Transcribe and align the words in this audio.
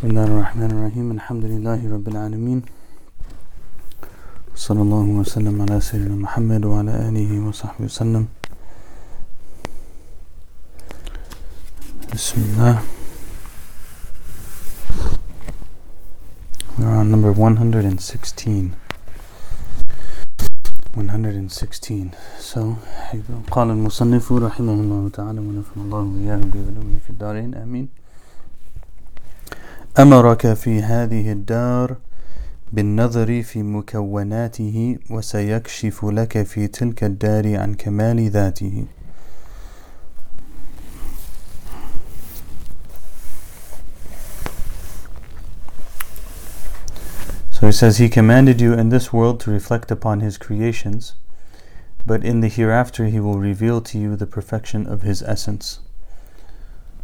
بسم 0.00 0.16
الله 0.16 0.28
الرحمن 0.32 0.70
الرحيم. 0.72 1.06
الحمد 1.20 1.44
لله 1.52 1.80
رب 1.84 2.06
العالمين. 2.08 2.60
صلى 4.56 4.80
الله 4.80 5.06
وسلم 5.20 5.54
على 5.60 5.76
سيدنا 5.76 6.16
محمد 6.24 6.62
وعلى 6.64 6.92
آله 7.08 7.30
وصحبه 7.44 7.84
وسلم. 7.84 8.24
بسم 12.16 12.36
الله. 12.48 12.74
We're 16.80 16.96
on 16.96 17.06
number 17.12 17.36
116 17.36 18.72
116 20.96 22.16
So 22.40 22.80
قال 23.52 23.68
المصنف 23.76 24.32
رحمه 24.32 24.76
الله 24.80 25.02
تعالى 25.12 25.40
ونفع 25.44 25.76
الله 25.76 26.02
وإياهم 26.12 26.48
بعلومه 26.48 26.96
في 27.04 27.10
الدارين. 27.12 27.52
آمين. 27.54 27.99
أمرك 29.99 30.53
في 30.53 30.81
هذه 30.81 31.31
الدار 31.31 31.97
بالنظر 32.73 33.41
في 33.43 33.63
مكوناته 33.63 34.97
وسيكشف 35.09 36.05
لك 36.05 36.43
في 36.43 36.67
تلك 36.67 37.03
الدار 37.03 37.55
عن 37.57 37.73
كمال 37.73 38.29
ذاته 38.29 38.85
So 47.51 47.67
he 47.67 47.71
says, 47.71 47.97
He 47.99 48.09
commanded 48.09 48.59
you 48.59 48.73
in 48.73 48.89
this 48.89 49.13
world 49.13 49.39
to 49.39 49.49
reflect 49.49 49.89
upon 49.89 50.19
His 50.19 50.37
creations, 50.37 51.13
but 52.05 52.21
in 52.25 52.41
the 52.41 52.49
hereafter 52.49 53.05
He 53.05 53.21
will 53.21 53.39
reveal 53.39 53.79
to 53.79 53.97
you 53.97 54.17
the 54.17 54.27
perfection 54.27 54.85
of 54.85 55.03
His 55.03 55.23
essence. 55.23 55.79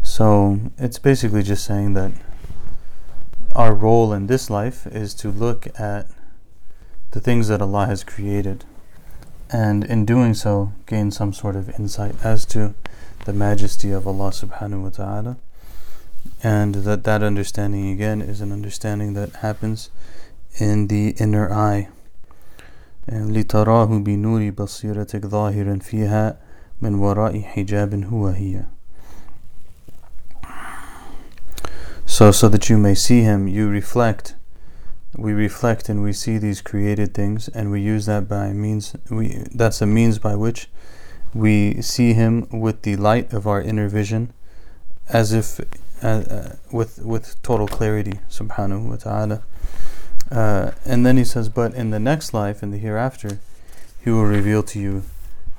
So 0.03 0.59
it's 0.77 0.99
basically 0.99 1.41
just 1.41 1.63
saying 1.63 1.93
that 1.93 2.11
our 3.55 3.73
role 3.73 4.13
in 4.13 4.27
this 4.27 4.49
life 4.49 4.87
is 4.87 5.13
to 5.15 5.29
look 5.29 5.67
at 5.79 6.07
the 7.11 7.19
things 7.19 7.47
that 7.49 7.61
Allah 7.61 7.85
has 7.87 8.03
created 8.03 8.65
and 9.51 9.83
in 9.83 10.05
doing 10.05 10.33
so 10.33 10.71
gain 10.85 11.11
some 11.11 11.33
sort 11.33 11.55
of 11.55 11.69
insight 11.77 12.15
as 12.23 12.45
to 12.45 12.73
the 13.25 13.33
majesty 13.33 13.91
of 13.91 14.07
Allah 14.07 14.29
subhanahu 14.29 14.83
wa 14.83 14.89
ta'ala 14.89 15.37
and 16.43 16.75
that 16.75 17.03
that 17.03 17.21
understanding 17.21 17.89
again 17.91 18.21
is 18.21 18.41
an 18.41 18.51
understanding 18.51 19.13
that 19.13 19.37
happens 19.37 19.89
in 20.59 20.87
the 20.87 21.09
inner 21.19 21.51
eye 21.51 21.89
لتراه 23.09 24.03
بنور 24.03 24.49
بصيرتك 24.49 25.25
ظاهرا 25.25 25.79
فيها 25.79 26.37
من 26.81 26.95
وراء 26.95 27.41
حجاب 27.41 28.03
هو 28.03 28.27
هي 28.27 28.63
So, 32.16 32.30
so 32.30 32.48
that 32.48 32.70
you 32.70 32.78
may 32.78 32.94
see 32.94 33.20
Him, 33.20 33.46
you 33.46 33.68
reflect. 33.68 34.36
We 35.14 35.34
reflect 35.34 35.90
and 35.90 36.02
we 36.02 36.14
see 36.14 36.38
these 36.38 36.62
created 36.62 37.12
things, 37.12 37.48
and 37.48 37.70
we 37.70 37.82
use 37.82 38.06
that 38.06 38.26
by 38.26 38.54
means. 38.54 38.96
We 39.10 39.44
that's 39.54 39.82
a 39.82 39.86
means 39.86 40.18
by 40.18 40.34
which 40.34 40.70
we 41.34 41.82
see 41.82 42.14
Him 42.14 42.48
with 42.50 42.80
the 42.84 42.96
light 42.96 43.34
of 43.34 43.46
our 43.46 43.60
inner 43.60 43.90
vision, 43.90 44.32
as 45.10 45.34
if 45.34 45.60
uh, 46.02 46.06
uh, 46.06 46.56
with 46.72 47.04
with 47.04 47.36
total 47.42 47.68
clarity, 47.68 48.20
Subhanahu 48.30 48.88
wa 48.88 48.96
Taala. 48.96 49.42
Uh, 50.30 50.70
and 50.86 51.04
then 51.04 51.18
He 51.18 51.24
says, 51.24 51.50
but 51.50 51.74
in 51.74 51.90
the 51.90 52.00
next 52.00 52.32
life, 52.32 52.62
in 52.62 52.70
the 52.70 52.78
hereafter, 52.78 53.40
He 54.02 54.08
will 54.08 54.24
reveal 54.24 54.62
to 54.62 54.80
you 54.80 55.02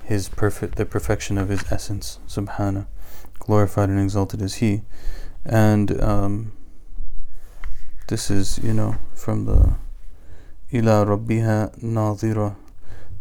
His 0.05 0.27
perfect, 0.27 0.77
the 0.77 0.87
perfection 0.87 1.37
of 1.37 1.49
His 1.49 1.71
essence, 1.71 2.17
Subhanahu. 2.27 2.87
Glorified 3.37 3.89
and 3.89 3.99
exalted 3.99 4.41
is 4.41 4.55
He 4.55 4.81
and 5.47 6.01
um, 6.01 6.51
this 8.07 8.29
is 8.29 8.59
you 8.59 8.73
know 8.73 8.95
from 9.15 9.45
the 9.45 9.73
ila 10.73 11.05
rabbiha 11.05 11.79
nadira 11.81 12.55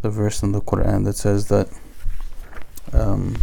the 0.02 0.10
verse 0.10 0.42
in 0.42 0.52
the 0.52 0.60
Quran 0.60 1.04
that 1.04 1.16
says 1.16 1.46
that 1.48 1.68
um, 2.92 3.36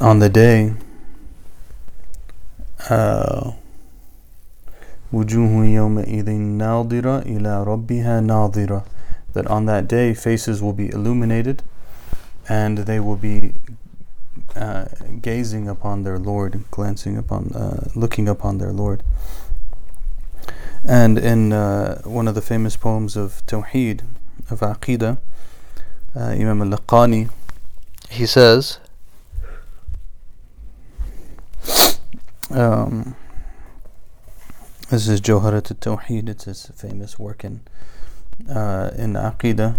on 0.00 0.18
the 0.20 0.28
day 0.30 0.72
nadira 8.22 8.84
that 9.34 9.46
on 9.46 9.66
that 9.66 9.86
day 9.86 10.14
faces 10.14 10.62
will 10.62 10.72
be 10.72 10.88
illuminated 10.88 11.62
and 12.48 12.78
they 12.78 12.98
will 12.98 13.16
be 13.16 13.52
uh, 14.56 14.86
gazing 15.20 15.68
upon 15.68 16.02
their 16.02 16.18
Lord, 16.18 16.64
glancing 16.70 17.16
upon, 17.16 17.52
uh, 17.54 17.88
looking 17.94 18.28
upon 18.28 18.58
their 18.58 18.72
Lord. 18.72 19.02
And 20.84 21.18
in 21.18 21.52
uh, 21.52 22.02
one 22.02 22.28
of 22.28 22.34
the 22.34 22.42
famous 22.42 22.76
poems 22.76 23.16
of 23.16 23.44
Tawheed, 23.46 24.02
of 24.50 24.60
Aqidah, 24.60 25.18
uh, 26.16 26.20
Imam 26.20 26.62
al 26.62 26.78
Laqani, 26.78 27.30
he 28.10 28.26
says, 28.26 28.78
um, 32.50 33.14
this 34.90 35.08
is 35.08 35.20
Jawharat 35.20 35.70
al 35.70 35.96
Tawheed, 35.96 36.28
it's 36.28 36.44
his 36.44 36.66
famous 36.74 37.18
work 37.18 37.44
in, 37.44 37.60
uh, 38.48 38.90
in 38.96 39.12
Aqidah 39.14 39.74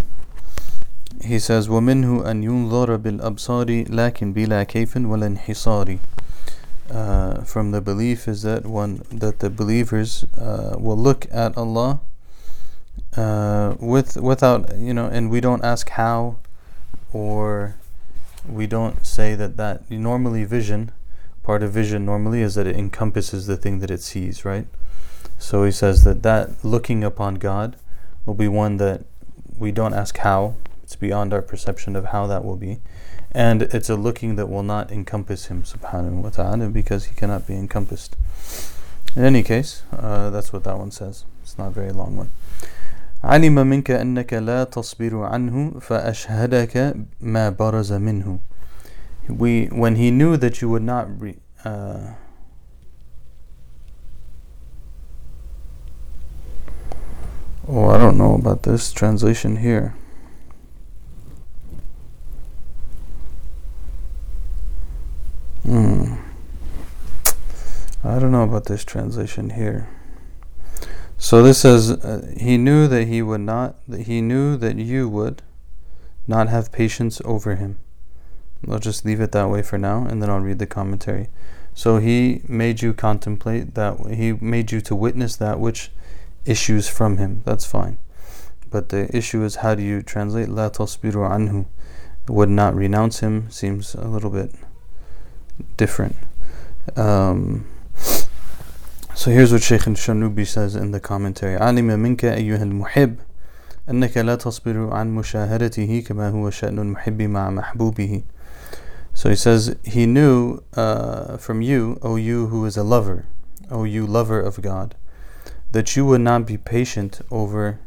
he 1.23 1.39
says 1.39 1.69
ومنه 1.69 2.31
أن 2.31 2.43
ينظر 2.43 2.95
بالأبصار 2.95 3.85
لكن 3.89 4.33
بلا 4.33 4.63
كيف 4.63 4.97
ولا 4.97 5.27
انحصار 5.27 5.97
uh, 6.89 7.41
from 7.43 7.71
the 7.71 7.81
belief 7.81 8.27
is 8.27 8.43
that 8.43 8.65
one 8.65 9.01
that 9.11 9.39
the 9.39 9.49
believers 9.49 10.25
uh, 10.37 10.75
will 10.77 10.97
look 10.97 11.25
at 11.31 11.57
Allah 11.57 11.99
uh, 13.17 13.75
with 13.79 14.17
without 14.17 14.77
you 14.77 14.93
know 14.93 15.07
and 15.07 15.31
we 15.31 15.41
don't 15.41 15.63
ask 15.63 15.89
how 15.89 16.37
or 17.13 17.75
we 18.47 18.67
don't 18.67 19.05
say 19.05 19.33
that 19.35 19.57
that 19.57 19.89
normally 19.89 20.43
vision 20.43 20.91
part 21.41 21.63
of 21.63 21.71
vision 21.71 22.05
normally 22.05 22.41
is 22.41 22.55
that 22.55 22.67
it 22.67 22.75
encompasses 22.75 23.47
the 23.47 23.57
thing 23.57 23.79
that 23.79 23.89
it 23.89 24.01
sees 24.01 24.45
right 24.45 24.67
so 25.39 25.63
he 25.63 25.71
says 25.71 26.03
that 26.03 26.23
that 26.23 26.63
looking 26.63 27.03
upon 27.03 27.35
God 27.35 27.75
will 28.25 28.33
be 28.33 28.47
one 28.47 28.77
that 28.77 29.05
we 29.57 29.71
don't 29.71 29.93
ask 29.93 30.17
how 30.17 30.55
it's 30.89 30.95
beyond 30.95 31.33
our 31.33 31.41
perception 31.41 31.95
of 31.95 32.05
how 32.05 32.27
that 32.27 32.43
will 32.43 32.57
be. 32.57 32.79
And 33.31 33.63
it's 33.63 33.89
a 33.89 33.95
looking 33.95 34.35
that 34.35 34.47
will 34.47 34.63
not 34.63 34.91
encompass 34.91 35.47
him, 35.47 35.63
subhanahu 35.63 36.23
wa 36.23 36.29
ta'ala, 36.29 36.69
because 36.69 37.05
he 37.05 37.15
cannot 37.15 37.47
be 37.47 37.55
encompassed. 37.55 38.15
In 39.15 39.23
any 39.23 39.43
case, 39.43 39.83
uh, 39.91 40.29
that's 40.29 40.53
what 40.53 40.63
that 40.63 40.77
one 40.77 40.91
says. 40.91 41.25
It's 41.41 41.57
not 41.57 41.67
a 41.67 41.71
very 41.71 41.91
long 41.91 42.17
one. 42.17 42.31
علم 43.23 43.55
منك 43.67 43.91
أنك 43.91 44.33
لا 44.33 44.63
تصبر 44.63 45.23
عنه 45.23 45.79
فأشهدك 45.79 46.95
ما 47.21 47.49
برز 47.49 47.93
منه. 47.93 48.39
We, 49.29 49.65
when 49.67 49.95
he 49.95 50.11
knew 50.11 50.37
that 50.37 50.61
you 50.61 50.69
would 50.69 50.83
not 50.83 51.07
re, 51.19 51.37
uh, 51.63 52.13
Oh, 57.67 57.89
I 57.89 57.97
don't 57.97 58.15
know 58.15 58.35
about 58.35 58.61
this 58.61 58.93
translation 58.93 59.55
here. 59.57 59.95
Don't 68.20 68.32
know 68.32 68.44
about 68.44 68.66
this 68.66 68.84
translation 68.84 69.50
here. 69.50 69.88
So 71.18 71.42
this 71.42 71.60
says 71.60 71.90
uh, 71.90 72.32
he 72.38 72.56
knew 72.56 72.88
that 72.88 73.08
he 73.08 73.20
would 73.20 73.42
not 73.42 73.76
that 73.86 74.02
he 74.02 74.22
knew 74.22 74.56
that 74.56 74.76
you 74.76 75.08
would 75.08 75.42
not 76.26 76.48
have 76.48 76.72
patience 76.72 77.20
over 77.24 77.56
him. 77.56 77.78
I'll 78.68 78.78
just 78.78 79.04
leave 79.04 79.20
it 79.20 79.32
that 79.32 79.50
way 79.50 79.62
for 79.62 79.76
now 79.76 80.06
and 80.06 80.22
then 80.22 80.30
I'll 80.30 80.40
read 80.40 80.58
the 80.58 80.66
commentary. 80.66 81.28
So 81.74 81.98
he 81.98 82.42
made 82.48 82.80
you 82.80 82.94
contemplate 82.94 83.74
that 83.74 83.98
he 84.14 84.32
made 84.32 84.72
you 84.72 84.80
to 84.82 84.94
witness 84.94 85.36
that 85.36 85.60
which 85.60 85.90
issues 86.44 86.88
from 86.88 87.18
him. 87.18 87.42
That's 87.44 87.66
fine. 87.66 87.98
But 88.70 88.88
the 88.88 89.14
issue 89.14 89.42
is 89.44 89.56
how 89.56 89.74
do 89.74 89.82
you 89.82 90.02
translate 90.02 90.48
la 90.48 90.70
tasbiru 90.70 91.28
anhu? 91.28 91.66
Would 92.28 92.48
not 92.48 92.74
renounce 92.74 93.20
him 93.20 93.50
seems 93.50 93.94
a 93.94 94.06
little 94.06 94.30
bit 94.30 94.54
different. 95.76 96.16
Um, 96.96 97.66
so 99.20 99.30
here's 99.30 99.52
what 99.52 99.62
Shaykh 99.62 99.82
Sharnubi 99.82 100.46
says 100.46 100.74
in 100.74 100.92
the 100.92 100.98
commentary. 100.98 101.58
علم 101.58 101.98
منك 101.98 102.24
أيها 102.24 102.62
المحب 102.62 103.16
أنك 103.90 104.16
لا 104.16 104.36
تصبر 104.36 104.94
عن 104.94 105.14
مشاهدته 105.14 106.04
كما 106.06 106.30
هو 106.30 106.48
شأن 106.50 106.78
المحب 106.78 107.22
مع 107.22 107.50
محبوبه. 107.50 108.22
So 109.12 109.28
he 109.28 109.36
says, 109.36 109.76
He 109.84 110.06
knew 110.06 110.62
uh, 110.74 111.36
from 111.36 111.60
you, 111.60 111.98
O 112.00 112.16
you 112.16 112.46
who 112.46 112.64
is 112.64 112.78
a 112.78 112.82
lover, 112.82 113.26
O 113.70 113.84
you 113.84 114.06
lover 114.06 114.40
of 114.40 114.62
God, 114.62 114.94
that 115.72 115.94
you 115.96 116.06
would 116.06 116.22
not 116.22 116.46
be 116.46 116.56
patient 116.56 117.20
over 117.30 117.78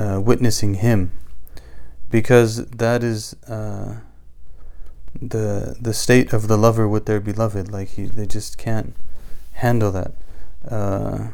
uh, 0.00 0.18
witnessing 0.24 0.76
Him, 0.76 1.12
because 2.10 2.64
that 2.68 3.04
is 3.04 3.36
uh, 3.46 3.96
the 5.20 5.76
the 5.78 5.92
state 5.92 6.32
of 6.32 6.48
the 6.48 6.56
lover 6.56 6.88
with 6.88 7.04
their 7.04 7.20
beloved. 7.20 7.70
Like 7.70 7.88
he, 7.88 8.06
they 8.06 8.24
just 8.24 8.56
can't 8.56 8.96
handle 9.52 9.92
that. 9.92 10.12
Uh, 10.68 11.28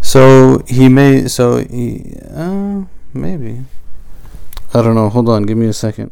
so 0.00 0.62
he 0.66 0.88
may. 0.88 1.28
So 1.28 1.58
he. 1.58 2.16
Uh, 2.30 2.84
maybe. 3.12 3.64
I 4.72 4.82
don't 4.82 4.94
know. 4.94 5.08
Hold 5.08 5.28
on. 5.28 5.44
Give 5.44 5.56
me 5.56 5.66
a 5.66 5.72
second. 5.72 6.10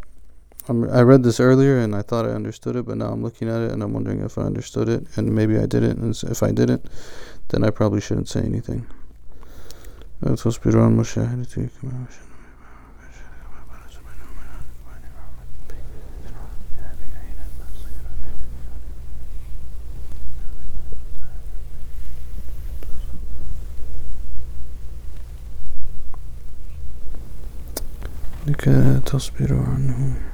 I'm, 0.69 0.88
I 0.91 1.03
read 1.03 1.25
this 1.25 1.41
earlier 1.41 1.79
and 1.79 1.94
I 1.94 2.03
thought 2.03 2.25
I 2.25 2.31
understood 2.31 2.76
it, 2.76 2.87
but 2.87 2.97
now 2.97 3.09
I'm 3.09 3.23
looking 3.23 3.49
at 3.49 3.61
it 3.62 3.73
and 3.73 3.82
I'm 3.82 3.93
wondering 3.93 4.20
if 4.20 4.38
I 4.38 4.43
understood 4.43 4.88
it, 4.88 5.05
and 5.17 5.35
maybe 5.35 5.58
I 5.58 5.67
didn't. 5.67 5.99
And 5.99 6.31
if 6.31 6.43
I 6.43 6.53
didn't, 6.53 6.87
then 7.49 7.65
I 7.65 7.70
probably 7.70 8.00
shouldn't 8.00 8.29
say 8.29 8.41
anything. 8.41 8.87
la 28.47 29.00
tasbiru 29.00 29.56
anhu 29.56 30.12
here. 30.12 30.33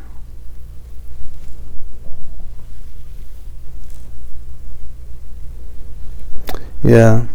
Yeah. 6.83 7.27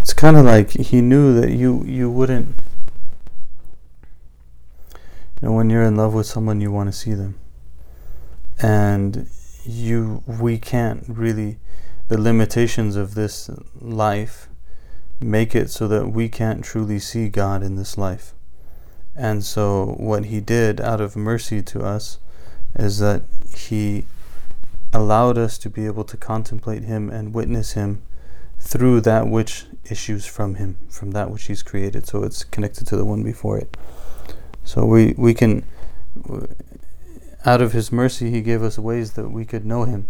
It's 0.00 0.14
kind 0.14 0.36
of 0.36 0.44
like 0.44 0.70
he 0.70 1.00
knew 1.00 1.38
that 1.40 1.50
you 1.50 1.84
you 1.84 2.10
wouldn't 2.10 2.54
you 5.42 5.48
know 5.48 5.52
when 5.52 5.68
you're 5.68 5.82
in 5.82 5.96
love 5.96 6.14
with 6.14 6.26
someone 6.26 6.60
you 6.60 6.72
want 6.72 6.88
to 6.88 6.92
see 6.92 7.12
them. 7.12 7.38
And 8.62 9.28
you 9.64 10.22
we 10.26 10.58
can't 10.58 11.04
really 11.08 11.58
the 12.08 12.18
limitations 12.18 12.96
of 12.96 13.14
this 13.14 13.50
life 13.78 14.49
make 15.20 15.54
it 15.54 15.70
so 15.70 15.86
that 15.88 16.08
we 16.08 16.28
can't 16.28 16.64
truly 16.64 16.98
see 16.98 17.28
God 17.28 17.62
in 17.62 17.76
this 17.76 17.98
life. 17.98 18.34
And 19.14 19.44
so, 19.44 19.96
what 19.98 20.26
He 20.26 20.40
did 20.40 20.80
out 20.80 21.00
of 21.00 21.16
mercy 21.16 21.62
to 21.62 21.82
us 21.82 22.18
is 22.74 22.98
that 22.98 23.22
He 23.54 24.06
allowed 24.92 25.36
us 25.36 25.58
to 25.58 25.70
be 25.70 25.86
able 25.86 26.04
to 26.04 26.16
contemplate 26.16 26.84
Him 26.84 27.10
and 27.10 27.34
witness 27.34 27.72
Him 27.72 28.02
through 28.58 29.00
that 29.02 29.28
which 29.28 29.66
issues 29.90 30.26
from 30.26 30.56
Him, 30.56 30.76
from 30.88 31.10
that 31.10 31.30
which 31.30 31.44
He's 31.44 31.62
created. 31.62 32.06
So, 32.06 32.22
it's 32.22 32.44
connected 32.44 32.86
to 32.88 32.96
the 32.96 33.04
one 33.04 33.22
before 33.22 33.58
it. 33.58 33.76
So, 34.64 34.84
we, 34.84 35.14
we 35.18 35.34
can, 35.34 35.64
out 37.44 37.60
of 37.60 37.72
His 37.72 37.90
mercy, 37.90 38.30
He 38.30 38.40
gave 38.40 38.62
us 38.62 38.78
ways 38.78 39.12
that 39.12 39.30
we 39.30 39.44
could 39.44 39.66
know 39.66 39.84
Him 39.84 40.08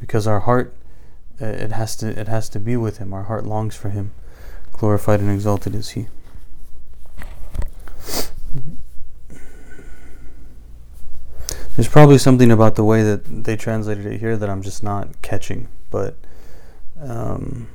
because 0.00 0.26
our 0.26 0.40
heart. 0.40 0.74
Uh, 1.40 1.46
it 1.46 1.72
has 1.72 1.96
to. 1.96 2.08
It 2.08 2.28
has 2.28 2.48
to 2.50 2.60
be 2.60 2.76
with 2.76 2.98
Him. 2.98 3.14
Our 3.14 3.22
heart 3.22 3.46
longs 3.46 3.74
for 3.74 3.88
Him. 3.88 4.12
Glorified 4.79 5.19
and 5.19 5.31
exalted 5.31 5.75
is 5.75 5.89
He. 5.89 6.07
There's 11.75 11.89
probably 11.89 12.17
something 12.17 12.51
about 12.51 12.75
the 12.75 12.85
way 12.85 13.03
that 13.03 13.43
they 13.43 13.57
translated 13.57 14.05
it 14.05 14.19
here 14.19 14.37
that 14.37 14.49
I'm 14.49 14.61
just 14.61 14.81
not 14.81 15.21
catching, 15.21 15.67
but 15.91 16.15
um, 17.01 17.67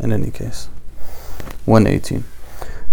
in 0.00 0.12
any 0.12 0.30
case, 0.30 0.68
118. 1.66 2.24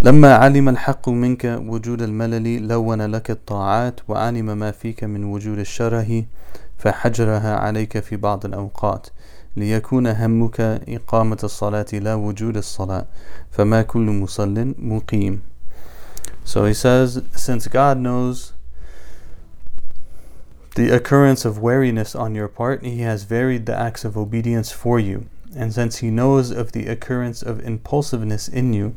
لما 0.02 0.36
علم 0.36 0.70
الحق 0.70 1.10
منك 1.10 1.46
وجود 1.46 2.02
الملل 2.02 2.68
لون 2.68 3.02
لك 3.02 3.32
الطاعات 3.32 4.00
وعلم 4.08 4.58
ما 4.58 4.72
فيك 4.72 5.04
من 5.04 5.24
وجود 5.24 5.60
الشره 5.60 6.26
فحجرها 6.78 7.56
عليك 7.56 8.00
في 8.00 8.16
بعض 8.16 8.46
الأوقات 8.46 9.08
ليكون 9.56 10.08
همك 10.08 10.62
إقامة 10.88 11.38
الصلاة 11.44 11.86
لا 11.94 12.16
وجود 12.16 12.58
الصلاة 12.58 13.06
فما 13.52 13.82
كل 13.82 14.06
مصل 14.22 14.76
مقيم 14.80 15.42
So 16.46 16.66
he 16.66 16.74
says, 16.74 17.22
since 17.36 17.68
God 17.68 18.00
knows 18.00 18.54
the 20.76 20.90
occurrence 20.90 21.46
of 21.46 21.60
wariness 21.60 22.16
on 22.16 22.34
your 22.34 22.48
part, 22.48 22.84
he 22.84 23.02
has 23.02 23.24
varied 23.24 23.66
the 23.66 23.78
acts 23.78 24.04
of 24.06 24.18
obedience 24.18 24.72
for 24.72 25.00
you. 25.00 25.26
And 25.56 25.74
since 25.74 25.98
he 25.98 26.10
knows 26.10 26.52
of 26.52 26.72
the 26.72 26.88
occurrence 26.88 27.44
of 27.44 27.60
impulsiveness 27.60 28.48
in 28.48 28.74
you, 28.74 28.96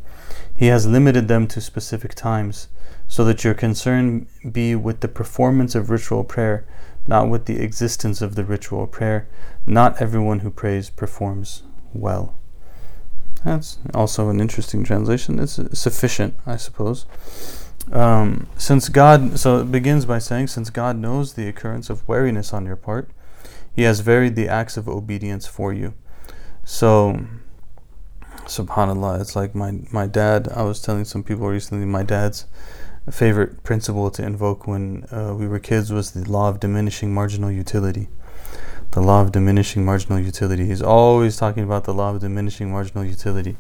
he 0.55 0.67
has 0.67 0.87
limited 0.87 1.29
them 1.29 1.47
to 1.49 1.61
specific 1.61 2.15
times, 2.15 2.69
so 3.09 3.25
that 3.25 3.43
your 3.43 3.55
concern 3.55 4.27
be 4.51 4.75
with 4.75 5.01
the 5.01 5.09
performance 5.09 5.75
of 5.75 5.91
ritual 5.91 6.25
prayer 6.25 6.65
not 7.08 7.30
with 7.30 7.46
the 7.46 7.60
existence 7.60 8.22
of 8.22 8.36
the 8.36 8.44
ritual 8.44 8.86
prayer. 8.88 9.28
Not 9.66 10.02
everyone 10.02 10.40
who 10.40 10.50
prays 10.50 10.90
performs 10.90 11.64
well. 11.94 12.36
That's 13.46 13.78
also 13.94 14.30
an 14.30 14.40
interesting 14.42 14.84
translation. 14.84 15.40
It's 15.40 15.60
sufficient, 15.78 16.36
I 16.46 16.58
suppose. 16.58 17.06
Um, 17.92 18.48
since 18.58 18.90
God, 18.90 19.40
so 19.40 19.60
it 19.60 19.72
begins 19.72 20.06
by 20.06 20.20
saying, 20.20 20.48
since 20.48 20.70
God 20.70 20.98
knows 20.98 21.34
the 21.34 21.48
occurrence 21.48 21.90
of 21.90 22.06
wariness 22.08 22.52
on 22.52 22.66
your 22.66 22.76
part, 22.76 23.10
He 23.74 23.84
has 23.84 24.02
varied 24.02 24.36
the 24.36 24.50
acts 24.50 24.76
of 24.76 24.90
obedience 24.90 25.48
for 25.48 25.72
you. 25.72 25.94
So, 26.66 27.26
subhanallah, 28.46 29.22
it's 29.22 29.38
like 29.38 29.56
my, 29.56 29.80
my 29.92 30.08
dad, 30.08 30.50
I 30.54 30.64
was 30.64 30.82
telling 30.82 31.06
some 31.06 31.24
people 31.24 31.48
recently, 31.48 31.86
my 31.86 32.04
dad's 32.04 32.46
favorite 33.12 33.64
principle 33.64 34.12
to 34.12 34.24
invoke 34.24 34.68
when 34.68 35.06
uh, 35.12 35.34
we 35.34 35.48
were 35.48 35.60
kids 35.60 35.92
was 35.92 36.12
the 36.12 36.30
law 36.30 36.50
of 36.50 36.60
diminishing 36.60 37.14
marginal 37.14 37.52
utility. 37.52 38.10
The 38.92 39.02
law 39.02 39.22
of 39.22 39.32
diminishing 39.32 39.86
marginal 39.86 40.20
utility. 40.20 40.66
He's 40.66 40.82
always 40.82 41.38
talking 41.38 41.64
about 41.64 41.86
the 41.86 41.94
law 41.94 42.14
of 42.14 42.22
diminishing 42.22 42.72
marginal 42.72 43.06
utility. 43.06 43.58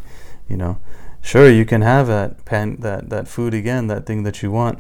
You 0.47 0.57
know, 0.57 0.79
sure 1.21 1.49
you 1.49 1.65
can 1.65 1.81
have 1.81 2.07
that 2.07 2.45
pan, 2.45 2.77
that 2.81 3.09
that 3.09 3.27
food 3.27 3.53
again, 3.53 3.87
that 3.87 4.05
thing 4.05 4.23
that 4.23 4.41
you 4.41 4.51
want, 4.51 4.79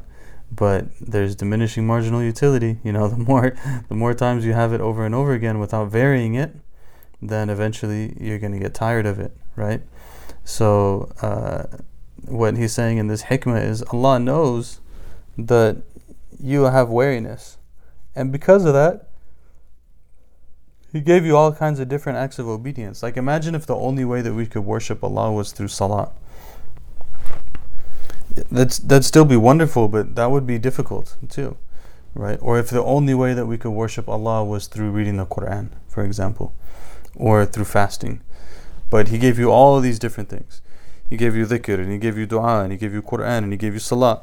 but 0.51 0.85
there's 1.01 1.35
diminishing 1.35 1.85
marginal 1.85 2.23
utility. 2.23 2.79
You 2.83 2.93
know, 2.93 3.07
the 3.15 3.17
more 3.17 3.55
the 3.89 3.95
more 3.95 4.13
times 4.13 4.45
you 4.45 4.53
have 4.53 4.73
it 4.73 4.81
over 4.81 5.05
and 5.05 5.15
over 5.15 5.33
again 5.33 5.59
without 5.59 5.89
varying 5.89 6.35
it, 6.35 6.55
then 7.21 7.49
eventually 7.49 8.15
you're 8.19 8.39
going 8.39 8.53
to 8.53 8.59
get 8.59 8.73
tired 8.73 9.05
of 9.05 9.19
it, 9.19 9.35
right? 9.55 9.81
So. 10.43 11.11
Uh, 11.21 11.77
what 12.27 12.57
he's 12.57 12.73
saying 12.73 12.97
in 12.97 13.07
this 13.07 13.23
hikmah 13.23 13.63
is 13.63 13.81
Allah 13.83 14.19
knows 14.19 14.79
that 15.37 15.77
you 16.39 16.63
have 16.63 16.89
wariness. 16.89 17.57
And 18.15 18.31
because 18.31 18.65
of 18.65 18.73
that, 18.73 19.09
He 20.91 21.01
gave 21.01 21.25
you 21.25 21.37
all 21.37 21.51
kinds 21.51 21.79
of 21.79 21.87
different 21.87 22.17
acts 22.17 22.39
of 22.39 22.47
obedience. 22.47 23.03
Like 23.03 23.17
imagine 23.17 23.55
if 23.55 23.65
the 23.65 23.75
only 23.75 24.05
way 24.05 24.21
that 24.21 24.33
we 24.33 24.45
could 24.45 24.65
worship 24.65 25.03
Allah 25.03 25.31
was 25.31 25.51
through 25.51 25.67
salah. 25.67 26.11
That's 28.51 28.79
that'd 28.79 29.05
still 29.05 29.25
be 29.25 29.35
wonderful, 29.35 29.87
but 29.87 30.15
that 30.15 30.31
would 30.31 30.47
be 30.47 30.57
difficult 30.57 31.17
too. 31.29 31.57
Right? 32.13 32.39
Or 32.41 32.57
if 32.57 32.69
the 32.69 32.83
only 32.83 33.13
way 33.13 33.33
that 33.33 33.45
we 33.45 33.57
could 33.57 33.71
worship 33.71 34.09
Allah 34.09 34.43
was 34.43 34.67
through 34.67 34.89
reading 34.89 35.17
the 35.17 35.25
Quran, 35.25 35.69
for 35.87 36.03
example, 36.03 36.53
or 37.15 37.45
through 37.45 37.65
fasting. 37.65 38.21
But 38.89 39.09
He 39.09 39.17
gave 39.19 39.37
you 39.37 39.51
all 39.51 39.79
these 39.79 39.99
different 39.99 40.29
things. 40.29 40.61
He 41.08 41.16
gave 41.16 41.36
you 41.36 41.46
dhikr, 41.46 41.78
and 41.78 41.90
He 41.90 41.98
gave 41.98 42.16
you 42.16 42.26
dua, 42.26 42.62
and 42.62 42.72
He 42.72 42.78
gave 42.78 42.92
you 42.94 43.02
Quran, 43.02 43.38
and 43.44 43.52
He 43.52 43.58
gave 43.58 43.74
you 43.74 43.80
salah. 43.80 44.22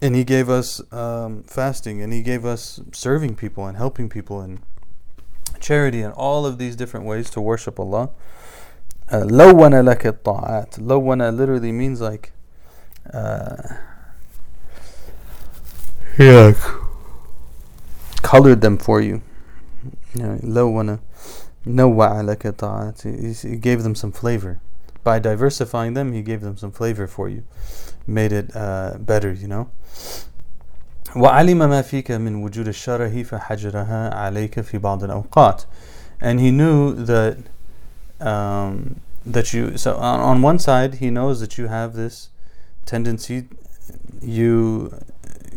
And 0.00 0.14
He 0.14 0.24
gave 0.24 0.48
us 0.48 0.80
um, 0.92 1.44
fasting, 1.44 2.02
and 2.02 2.12
He 2.12 2.22
gave 2.22 2.44
us 2.44 2.80
serving 2.92 3.36
people 3.36 3.66
and 3.66 3.76
helping 3.76 4.08
people, 4.08 4.40
and 4.40 4.60
charity, 5.60 6.02
and 6.02 6.12
all 6.14 6.46
of 6.46 6.58
these 6.58 6.76
different 6.76 7.06
ways 7.06 7.30
to 7.30 7.40
worship 7.40 7.78
Allah. 7.78 8.10
لون 9.12 9.74
لك 9.74 10.06
الطاعات 10.06 10.78
لون 10.78 11.36
literally 11.36 11.72
means 11.72 12.00
like 12.00 12.32
uh, 13.14 13.56
yeah 16.18 16.52
colored 18.22 18.60
them 18.60 18.76
for 18.76 19.00
you 19.00 19.20
لون 20.42 20.98
نوع 21.66 22.20
لك 22.20 22.46
الطاعات 22.46 23.00
he 23.00 23.56
gave 23.56 23.82
them 23.82 23.94
some 23.94 24.12
flavor 24.12 24.60
by 25.04 25.18
diversifying 25.18 25.94
them, 25.94 26.12
he 26.12 26.22
gave 26.22 26.40
them 26.40 26.56
some 26.56 26.70
flavor 26.70 27.06
for 27.06 27.28
you, 27.28 27.44
made 28.06 28.32
it 28.32 28.54
uh, 28.54 28.96
better, 28.98 29.32
you 29.32 29.48
know. 29.48 29.70
وعلم 31.16 31.58
ما 31.58 31.82
فيك 31.82 32.10
من 32.10 32.34
وجود 32.42 32.68
الشره 32.68 33.22
فحجرها 33.22 34.14
عليك 34.14 34.60
في 34.60 34.78
بعض 34.78 35.04
الأوقات 35.04 35.62
and 36.20 36.40
he 36.40 36.50
knew 36.50 36.92
that 36.92 37.38
um, 38.20 39.00
that 39.24 39.54
you 39.54 39.78
so 39.78 39.96
on, 39.96 40.20
on 40.20 40.42
one 40.42 40.58
side 40.58 40.96
he 40.96 41.10
knows 41.10 41.40
that 41.40 41.56
you 41.56 41.68
have 41.68 41.94
this 41.94 42.28
tendency 42.84 43.48
you 44.20 44.92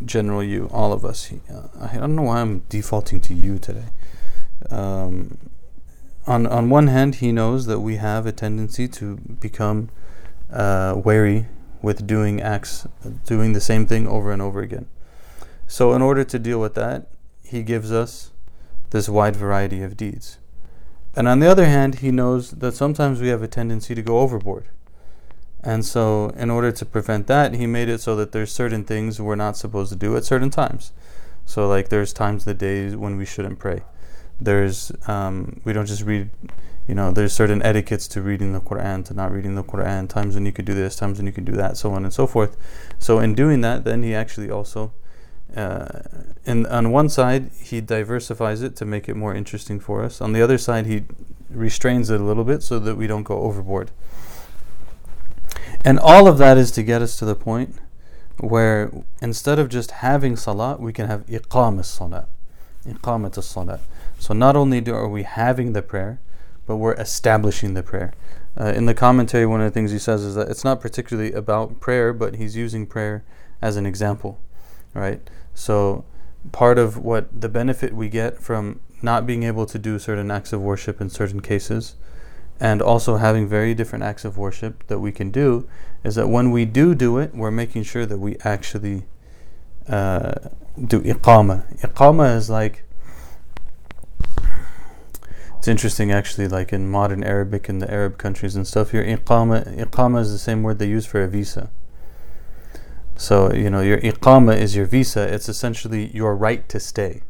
general 0.06 0.42
you 0.44 0.70
all 0.72 0.94
of 0.94 1.04
us 1.04 1.26
he, 1.26 1.42
uh, 1.54 1.68
I 1.94 1.98
don't 1.98 2.16
know 2.16 2.24
why 2.24 2.40
I'm 2.40 2.60
defaulting 2.70 3.20
to 3.22 3.34
you 3.34 3.60
today 3.60 3.90
um, 4.70 5.38
on 6.27 6.47
on 6.47 6.71
one 6.71 6.89
hand, 6.89 7.17
he 7.17 7.33
knows 7.33 7.67
that 7.67 7.81
we 7.81 7.97
have 7.97 8.27
a 8.27 8.33
tendency 8.33 8.89
to 8.89 9.17
become 9.17 9.91
uh, 10.51 10.95
wary 11.05 11.47
with 11.83 12.07
doing 12.07 12.41
acts, 12.41 12.87
doing 13.25 13.53
the 13.53 13.61
same 13.61 13.87
thing 13.87 14.07
over 14.09 14.33
and 14.33 14.43
over 14.43 14.61
again. 14.61 14.87
So, 15.67 15.93
in 15.93 16.03
order 16.03 16.25
to 16.25 16.39
deal 16.39 16.61
with 16.61 16.75
that, 16.75 17.09
He 17.45 17.63
gives 17.63 17.93
us 17.93 18.31
this 18.91 19.09
wide 19.09 19.37
variety 19.37 19.83
of 19.83 19.97
deeds. 19.97 20.39
And 21.15 21.27
on 21.27 21.41
the 21.41 21.51
other 21.51 21.67
hand, 21.67 21.97
He 21.97 22.11
knows 22.11 22.51
that 22.51 22.75
sometimes 22.75 23.21
we 23.21 23.29
have 23.29 23.43
a 23.43 23.49
tendency 23.49 23.95
to 23.95 24.03
go 24.03 24.21
overboard. 24.21 24.69
And 25.63 25.85
so, 25.85 26.31
in 26.37 26.51
order 26.51 26.71
to 26.73 26.85
prevent 26.85 27.27
that, 27.27 27.55
He 27.55 27.67
made 27.67 27.89
it 27.89 28.01
so 28.01 28.15
that 28.17 28.33
there's 28.33 28.53
certain 28.53 28.85
things 28.85 29.21
we're 29.21 29.35
not 29.35 29.57
supposed 29.57 29.93
to 29.93 29.99
do 29.99 30.17
at 30.17 30.25
certain 30.25 30.51
times. 30.51 30.93
So, 31.45 31.69
like, 31.69 31.89
there's 31.89 32.13
times 32.13 32.45
the 32.45 32.55
days 32.55 32.97
when 32.97 33.17
we 33.17 33.25
shouldn't 33.25 33.59
pray. 33.59 33.83
There's, 34.41 34.93
um, 35.07 35.61
we 35.65 35.73
don't 35.73 35.87
just 35.87 36.03
read 36.03 36.31
you 36.87 36.95
know, 36.95 37.11
there's 37.11 37.33
certain 37.33 37.63
etiquettes 37.63 38.07
to 38.09 38.23
reading 38.23 38.53
the 38.53 38.61
Quran, 38.61 39.05
to 39.07 39.15
not 39.15 39.33
reading 39.33 39.57
the 39.57 39.65
Quran, 39.65 40.09
times 40.09 40.35
when 40.35 40.47
you 40.47 40.53
could 40.53 40.65
do 40.65 40.75
this, 40.75 40.95
times 40.95 41.19
when 41.19 41.27
you 41.27 41.33
could 41.33 41.45
do 41.45 41.53
that, 41.53 41.77
so 41.77 41.91
on 41.91 42.05
and 42.05 42.13
so 42.13 42.27
forth. 42.27 42.57
So 42.99 43.19
in 43.19 43.35
doing 43.35 43.61
that, 43.63 43.85
then 43.85 44.05
he 44.05 44.15
actually 44.15 44.51
also, 44.51 44.93
uh, 45.57 46.03
in, 46.45 46.65
on 46.67 46.93
one 46.93 47.09
side, 47.09 47.51
he 47.61 47.81
diversifies 47.81 48.63
it 48.63 48.77
to 48.77 48.85
make 48.85 49.09
it 49.09 49.17
more 49.17 49.35
interesting 49.35 49.81
for 49.81 50.05
us. 50.05 50.21
On 50.21 50.33
the 50.33 50.41
other 50.41 50.59
side, 50.59 50.87
he 50.87 51.03
restrains 51.51 52.09
it 52.09 52.21
a 52.21 52.25
little 52.25 52.45
bit 52.45 52.63
so 52.63 52.79
that 52.79 52.95
we 52.95 53.09
don't 53.09 53.25
go 53.25 53.41
overboard. 53.41 53.91
And 55.85 55.99
all 55.99 56.29
of 56.29 56.39
that 56.39 56.57
is 56.57 56.71
to 56.73 56.85
get 56.85 57.03
us 57.03 57.17
to 57.19 57.25
the 57.25 57.35
point 57.35 57.77
where 58.39 58.93
instead 59.21 59.59
of 59.59 59.69
just 59.69 59.91
having 59.91 60.37
salah, 60.37 60.77
we 60.79 60.93
can 60.93 61.09
have 61.09 61.27
iqam 61.27 61.81
as-salah. 61.81 62.29
Iqamat 62.87 63.37
as-salah. 63.39 63.81
So 64.19 64.35
not 64.35 64.57
only 64.57 64.81
do, 64.81 64.95
are 64.95 65.09
we 65.09 65.23
having 65.23 65.73
the 65.73 65.83
prayer, 65.83 66.21
but 66.67 66.77
we're 66.77 66.95
establishing 66.95 67.75
the 67.75 67.83
prayer. 67.83 68.13
Uh, 68.59 68.73
in 68.75 68.87
the 68.87 68.95
commentary, 68.95 69.47
one 69.47 69.61
of 69.61 69.67
the 69.67 69.71
things 69.71 69.93
he 69.93 69.99
says 69.99 70.25
is 70.25 70.35
that 70.35 70.49
it's 70.49 70.65
not 70.65 70.81
particularly 70.81 71.33
about 71.33 71.81
prayer, 71.81 72.13
but 72.13 72.37
he's 72.37 72.57
using 72.57 72.87
prayer 72.87 73.25
as 73.61 73.77
an 73.77 73.87
example, 73.87 74.41
right? 74.95 75.21
So, 75.55 76.05
part 76.53 76.79
of 76.79 76.97
what 76.97 77.41
the 77.41 77.49
benefit 77.49 77.93
we 77.93 78.09
get 78.09 78.41
from 78.41 78.81
not 79.03 79.27
being 79.27 79.43
able 79.43 79.67
to 79.67 79.79
do 79.79 79.99
certain 79.99 80.31
acts 80.31 80.53
of 80.53 80.61
worship 80.61 81.01
in 81.01 81.11
certain 81.11 81.41
cases, 81.41 81.97
and 82.59 82.81
also 82.81 83.17
having 83.17 83.47
very 83.47 83.75
different 83.75 84.03
acts 84.03 84.25
of 84.25 84.39
worship 84.39 84.87
that 84.87 85.01
we 85.01 85.13
can 85.13 85.31
do, 85.31 85.69
is 86.03 86.15
that 86.15 86.29
when 86.29 86.51
we 86.51 86.65
do 86.65 86.95
do 86.95 87.19
it, 87.19 87.35
we're 87.35 87.51
making 87.51 87.83
sure 87.83 88.07
that 88.07 88.19
we 88.19 88.37
actually 88.43 89.05
uh, 89.87 90.33
do 90.83 91.01
iqama. 91.03 91.79
Iqama 91.81 92.35
is 92.35 92.49
like 92.49 92.85
it's 95.67 95.69
interesting 95.69 96.13
actually, 96.13 96.47
like 96.47 96.73
in 96.73 96.89
modern 96.89 97.25
Arabic 97.25 97.69
in 97.69 97.81
the 97.81 97.91
Arab 97.91 98.19
countries 98.19 98.55
and 98.55 98.65
stuff, 98.65 98.95
your 98.95 99.03
iqama, 99.03 99.77
iqama 99.77 100.21
is 100.21 100.31
the 100.31 100.39
same 100.39 100.63
word 100.63 100.79
they 100.79 100.87
use 100.87 101.07
for 101.07 101.21
a 101.21 101.27
visa. 101.27 101.71
So, 103.17 103.53
you 103.53 103.69
know, 103.69 103.81
your 103.81 103.99
iqama 103.99 104.57
is 104.57 104.77
your 104.77 104.87
visa. 104.87 105.23
It's 105.23 105.49
essentially 105.49 106.07
your 106.15 106.37
right 106.37 106.69
to 106.69 106.79
stay. 106.79 107.23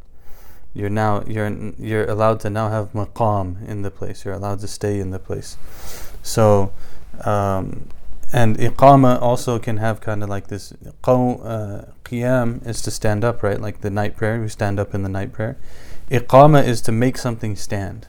You're 0.74 0.90
now 0.90 1.24
you're 1.26 1.72
you're 1.78 2.04
allowed 2.04 2.40
to 2.40 2.50
now 2.50 2.68
have 2.68 2.92
maqam 2.92 3.66
in 3.66 3.80
the 3.80 3.90
place. 3.90 4.26
You're 4.26 4.34
allowed 4.34 4.60
to 4.60 4.68
stay 4.68 5.00
in 5.00 5.12
the 5.12 5.18
place. 5.18 5.56
So, 6.22 6.74
um, 7.24 7.88
and 8.34 8.58
iqama 8.58 9.18
also 9.18 9.58
can 9.58 9.78
have 9.78 10.02
kind 10.02 10.22
of 10.22 10.28
like 10.28 10.48
this. 10.48 10.74
Uh, 10.74 11.86
qiyam 12.04 12.66
is 12.66 12.82
to 12.82 12.90
stand 12.90 13.24
up, 13.24 13.42
right? 13.42 13.58
Like 13.58 13.80
the 13.80 13.88
night 13.88 14.14
prayer. 14.14 14.42
We 14.42 14.50
stand 14.50 14.78
up 14.78 14.94
in 14.94 15.04
the 15.04 15.08
night 15.08 15.32
prayer. 15.32 15.56
Iqama 16.10 16.62
is 16.62 16.82
to 16.82 16.92
make 16.92 17.16
something 17.16 17.56
stand. 17.56 18.08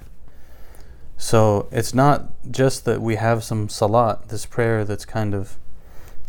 So 1.17 1.69
it's 1.71 1.95
not 1.95 2.31
just 2.51 2.85
that 2.85 3.01
we 3.01 3.17
have 3.17 3.45
some 3.45 3.69
salat, 3.69 4.29
this 4.29 4.45
prayer 4.45 4.85
that's 4.85 5.05
kind 5.05 5.35
of 5.35 5.57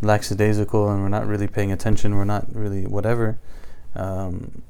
lackadaisical 0.02 0.90
and 0.90 1.02
we're 1.02 1.10
not 1.10 1.26
really 1.26 1.48
paying 1.48 1.72
attention, 1.72 2.16
we're 2.16 2.26
not 2.26 2.54
really 2.54 2.86
whatever. 2.86 3.40
Um, 3.96 4.62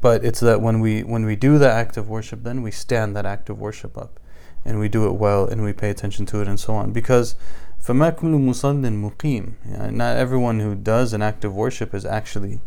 but 0.00 0.24
it's 0.24 0.40
that 0.40 0.60
when 0.60 0.80
we 0.80 1.02
when 1.02 1.24
we 1.24 1.36
do 1.36 1.58
the 1.58 1.70
act 1.70 1.96
of 1.96 2.08
worship, 2.08 2.42
then 2.42 2.62
we 2.62 2.70
stand 2.70 3.16
that 3.16 3.26
act 3.26 3.48
of 3.48 3.58
worship 3.58 3.96
up, 3.96 4.20
and 4.64 4.78
we 4.78 4.88
do 4.88 5.06
it 5.06 5.12
well, 5.12 5.46
and 5.46 5.64
we 5.64 5.72
pay 5.72 5.90
attention 5.90 6.26
to 6.26 6.40
it, 6.40 6.48
and 6.48 6.60
so 6.60 6.74
on. 6.74 6.92
Because 6.92 7.34
فَمَا 7.82 8.16
كُلُّ 8.16 8.34
مُصَلٍ 8.34 8.82
مُقِيم 8.82 9.92
Not 9.92 10.16
everyone 10.16 10.60
who 10.60 10.74
does 10.74 11.12
an 11.12 11.22
act 11.22 11.44
of 11.44 11.54
worship 11.54 11.94
is 11.94 12.04
actually 12.04 12.60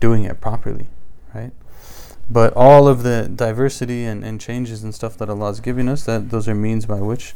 doing 0.00 0.24
it 0.24 0.40
properly, 0.40 0.88
right? 1.34 1.52
But 2.30 2.52
all 2.56 2.88
of 2.88 3.02
the 3.02 3.28
diversity 3.34 4.04
and, 4.04 4.24
and 4.24 4.40
changes 4.40 4.82
and 4.82 4.94
stuff 4.94 5.18
that 5.18 5.28
Allah 5.28 5.50
is 5.50 5.60
giving 5.60 5.88
us, 5.88 6.04
that 6.04 6.30
those 6.30 6.48
are 6.48 6.54
means 6.54 6.86
by 6.86 7.00
which 7.00 7.34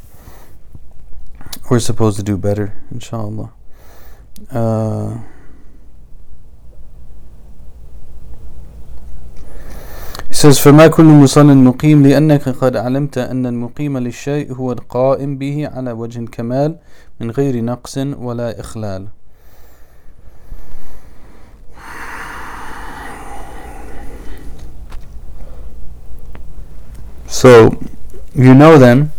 we're 1.71 1.81
supposed 1.81 2.17
to 2.17 2.23
do 2.23 2.37
better, 2.37 2.75
inshallah. 2.91 3.53
Uh, 4.51 5.19
He 10.29 10.35
says 10.35 10.59
فما 10.59 10.87
كل 10.87 11.05
مصل 11.05 11.57
مقيم 11.57 12.07
لأنك 12.07 12.49
قد 12.49 12.77
علمت 12.77 13.19
أن 13.19 13.47
المقيم 13.47 13.99
للشيء 13.99 14.53
هو 14.53 14.73
القائم 14.73 15.39
به 15.39 15.69
على 15.69 15.93
وجه 15.93 16.21
الكمال 16.21 16.77
من 17.21 17.31
غير 17.31 17.65
نقص 17.65 17.99
ولا 17.99 18.61
إخلال 18.61 19.09
So, 27.31 27.81
you 28.35 28.55
know 28.55 28.79
then 28.79 29.13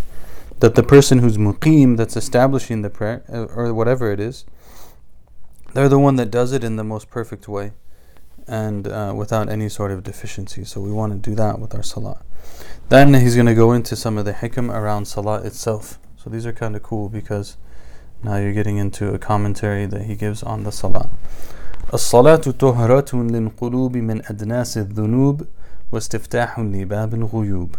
that 0.59 0.75
the 0.75 0.83
person 0.83 1.19
who's 1.19 1.37
muqim, 1.37 1.97
that's 1.97 2.15
establishing 2.15 2.81
the 2.81 2.89
prayer, 2.89 3.23
uh, 3.31 3.45
or 3.45 3.73
whatever 3.73 4.11
it 4.11 4.19
is, 4.19 4.45
they're 5.73 5.89
the 5.89 5.99
one 5.99 6.15
that 6.15 6.31
does 6.31 6.53
it 6.53 6.63
in 6.63 6.75
the 6.75 6.83
most 6.83 7.09
perfect 7.09 7.47
way 7.47 7.73
and 8.47 8.87
uh, 8.87 9.13
without 9.15 9.49
any 9.49 9.69
sort 9.69 9.91
of 9.91 10.03
deficiency. 10.03 10.63
So 10.63 10.79
we 10.81 10.91
want 10.91 11.11
to 11.13 11.29
do 11.29 11.35
that 11.35 11.59
with 11.59 11.75
our 11.75 11.83
salah. 11.83 12.23
Then 12.89 13.13
he's 13.13 13.35
going 13.35 13.47
to 13.47 13.53
go 13.53 13.73
into 13.73 13.95
some 13.95 14.17
of 14.17 14.25
the 14.25 14.33
hikam 14.33 14.73
around 14.73 15.05
salah 15.05 15.41
itself. 15.41 15.99
So 16.15 16.29
these 16.29 16.45
are 16.45 16.53
kind 16.53 16.75
of 16.75 16.83
cool 16.83 17.09
because 17.09 17.57
now 18.23 18.37
you're 18.37 18.53
getting 18.53 18.77
into 18.77 19.13
a 19.13 19.19
commentary 19.19 19.85
that 19.85 20.03
he 20.03 20.15
gives 20.15 20.41
on 20.43 20.63
the 20.63 20.71
salah. 20.71 21.09
الصلاة 21.93 22.51
طهرة 22.59 23.15
للقلوب 23.15 23.97
من 23.97 24.21
أدناس 24.25 24.77
الذنوب 24.77 25.45
واستفتاح 25.91 26.59
لباب 26.59 27.13
الغيوب 27.13 27.75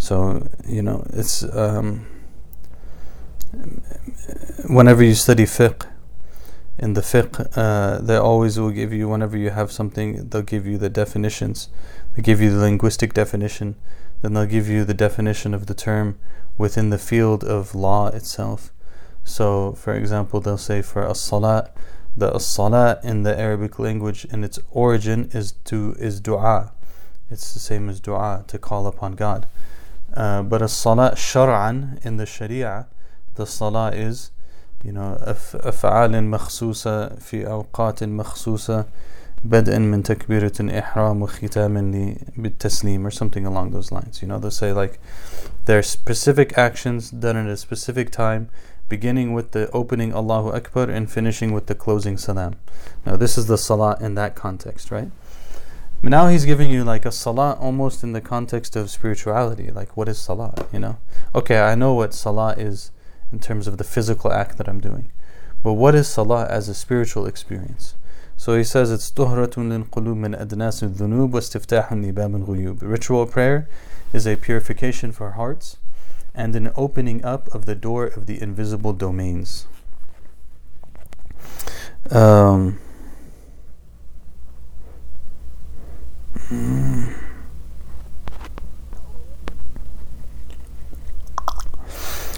so 0.00 0.48
you 0.66 0.80
know, 0.80 1.06
it's 1.10 1.42
um, 1.54 2.06
whenever 4.66 5.04
you 5.04 5.14
study 5.14 5.44
fiqh, 5.44 5.86
in 6.78 6.94
the 6.94 7.02
fiqh, 7.02 7.46
uh, 7.58 8.00
they 8.00 8.16
always 8.16 8.58
will 8.58 8.70
give 8.70 8.94
you 8.94 9.06
whenever 9.06 9.36
you 9.36 9.50
have 9.50 9.70
something, 9.70 10.30
they'll 10.30 10.40
give 10.40 10.66
you 10.66 10.78
the 10.78 10.88
definitions. 10.88 11.68
They 12.16 12.22
give 12.22 12.40
you 12.40 12.50
the 12.50 12.60
linguistic 12.60 13.12
definition, 13.12 13.76
then 14.22 14.32
they'll 14.32 14.46
give 14.46 14.68
you 14.68 14.86
the 14.86 14.94
definition 14.94 15.52
of 15.52 15.66
the 15.66 15.74
term 15.74 16.18
within 16.56 16.88
the 16.88 16.98
field 16.98 17.44
of 17.44 17.74
law 17.74 18.08
itself. 18.08 18.72
So, 19.22 19.72
for 19.72 19.92
example, 19.92 20.40
they'll 20.40 20.56
say 20.56 20.80
for 20.80 21.06
as-salat, 21.06 21.76
the 22.16 22.34
as-salat 22.34 23.04
in 23.04 23.24
the 23.24 23.38
Arabic 23.38 23.78
language 23.78 24.24
in 24.24 24.42
its 24.42 24.58
origin 24.70 25.28
is 25.34 25.52
to 25.66 25.94
is 25.98 26.22
du'a. 26.22 26.72
It's 27.28 27.52
the 27.52 27.60
same 27.60 27.90
as 27.90 28.00
du'a 28.00 28.46
to 28.46 28.58
call 28.58 28.86
upon 28.86 29.12
God. 29.12 29.46
Uh, 30.13 30.41
but 30.41 30.61
a 30.61 30.67
salah 30.67 31.11
shar'an 31.15 31.99
in 32.03 32.17
the 32.17 32.25
sharia, 32.25 32.87
the 33.35 33.45
salah 33.45 33.91
is, 33.91 34.31
you 34.83 34.91
know, 34.91 35.17
أفعال 35.53 36.23
مخصوصة 36.23 37.15
في 37.19 37.47
أوقات 37.47 38.03
مخصوصة 38.03 38.85
بدءا 39.43 39.79
من 39.79 40.03
تكبيرة 40.03 40.79
إحرام 40.79 41.21
وختاما 41.21 42.15
بالتسليم 42.37 43.05
or 43.05 43.11
something 43.11 43.45
along 43.45 43.71
those 43.71 43.91
lines. 43.91 44.21
You 44.21 44.27
know, 44.27 44.39
they 44.39 44.49
say 44.49 44.71
like 44.71 44.99
there 45.65 45.77
are 45.77 45.83
specific 45.83 46.57
actions 46.57 47.11
done 47.11 47.35
at 47.35 47.47
a 47.47 47.57
specific 47.57 48.11
time, 48.11 48.49
beginning 48.87 49.33
with 49.33 49.51
the 49.51 49.69
opening 49.71 50.13
Allahu 50.13 50.49
Akbar 50.51 50.89
and 50.89 51.11
finishing 51.11 51.51
with 51.51 51.65
the 51.67 51.75
closing 51.75 52.17
salam. 52.17 52.55
Now 53.05 53.17
this 53.17 53.37
is 53.37 53.47
the 53.47 53.57
salah 53.57 53.97
in 53.99 54.15
that 54.15 54.35
context, 54.35 54.91
right? 54.91 55.11
But 56.02 56.10
now 56.10 56.28
he's 56.28 56.44
giving 56.46 56.70
you 56.70 56.82
like 56.82 57.04
a 57.04 57.12
salah 57.12 57.58
almost 57.60 58.02
in 58.02 58.12
the 58.12 58.20
context 58.20 58.74
of 58.74 58.90
spirituality. 58.90 59.70
Like, 59.70 59.96
what 59.96 60.08
is 60.08 60.18
salah? 60.18 60.54
You 60.72 60.78
know? 60.78 60.98
Okay, 61.34 61.60
I 61.60 61.74
know 61.74 61.92
what 61.92 62.14
salah 62.14 62.54
is 62.56 62.90
in 63.32 63.38
terms 63.38 63.66
of 63.66 63.76
the 63.78 63.84
physical 63.84 64.32
act 64.32 64.56
that 64.58 64.68
I'm 64.68 64.80
doing. 64.80 65.12
But 65.62 65.74
what 65.74 65.94
is 65.94 66.08
salah 66.08 66.46
as 66.48 66.68
a 66.68 66.74
spiritual 66.74 67.26
experience? 67.26 67.94
So 68.36 68.56
he 68.56 68.64
says 68.64 68.90
it's 68.90 69.12
min. 69.18 69.84
Ritual 72.80 73.26
prayer 73.26 73.68
is 74.14 74.26
a 74.26 74.36
purification 74.36 75.12
for 75.12 75.32
hearts 75.32 75.76
and 76.34 76.56
an 76.56 76.70
opening 76.76 77.22
up 77.22 77.54
of 77.54 77.66
the 77.66 77.74
door 77.74 78.06
of 78.06 78.24
the 78.24 78.40
invisible 78.40 78.94
domains. 78.94 79.66
Um, 82.10 82.78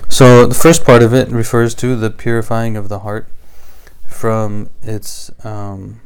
So 0.08 0.46
the 0.46 0.54
first 0.54 0.84
part 0.84 1.02
of 1.02 1.14
it 1.14 1.30
refers 1.30 1.74
to 1.76 1.96
the 1.96 2.10
purifying 2.10 2.76
of 2.76 2.90
the 2.90 2.98
heart 2.98 3.26
from 4.06 4.68
its 4.82 5.30
um, 5.42 6.02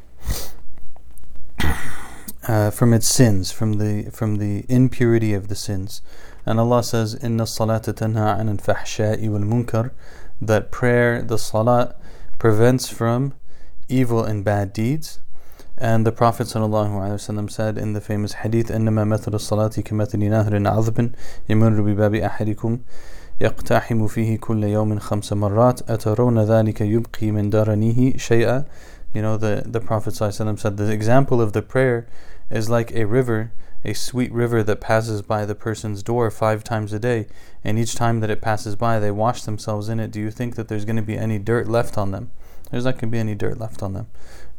uh, 2.47 2.71
from 2.71 2.95
its 2.95 3.09
sins, 3.09 3.51
from 3.51 3.75
the 3.75 4.11
from 4.11 4.37
the 4.37 4.65
impurity 4.69 5.35
of 5.35 5.49
the 5.49 5.57
sins. 5.57 6.01
And 6.47 6.61
Allah 6.61 6.85
says, 6.85 7.17
"Inna 7.21 7.43
salata 7.43 7.93
an 8.01 8.15
munkar," 9.51 9.91
that 10.41 10.71
prayer, 10.71 11.23
the 11.23 11.39
salat, 11.39 11.99
prevents 12.39 12.89
from 12.89 13.35
evil 13.89 14.23
and 14.23 14.45
bad 14.45 14.73
deeds. 14.73 15.19
And 15.77 16.06
the 16.06 16.12
Prophet 16.12 16.48
ﷺ 16.48 17.51
said 17.51 17.77
in 17.77 17.94
the 17.94 18.01
famous 18.01 18.34
hadith, 18.34 18.70
إنما 18.70 19.03
مثل 19.03 19.34
الصلاة 19.34 19.82
كمثل 19.82 20.20
نهر 20.20 20.68
عذب 20.68 21.12
يمر 21.50 21.82
بباب 21.82 22.15
أحدكم 22.15 22.80
يقتحم 23.41 24.08
فيه 24.08 24.38
كل 24.38 24.63
يوم 24.63 25.00
خمس 25.00 25.34
مرات 25.34 25.89
أترون 25.89 26.39
ذلك 26.39 26.82
يبقي 26.82 27.32
من 27.32 27.50
درنه 27.50 28.18
شيئا 28.18 28.65
You 29.13 29.22
know, 29.22 29.38
the, 29.38 29.63
the 29.65 29.82
Prophet 29.82 30.13
ﷺ 30.13 30.60
said, 30.60 30.77
the 30.77 30.91
example 30.91 31.41
of 31.41 31.51
the 31.51 31.62
prayer 31.62 32.08
is 32.50 32.70
like 32.70 32.94
a 32.94 33.06
river, 33.06 33.51
a 33.84 33.94
sweet 33.94 34.32
river 34.32 34.63
that 34.63 34.80
passes 34.80 35.22
by 35.22 35.46
the 35.46 35.56
person's 35.56 36.03
door 36.03 36.32
five 36.32 36.63
times 36.63 36.94
a 36.94 37.00
day, 37.00 37.27
and 37.63 37.77
each 37.77 37.96
time 37.96 38.22
that 38.22 38.30
it 38.30 38.41
passes 38.41 38.75
by, 38.75 39.00
they 39.00 39.12
wash 39.12 39.41
themselves 39.41 39.89
in 39.89 40.00
it. 40.00 40.12
Do 40.12 40.20
you 40.20 40.32
think 40.32 40.56
that 40.56 40.70
there's 40.70 40.86
going 40.86 40.96
to 40.96 41.01
be 41.01 41.18
any 41.18 41.39
dirt 41.39 41.68
left 41.68 41.98
on 41.98 42.12
them? 42.12 42.32
There's 42.70 42.86
not 42.86 42.94
going 42.94 43.01
to 43.01 43.08
be 43.08 43.20
any 43.20 43.36
dirt 43.36 43.60
left 43.60 43.84
on 43.84 43.94
them, 43.94 44.08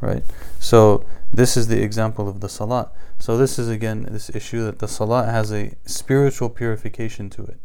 right? 0.01 0.23
So 0.61 1.05
this 1.33 1.57
is 1.57 1.69
the 1.69 1.83
example 1.83 2.29
of 2.29 2.41
the 2.41 2.49
salat. 2.49 2.93
So 3.19 3.39
this 3.39 3.59
is 3.59 3.69
again 3.69 4.07
this 4.11 4.29
issue 4.35 4.65
that 4.65 4.81
the 4.81 4.89
salat 4.89 5.29
has 5.29 5.53
a 5.53 5.75
spiritual 5.87 6.51
purification 6.51 7.31
to 7.31 7.43
it. 7.45 7.59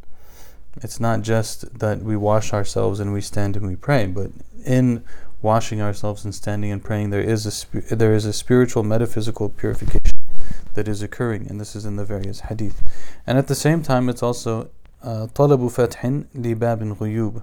It's 0.81 0.99
not 0.99 1.21
just 1.21 1.79
that 1.79 2.01
we 2.01 2.15
wash 2.15 2.53
ourselves 2.53 2.99
and 2.99 3.11
we 3.11 3.21
stand 3.21 3.57
and 3.57 3.67
we 3.67 3.75
pray, 3.75 4.05
but 4.05 4.31
in 4.63 5.03
washing 5.41 5.81
ourselves 5.81 6.23
and 6.23 6.33
standing 6.33 6.71
and 6.71 6.83
praying, 6.83 7.09
there 7.09 7.21
is 7.21 7.45
a 7.45 7.95
there 7.95 8.13
is 8.13 8.25
a 8.25 8.33
spiritual 8.33 8.83
metaphysical 8.83 9.49
purification 9.49 10.17
that 10.75 10.87
is 10.87 11.01
occurring, 11.01 11.47
and 11.49 11.59
this 11.59 11.75
is 11.75 11.85
in 11.85 11.95
the 11.95 12.05
various 12.05 12.41
hadith. 12.41 12.81
And 13.25 13.37
at 13.37 13.47
the 13.47 13.55
same 13.55 13.81
time, 13.81 14.09
it's 14.09 14.23
also 14.23 14.69
طلب 15.03 15.67
فتح 15.67 16.05
لباب 16.35 16.97
غيوب 17.01 17.41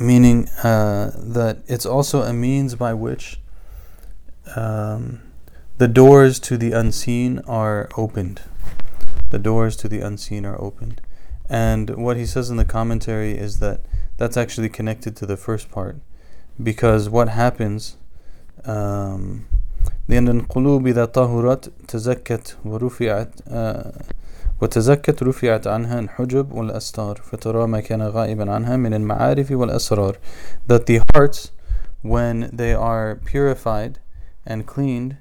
meaning 0.00 0.48
uh, 0.62 1.12
that 1.16 1.58
it's 1.66 1.86
also 1.86 2.22
a 2.22 2.32
means 2.32 2.74
by 2.74 2.94
which 2.94 3.40
um, 4.56 5.20
the 5.78 5.88
doors 5.88 6.38
to 6.40 6.56
the 6.56 6.72
unseen 6.72 7.40
are 7.46 7.88
opened. 7.96 8.42
The 9.30 9.38
doors 9.38 9.76
to 9.78 9.88
the 9.88 10.00
unseen 10.00 10.44
are 10.46 10.60
opened. 10.60 11.00
And 11.48 11.90
what 11.90 12.16
he 12.16 12.26
says 12.26 12.50
in 12.50 12.56
the 12.56 12.64
commentary 12.64 13.32
is 13.32 13.58
that 13.58 13.80
that's 14.16 14.36
actually 14.36 14.68
connected 14.68 15.16
to 15.16 15.26
the 15.26 15.36
first 15.36 15.70
part. 15.70 15.96
Because 16.62 17.08
what 17.08 17.28
happens, 17.28 17.96
um, 18.64 19.46
لأن 20.08 20.28
القلوب 20.28 20.86
إذا 20.86 21.04
طهرت 21.04 21.72
تزكت 21.88 22.56
ورفعت 22.64 23.40
وتزكت 24.60 25.22
رفعت 25.22 25.66
عنها 25.66 25.98
الحجب 25.98 26.52
والأستار 26.52 27.20
فترى 27.24 27.66
ما 27.66 27.80
كان 27.80 28.02
غائبا 28.02 28.52
عنها 28.52 28.76
من 28.76 28.94
المعارف 28.94 29.50
والأسرار 29.50 30.16
that 30.68 30.86
the 30.86 31.00
hearts 31.14 31.50
when 32.02 32.50
they 32.52 32.74
are 32.74 33.16
purified 33.24 33.98
and 34.46 34.66
cleaned 34.66 35.16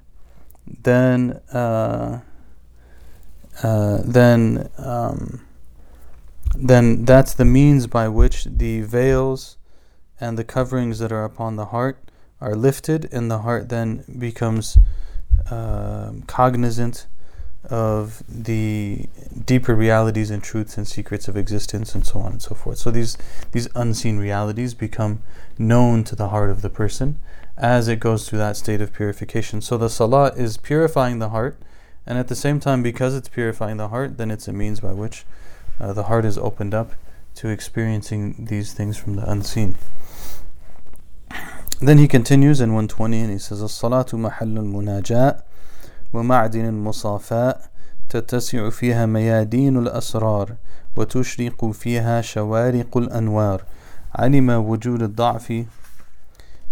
then 0.83 1.39
uh, 1.53 2.19
uh, 3.63 3.99
then 4.03 4.69
um, 4.77 5.41
then 6.55 7.05
that's 7.05 7.33
the 7.33 7.45
means 7.45 7.87
by 7.87 8.07
which 8.07 8.45
the 8.45 8.81
veils 8.81 9.57
and 10.19 10.37
the 10.37 10.43
coverings 10.43 10.99
that 10.99 11.11
are 11.11 11.25
upon 11.25 11.55
the 11.55 11.65
heart 11.65 11.97
are 12.39 12.55
lifted 12.55 13.09
and 13.11 13.31
the 13.31 13.39
heart 13.39 13.69
then 13.69 14.03
becomes 14.19 14.77
uh, 15.49 16.11
cognizant 16.27 17.07
of 17.70 18.22
the 18.28 19.06
deeper 19.44 19.74
realities 19.74 20.30
and 20.30 20.42
truths 20.42 20.76
and 20.76 20.88
secrets 20.88 21.28
of 21.28 21.36
existence 21.36 21.94
and 21.94 22.06
so 22.06 22.20
on 22.20 22.32
and 22.32 22.42
so 22.42 22.54
forth. 22.54 22.78
So 22.78 22.90
these 22.90 23.16
these 23.52 23.68
unseen 23.74 24.18
realities 24.18 24.74
become 24.74 25.22
known 25.58 26.04
to 26.04 26.16
the 26.16 26.28
heart 26.28 26.50
of 26.50 26.62
the 26.62 26.70
person 26.70 27.18
as 27.56 27.88
it 27.88 28.00
goes 28.00 28.28
through 28.28 28.38
that 28.38 28.56
state 28.56 28.80
of 28.80 28.92
purification. 28.92 29.60
So 29.60 29.76
the 29.76 29.90
salah 29.90 30.32
is 30.34 30.56
purifying 30.56 31.18
the 31.18 31.30
heart, 31.30 31.58
and 32.06 32.16
at 32.16 32.28
the 32.28 32.36
same 32.36 32.60
time, 32.60 32.82
because 32.82 33.14
it's 33.14 33.28
purifying 33.28 33.76
the 33.76 33.88
heart, 33.88 34.16
then 34.16 34.30
it's 34.30 34.48
a 34.48 34.52
means 34.52 34.80
by 34.80 34.92
which 34.92 35.24
uh, 35.80 35.92
the 35.92 36.04
heart 36.04 36.24
is 36.24 36.38
opened 36.38 36.72
up 36.72 36.92
to 37.34 37.48
experiencing 37.48 38.46
these 38.48 38.72
things 38.72 38.96
from 38.96 39.16
the 39.16 39.28
unseen. 39.28 39.76
Then 41.80 41.98
he 41.98 42.08
continues 42.08 42.60
in 42.60 42.70
120 42.70 43.20
and 43.20 43.30
he 43.30 43.38
says, 43.38 43.62
"As-salatu 43.62 44.18
mahallul 44.18 44.72
munajat." 44.72 45.42
ومعدن 46.12 46.64
المصافاء 46.64 47.60
تتسع 48.08 48.70
فيها 48.70 49.06
ميادين 49.06 49.76
الأسرار 49.76 50.54
وتشرق 50.96 51.70
فيها 51.70 52.20
شوارق 52.20 52.96
الأنوار 52.96 53.64
علم 54.14 54.50
وجود 54.50 55.02
الضعف 55.02 55.64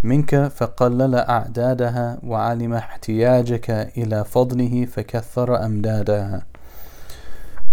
منك 0.02 0.48
فقلل 0.48 1.14
أعدادها 1.14 2.18
وعلم 2.22 2.72
احتياجك 2.74 3.70
إلى 3.70 4.24
فضله 4.24 4.86
فكثر 4.86 5.64
أمدادها 5.64 6.42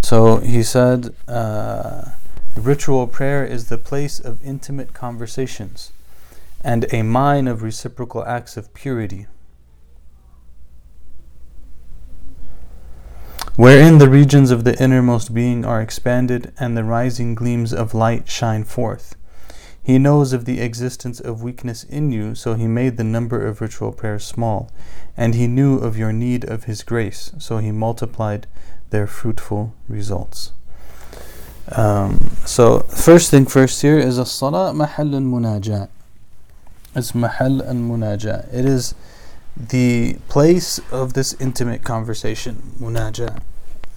So 0.01 0.37
he 0.37 0.63
said, 0.63 1.15
uh, 1.29 2.09
ritual 2.57 3.07
prayer 3.07 3.45
is 3.45 3.69
the 3.69 3.77
place 3.77 4.19
of 4.19 4.43
intimate 4.43 4.93
conversations 4.93 5.93
and 6.61 6.93
a 6.93 7.03
mine 7.03 7.47
of 7.47 7.63
reciprocal 7.63 8.23
acts 8.25 8.57
of 8.57 8.73
purity. 8.73 9.27
Wherein 13.55 13.97
the 13.97 14.09
regions 14.09 14.51
of 14.51 14.63
the 14.63 14.81
innermost 14.81 15.33
being 15.33 15.63
are 15.63 15.81
expanded 15.81 16.51
and 16.59 16.75
the 16.75 16.83
rising 16.83 17.35
gleams 17.35 17.73
of 17.73 17.93
light 17.93 18.27
shine 18.27 18.63
forth. 18.63 19.15
He 19.83 19.99
knows 19.99 20.31
of 20.31 20.45
the 20.45 20.61
existence 20.61 21.19
of 21.19 21.43
weakness 21.43 21.83
in 21.83 22.11
you, 22.11 22.35
so 22.35 22.53
he 22.53 22.67
made 22.67 22.95
the 22.95 23.03
number 23.03 23.45
of 23.45 23.59
ritual 23.59 23.91
prayers 23.91 24.23
small, 24.25 24.71
and 25.17 25.35
he 25.35 25.45
knew 25.45 25.77
of 25.77 25.97
your 25.97 26.13
need 26.13 26.45
of 26.45 26.63
his 26.63 26.83
grace, 26.83 27.33
so 27.37 27.57
he 27.57 27.71
multiplied 27.71 28.47
their 28.91 29.07
fruitful 29.07 29.75
results. 29.89 30.53
Um, 31.71 32.31
so, 32.45 32.79
first 32.81 33.29
thing 33.29 33.45
first 33.45 33.81
here 33.81 33.99
is 33.99 34.17
a 34.17 34.25
salah 34.25 34.73
mahal 34.73 35.15
al 35.15 35.21
munajat. 35.21 35.89
It's 36.95 37.13
mahal 37.13 37.61
al 37.63 37.75
munajat. 37.75 38.53
It 38.53 38.65
is 38.65 38.95
the 39.55 40.17
place 40.27 40.79
of 40.91 41.13
this 41.13 41.33
intimate 41.39 41.83
conversation, 41.83 42.73
munajat. 42.79 43.41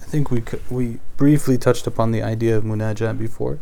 I 0.01 0.05
think 0.05 0.31
we 0.31 0.43
we 0.69 0.99
briefly 1.17 1.57
touched 1.57 1.87
upon 1.87 2.11
the 2.11 2.21
idea 2.21 2.57
of 2.57 2.63
munajat 2.63 3.17
before. 3.17 3.59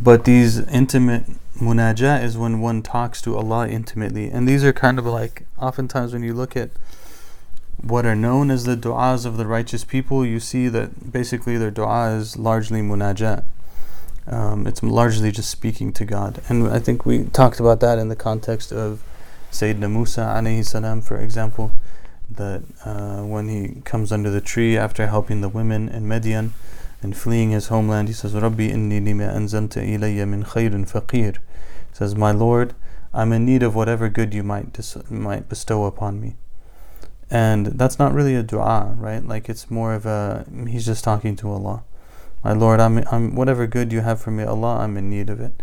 But 0.00 0.24
these 0.24 0.58
intimate 0.58 1.24
munajat 1.58 2.22
is 2.22 2.36
when 2.36 2.60
one 2.60 2.82
talks 2.82 3.22
to 3.22 3.36
Allah 3.36 3.68
intimately. 3.68 4.28
And 4.28 4.48
these 4.48 4.64
are 4.64 4.72
kind 4.72 4.98
of 4.98 5.06
like 5.06 5.46
oftentimes 5.58 6.12
when 6.12 6.22
you 6.22 6.34
look 6.34 6.56
at 6.56 6.70
what 7.82 8.04
are 8.04 8.16
known 8.16 8.50
as 8.50 8.64
the 8.64 8.76
du'as 8.76 9.24
of 9.24 9.36
the 9.36 9.46
righteous 9.46 9.84
people, 9.84 10.24
you 10.24 10.40
see 10.40 10.68
that 10.68 11.12
basically 11.12 11.56
their 11.56 11.70
du'a 11.70 12.16
is 12.18 12.36
largely 12.36 12.80
munajat. 12.80 13.44
Um, 14.26 14.66
it's 14.66 14.82
largely 14.82 15.30
just 15.30 15.50
speaking 15.50 15.92
to 15.92 16.04
God. 16.04 16.42
And 16.48 16.68
I 16.68 16.80
think 16.80 17.06
we 17.06 17.24
talked 17.24 17.60
about 17.60 17.80
that 17.80 17.98
in 17.98 18.08
the 18.08 18.16
context 18.16 18.72
of 18.72 19.02
Sayyidina 19.56 19.90
Musa 19.90 20.20
alayhi 20.20 21.02
for 21.02 21.18
example, 21.18 21.72
that 22.30 22.62
uh, 22.84 23.22
when 23.22 23.48
he 23.48 23.80
comes 23.82 24.12
under 24.12 24.30
the 24.30 24.40
tree 24.40 24.76
after 24.76 25.06
helping 25.06 25.40
the 25.40 25.48
women 25.48 25.88
in 25.88 26.06
Midian 26.06 26.52
and 27.02 27.16
fleeing 27.16 27.50
his 27.50 27.68
homeland, 27.68 28.08
he 28.08 28.14
says, 28.14 28.34
Rabbi 28.34 28.68
inni 28.68 29.02
lima 29.02 29.24
anzalta 29.24 29.82
ilayya 29.82 30.28
min 30.28 30.44
khayrin 30.44 30.90
faqir. 30.90 31.38
says, 31.92 32.14
My 32.14 32.32
Lord, 32.32 32.74
I'm 33.14 33.32
in 33.32 33.46
need 33.46 33.62
of 33.62 33.74
whatever 33.74 34.10
good 34.10 34.34
you 34.34 34.42
might 34.42 34.74
dis- 34.74 35.10
might 35.10 35.48
bestow 35.48 35.84
upon 35.84 36.20
me. 36.20 36.36
And 37.30 37.66
that's 37.66 37.98
not 37.98 38.12
really 38.12 38.34
a 38.34 38.42
dua, 38.42 38.94
right? 38.98 39.26
Like 39.26 39.48
it's 39.48 39.70
more 39.70 39.94
of 39.94 40.04
a 40.04 40.44
he's 40.68 40.84
just 40.84 41.02
talking 41.02 41.34
to 41.36 41.50
Allah. 41.50 41.82
My 42.44 42.52
Lord, 42.52 42.78
I'm 42.78 42.98
I'm 43.10 43.34
whatever 43.34 43.66
good 43.66 43.90
you 43.90 44.02
have 44.02 44.20
for 44.20 44.30
me, 44.30 44.44
Allah, 44.44 44.78
I'm 44.80 44.96
in 44.98 45.08
need 45.08 45.30
of 45.30 45.40
it. 45.40 45.62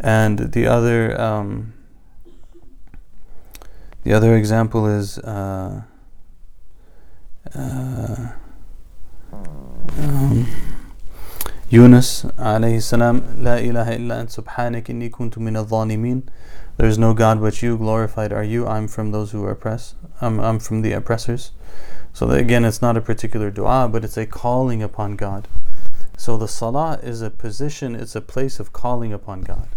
And 0.00 0.52
the 0.52 0.66
other 0.66 1.18
um, 1.20 1.72
the 4.08 4.14
other 4.14 4.34
example 4.34 4.86
is 4.86 5.18
uh, 5.18 5.82
uh, 7.54 8.28
um, 9.98 10.46
Yunus 11.68 12.22
alayhi 12.38 12.80
salam, 12.80 13.44
La 13.44 13.56
ilaha 13.56 13.96
illa 13.96 14.20
ant 14.20 14.30
subhanak 14.30 14.86
inni 14.86 15.10
kuntu 15.10 15.36
min 15.36 15.56
al 15.56 15.66
There 15.66 16.88
is 16.88 16.96
no 16.96 17.12
God 17.12 17.42
but 17.42 17.60
you, 17.60 17.76
glorified 17.76 18.32
are 18.32 18.42
you, 18.42 18.66
I'm 18.66 18.88
from 18.88 19.12
those 19.12 19.32
who 19.32 19.46
oppress, 19.46 19.94
I'm, 20.22 20.40
I'm 20.40 20.58
from 20.58 20.80
the 20.80 20.92
oppressors. 20.92 21.50
So 22.14 22.30
again, 22.30 22.64
it's 22.64 22.80
not 22.80 22.96
a 22.96 23.02
particular 23.02 23.50
dua, 23.50 23.90
but 23.92 24.04
it's 24.04 24.16
a 24.16 24.24
calling 24.24 24.82
upon 24.82 25.16
God. 25.16 25.48
So 26.16 26.38
the 26.38 26.48
salah 26.48 26.98
is 27.02 27.20
a 27.20 27.28
position, 27.28 27.94
it's 27.94 28.16
a 28.16 28.22
place 28.22 28.58
of 28.58 28.72
calling 28.72 29.12
upon 29.12 29.42
God. 29.42 29.68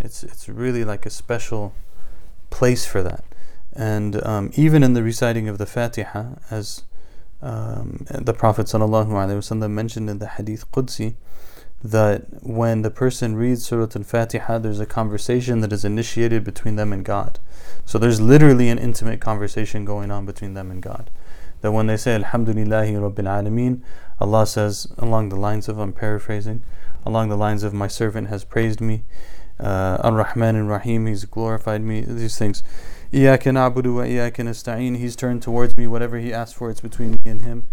It's, 0.00 0.24
it's 0.24 0.48
really 0.48 0.84
like 0.84 1.06
a 1.06 1.10
special 1.10 1.72
place 2.50 2.84
for 2.84 3.04
that 3.04 3.22
And 3.72 4.24
um, 4.26 4.50
even 4.54 4.82
in 4.82 4.94
the 4.94 5.02
reciting 5.02 5.48
of 5.48 5.58
the 5.58 5.66
Fatiha, 5.66 6.34
as 6.50 6.84
um, 7.42 8.06
the 8.08 8.34
Prophet 8.34 8.66
ﷺ 8.66 9.70
mentioned 9.70 10.10
in 10.10 10.18
the 10.18 10.26
Hadith 10.26 10.70
Qudsi, 10.72 11.14
that 11.82 12.42
when 12.42 12.82
the 12.82 12.90
person 12.90 13.36
reads 13.36 13.64
Surah 13.64 13.88
Al 13.96 14.02
Fatiha, 14.02 14.58
there's 14.58 14.80
a 14.80 14.86
conversation 14.86 15.60
that 15.60 15.72
is 15.72 15.84
initiated 15.84 16.44
between 16.44 16.76
them 16.76 16.92
and 16.92 17.04
God. 17.04 17.38
So 17.86 17.98
there's 17.98 18.20
literally 18.20 18.68
an 18.68 18.78
intimate 18.78 19.20
conversation 19.20 19.84
going 19.84 20.10
on 20.10 20.26
between 20.26 20.54
them 20.54 20.70
and 20.70 20.82
God. 20.82 21.10
That 21.62 21.72
when 21.72 21.86
they 21.86 21.96
say 21.96 22.18
Alhamdulillahi 22.18 22.92
Rabbil 22.92 23.14
Alameen, 23.14 23.82
Allah 24.20 24.46
says, 24.46 24.92
along 24.98 25.30
the 25.30 25.36
lines 25.36 25.68
of, 25.68 25.78
I'm 25.78 25.92
paraphrasing, 25.92 26.62
along 27.06 27.30
the 27.30 27.36
lines 27.36 27.62
of, 27.62 27.72
My 27.72 27.88
servant 27.88 28.28
has 28.28 28.44
praised 28.44 28.82
me, 28.82 29.02
uh, 29.58 29.98
Ar 30.02 30.12
Rahman 30.12 30.56
and 30.56 30.68
Rahim, 30.68 31.06
He's 31.06 31.24
glorified 31.24 31.82
me, 31.82 32.02
these 32.02 32.36
things 32.36 32.62
إياك 33.13 33.47
نعبد 33.47 33.87
وإياك 33.87 34.41
نستعين 34.41 34.97
He's 34.97 35.15
turned 35.15 35.41
towards 35.41 35.77
me, 35.77 35.87
whatever 35.87 36.17
He 36.17 36.33
asked 36.33 36.55
for, 36.55 36.69
it's 36.69 36.81
between 36.81 37.11
me 37.11 37.31
and 37.31 37.41
Him 37.41 37.63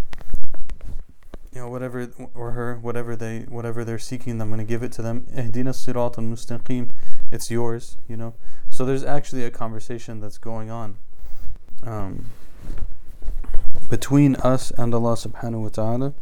you 1.54 1.61
know 1.61 1.68
whatever 1.68 2.11
or 2.35 2.52
her 2.52 2.78
whatever 2.80 3.14
they 3.14 3.40
whatever 3.40 3.85
they're 3.85 3.98
seeking 3.98 4.40
i'm 4.40 4.48
going 4.48 4.58
to 4.58 4.64
give 4.64 4.82
it 4.82 4.92
to 4.92 5.02
them 5.02 5.26
اهدنا 5.37 5.70
الصراط 5.70 6.18
المستقيم 6.18 6.88
it's 7.30 7.50
yours 7.50 7.96
you 8.08 8.16
know 8.16 8.35
so 8.70 8.85
there's 8.85 9.04
actually 9.04 9.44
a 9.44 9.50
conversation 9.50 10.20
that's 10.20 10.38
going 10.38 10.70
on 10.70 10.96
um, 11.85 12.26
between 13.90 14.37
us 14.37 14.70
and 14.72 14.94
Allah 14.94 15.14
subhanahu 15.14 15.62
wa 15.62 15.68
ta'ala 15.68 16.14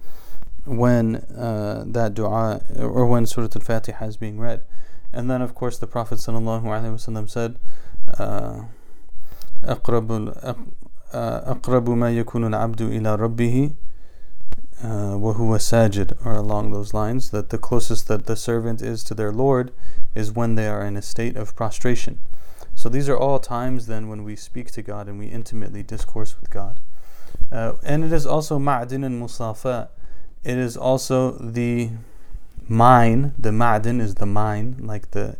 when 0.64 1.16
uh, 1.16 1.84
that 1.86 2.14
dua 2.14 2.62
or 2.78 3.06
when 3.06 3.26
Surah 3.26 3.48
Al-Fatiha 3.54 4.04
is 4.04 4.16
being 4.16 4.40
read 4.40 4.62
and 5.12 5.30
then 5.30 5.42
of 5.42 5.54
course 5.54 5.78
the 5.78 5.86
Prophet 5.86 6.18
sallallahu 6.18 6.64
alaihi 6.64 6.94
wasallam 6.94 7.28
said 7.30 7.56
أقرب 9.64 10.34
أقرب 11.12 11.90
ما 11.90 12.10
يكون 12.10 12.46
العبد 12.46 12.80
إلى 12.80 13.14
ربه 13.14 13.70
وَهُوَ 14.82 15.58
sajid, 15.58 16.16
or 16.24 16.32
along 16.32 16.72
those 16.72 16.94
lines, 16.94 17.30
that 17.30 17.50
the 17.50 17.58
closest 17.58 18.08
that 18.08 18.26
the 18.26 18.36
servant 18.36 18.80
is 18.80 19.04
to 19.04 19.14
their 19.14 19.32
Lord 19.32 19.72
is 20.14 20.32
when 20.32 20.54
they 20.54 20.68
are 20.68 20.84
in 20.84 20.96
a 20.96 21.02
state 21.02 21.36
of 21.36 21.54
prostration. 21.54 22.18
So 22.74 22.88
these 22.88 23.08
are 23.08 23.16
all 23.16 23.38
times 23.38 23.86
then 23.86 24.08
when 24.08 24.24
we 24.24 24.36
speak 24.36 24.70
to 24.72 24.82
God 24.82 25.06
and 25.06 25.18
we 25.18 25.26
intimately 25.26 25.82
discourse 25.82 26.40
with 26.40 26.48
God. 26.48 26.80
Uh, 27.52 27.74
and 27.82 28.04
it 28.04 28.12
is 28.12 28.26
also 28.26 28.58
ma'din 28.58 29.04
and 29.04 29.20
musafa. 29.22 29.88
It 30.44 30.56
is 30.56 30.76
also 30.76 31.32
the 31.32 31.90
mine. 32.66 33.34
The 33.38 33.50
ma'din 33.50 34.00
is 34.00 34.14
the 34.14 34.26
mine, 34.26 34.76
like 34.80 35.10
the 35.10 35.36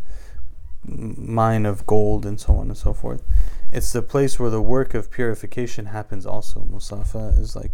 mine 0.85 1.65
of 1.65 1.87
gold 1.87 2.27
and 2.27 2.39
so 2.39 2.57
on 2.57 2.69
and 2.69 2.77
so 2.77 2.93
forth. 2.93 3.23
It's 3.72 3.92
the 3.92 4.02
place 4.02 4.40
where 4.40 4.50
the 4.50 4.62
work 4.62 4.94
of 4.94 5.12
purification 5.12 5.88
happens 5.88 6.26
also. 6.26 6.62
Musafa 6.62 7.38
is 7.40 7.56
like 7.56 7.72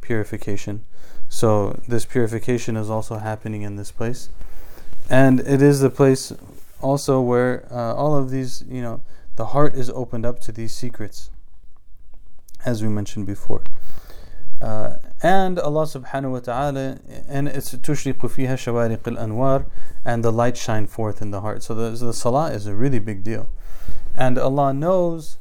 purification. 0.00 0.84
So 1.28 1.80
this 1.88 2.04
purification 2.04 2.76
is 2.76 2.88
also 2.90 3.16
happening 3.16 3.62
in 3.62 3.76
this 3.76 3.90
place, 3.90 4.28
and 5.10 5.40
it 5.40 5.60
is 5.60 5.80
the 5.80 5.90
place 5.90 6.32
also 6.80 7.20
where 7.20 7.66
uh, 7.70 7.94
all 7.94 8.16
of 8.16 8.30
these, 8.30 8.64
you 8.68 8.82
know, 8.82 9.00
the 9.36 9.46
heart 9.46 9.74
is 9.74 9.90
opened 9.90 10.24
up 10.24 10.38
to 10.40 10.52
these 10.52 10.72
secrets, 10.72 11.30
as 12.64 12.82
we 12.82 12.88
mentioned 12.88 13.26
before. 13.26 13.62
Uh, 14.62 14.96
and 15.22 15.58
Allah 15.58 15.84
subhanahu 15.84 16.30
wa 16.30 16.38
ta'ala 16.38 16.98
and 17.28 17.48
it's 17.48 17.74
tushriqu 17.74 18.16
fiha 18.16 18.54
shawariq 18.54 19.06
al-anwar 19.06 19.66
and 20.04 20.24
the 20.24 20.30
light 20.30 20.56
shine 20.56 20.86
forth 20.86 21.20
in 21.20 21.32
the 21.32 21.40
heart 21.40 21.62
so 21.62 21.74
the, 21.74 21.90
the 21.90 22.14
salah 22.14 22.50
is 22.50 22.66
a 22.66 22.74
really 22.74 22.98
big 22.98 23.22
deal 23.24 23.48
and 24.14 24.38
Allah 24.38 24.72
knows 24.72 25.38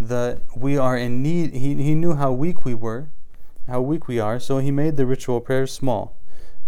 that 0.00 0.42
we 0.56 0.76
are 0.76 0.96
in 0.96 1.22
need 1.22 1.52
he, 1.52 1.74
he 1.74 1.94
knew 1.94 2.14
how 2.14 2.32
weak 2.32 2.64
we 2.64 2.74
were 2.74 3.08
how 3.66 3.80
weak 3.80 4.08
we 4.08 4.18
are, 4.18 4.38
so 4.38 4.58
he 4.58 4.70
made 4.70 4.96
the 4.96 5.06
ritual 5.06 5.40
prayers 5.40 5.72
small. 5.72 6.16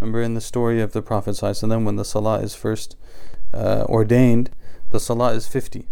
Remember 0.00 0.22
in 0.22 0.34
the 0.34 0.40
story 0.40 0.80
of 0.80 0.92
the 0.92 1.02
Prophet 1.02 1.42
and 1.42 1.72
then 1.72 1.84
when 1.84 1.96
the 1.96 2.04
Salah 2.04 2.40
is 2.40 2.54
first 2.54 2.96
uh, 3.52 3.84
ordained, 3.88 4.50
the 4.90 5.00
Salah 5.00 5.32
is 5.32 5.46
50. 5.46 5.88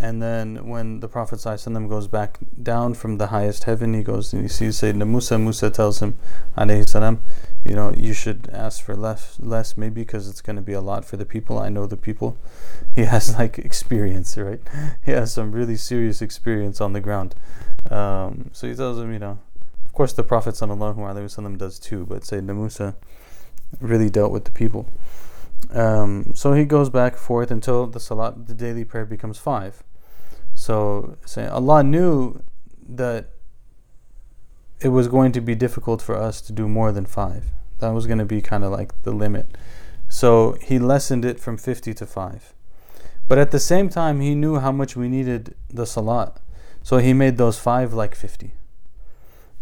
And 0.00 0.22
then 0.22 0.68
when 0.68 1.00
the 1.00 1.08
Prophet 1.08 1.40
ﷺ 1.40 1.88
goes 1.88 2.06
back 2.06 2.38
down 2.62 2.94
from 2.94 3.18
the 3.18 3.28
highest 3.28 3.64
heaven, 3.64 3.94
he 3.94 4.04
goes 4.04 4.32
and 4.32 4.42
he 4.42 4.48
sees 4.48 4.80
Sayyidina 4.80 5.08
Musa. 5.08 5.38
Musa 5.38 5.70
tells 5.70 6.00
him, 6.00 6.16
salam, 6.56 7.20
you 7.64 7.74
know, 7.74 7.92
you 7.92 8.12
should 8.12 8.48
ask 8.52 8.82
for 8.82 8.94
less, 8.94 9.40
less 9.40 9.76
maybe 9.76 10.02
because 10.02 10.28
it's 10.28 10.40
going 10.40 10.54
to 10.54 10.62
be 10.62 10.72
a 10.72 10.80
lot 10.80 11.04
for 11.04 11.16
the 11.16 11.26
people. 11.26 11.58
I 11.58 11.68
know 11.68 11.86
the 11.86 11.96
people. 11.96 12.36
He 12.94 13.04
has 13.04 13.36
like 13.38 13.58
experience, 13.58 14.36
right? 14.36 14.60
He 15.04 15.12
has 15.12 15.32
some 15.32 15.52
really 15.52 15.76
serious 15.76 16.22
experience 16.22 16.80
on 16.80 16.92
the 16.92 17.00
ground. 17.00 17.34
Um, 17.90 18.50
so 18.52 18.68
he 18.68 18.74
tells 18.74 18.98
him, 18.98 19.12
you 19.12 19.18
know, 19.18 19.38
of 19.84 19.92
course, 19.92 20.12
the 20.12 20.22
Prophet 20.22 20.54
ﷺ 20.54 21.58
does 21.58 21.78
too, 21.80 22.06
but 22.06 22.22
Sayyidina 22.22 22.54
Musa 22.54 22.94
really 23.80 24.10
dealt 24.10 24.30
with 24.30 24.44
the 24.44 24.52
people. 24.52 24.88
Um, 25.70 26.32
so 26.34 26.52
he 26.52 26.64
goes 26.64 26.88
back 26.88 27.16
forth 27.16 27.50
until 27.50 27.86
the 27.86 28.00
salat, 28.00 28.46
the 28.46 28.54
daily 28.54 28.84
prayer 28.84 29.04
becomes 29.04 29.38
five. 29.38 29.82
So 30.68 31.16
saying 31.24 31.48
Allah 31.48 31.82
knew 31.82 32.42
that 32.90 33.30
it 34.80 34.88
was 34.88 35.08
going 35.08 35.32
to 35.32 35.40
be 35.40 35.54
difficult 35.54 36.02
for 36.02 36.14
us 36.14 36.42
to 36.42 36.52
do 36.52 36.68
more 36.68 36.92
than 36.92 37.06
five. 37.06 37.44
That 37.78 37.94
was 37.94 38.06
going 38.06 38.18
to 38.18 38.26
be 38.26 38.42
kind 38.42 38.62
of 38.62 38.70
like 38.70 38.90
the 39.02 39.12
limit. 39.12 39.56
So 40.10 40.58
he 40.60 40.78
lessened 40.78 41.24
it 41.24 41.40
from 41.40 41.56
50 41.56 41.94
to 41.94 42.04
5. 42.04 42.52
But 43.26 43.38
at 43.38 43.50
the 43.50 43.58
same 43.58 43.88
time, 43.88 44.20
he 44.20 44.34
knew 44.34 44.58
how 44.58 44.70
much 44.70 44.94
we 44.94 45.08
needed 45.08 45.54
the 45.70 45.86
salat. 45.86 46.38
So 46.82 46.98
he 46.98 47.14
made 47.14 47.38
those 47.38 47.58
five 47.58 47.94
like 47.94 48.14
50. 48.14 48.52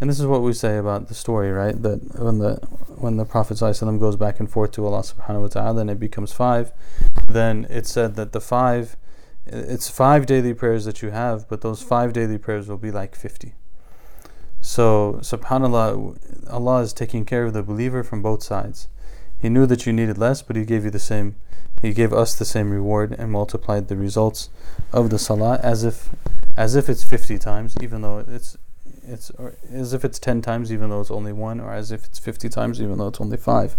And 0.00 0.10
this 0.10 0.18
is 0.18 0.26
what 0.26 0.42
we 0.42 0.52
say 0.52 0.76
about 0.76 1.06
the 1.06 1.14
story, 1.14 1.52
right? 1.52 1.80
That 1.80 2.18
when 2.18 2.38
the 2.40 2.56
when 2.98 3.16
the 3.16 3.24
Prophet 3.24 3.60
goes 3.60 4.16
back 4.16 4.40
and 4.40 4.50
forth 4.50 4.72
to 4.72 4.84
Allah 4.84 5.04
subhanahu 5.04 5.42
wa 5.42 5.48
ta'ala 5.56 5.80
and 5.82 5.90
it 5.90 6.00
becomes 6.00 6.32
five, 6.32 6.72
then 7.28 7.64
it's 7.70 7.92
said 7.92 8.16
that 8.16 8.32
the 8.32 8.40
five 8.40 8.96
it's 9.46 9.88
five 9.88 10.26
daily 10.26 10.54
prayers 10.54 10.84
that 10.84 11.02
you 11.02 11.10
have, 11.10 11.48
but 11.48 11.60
those 11.60 11.82
five 11.82 12.12
daily 12.12 12.38
prayers 12.38 12.68
will 12.68 12.78
be 12.78 12.90
like 12.90 13.14
fifty. 13.14 13.54
So 14.60 15.20
subhanAllah 15.22 16.50
Allah 16.50 16.80
is 16.82 16.92
taking 16.92 17.24
care 17.24 17.44
of 17.44 17.52
the 17.52 17.62
believer 17.62 18.02
from 18.02 18.22
both 18.22 18.42
sides. 18.42 18.88
He 19.38 19.48
knew 19.48 19.66
that 19.66 19.86
you 19.86 19.92
needed 19.92 20.18
less, 20.18 20.42
but 20.42 20.56
he 20.56 20.64
gave 20.64 20.84
you 20.84 20.90
the 20.90 20.98
same 20.98 21.36
he 21.80 21.92
gave 21.92 22.12
us 22.12 22.34
the 22.34 22.44
same 22.44 22.70
reward 22.70 23.14
and 23.18 23.30
multiplied 23.30 23.88
the 23.88 23.96
results 23.96 24.48
of 24.92 25.10
the 25.10 25.18
salah 25.18 25.60
as 25.62 25.84
if 25.84 26.08
as 26.56 26.74
if 26.74 26.88
it's 26.88 27.04
fifty 27.04 27.38
times, 27.38 27.76
even 27.82 28.02
though 28.02 28.24
it's 28.26 28.56
it's 29.06 29.30
as 29.72 29.92
if 29.92 30.04
it's 30.04 30.18
10 30.18 30.42
times 30.42 30.72
even 30.72 30.90
though 30.90 31.00
it's 31.00 31.10
only 31.10 31.32
one, 31.32 31.60
or 31.60 31.72
as 31.72 31.92
if 31.92 32.04
it's 32.04 32.18
50 32.18 32.48
times 32.48 32.82
even 32.82 32.98
though 32.98 33.06
it's 33.08 33.20
only 33.20 33.36
five. 33.36 33.76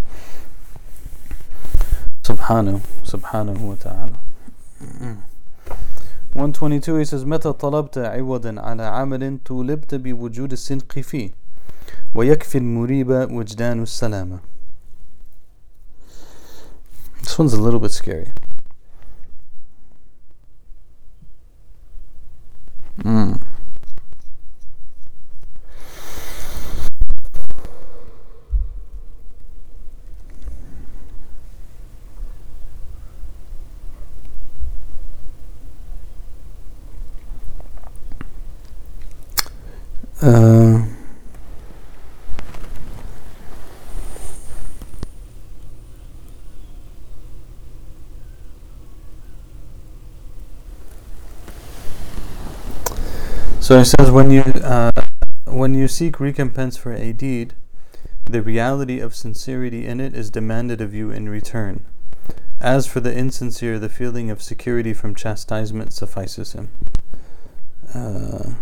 Subhanahu, 2.24 2.82
subhanahu 3.04 3.60
wa 3.60 3.76
ta'ala. 3.76 4.20
Mm-hmm. 4.82 5.14
122 6.36 7.00
he 7.00 7.06
says 7.06 7.26
متى 7.26 7.52
طلبت 7.54 7.98
عوضا 7.98 8.56
على 8.62 8.84
عمل 8.84 9.38
طولبت 9.46 9.96
بوجود 9.96 10.52
السنق 10.52 11.00
فيه 11.00 11.30
ويكفي 12.16 12.58
المريب 12.58 13.10
وجدان 13.10 13.84
السلامة 13.84 14.40
This 17.24 17.38
one's 17.40 17.54
a 17.54 17.60
little 17.62 17.80
bit 17.82 17.92
scary. 17.92 18.32
Mm. 23.04 23.40
Uh, 40.28 40.84
so 53.62 53.80
it 53.80 53.86
says 53.86 54.12
when 54.12 54.30
you 54.32 54.42
uh, 54.42 54.92
when 55.46 55.74
you 55.74 55.88
seek 55.88 56.20
recompense 56.20 56.76
for 56.76 56.92
a 56.92 57.14
deed, 57.14 57.54
the 58.26 58.42
reality 58.42 59.00
of 59.00 59.16
sincerity 59.16 59.86
in 59.86 60.02
it 60.02 60.14
is 60.14 60.30
demanded 60.30 60.82
of 60.82 60.94
you 60.94 61.10
in 61.10 61.30
return. 61.30 61.86
As 62.60 62.86
for 62.86 63.00
the 63.00 63.16
insincere, 63.18 63.80
the 63.80 63.88
feeling 63.88 64.30
of 64.30 64.42
security 64.42 64.94
from 64.94 65.16
chastisement 65.16 65.94
suffices 65.94 66.52
him. 66.52 66.68
Uh, 67.96 68.56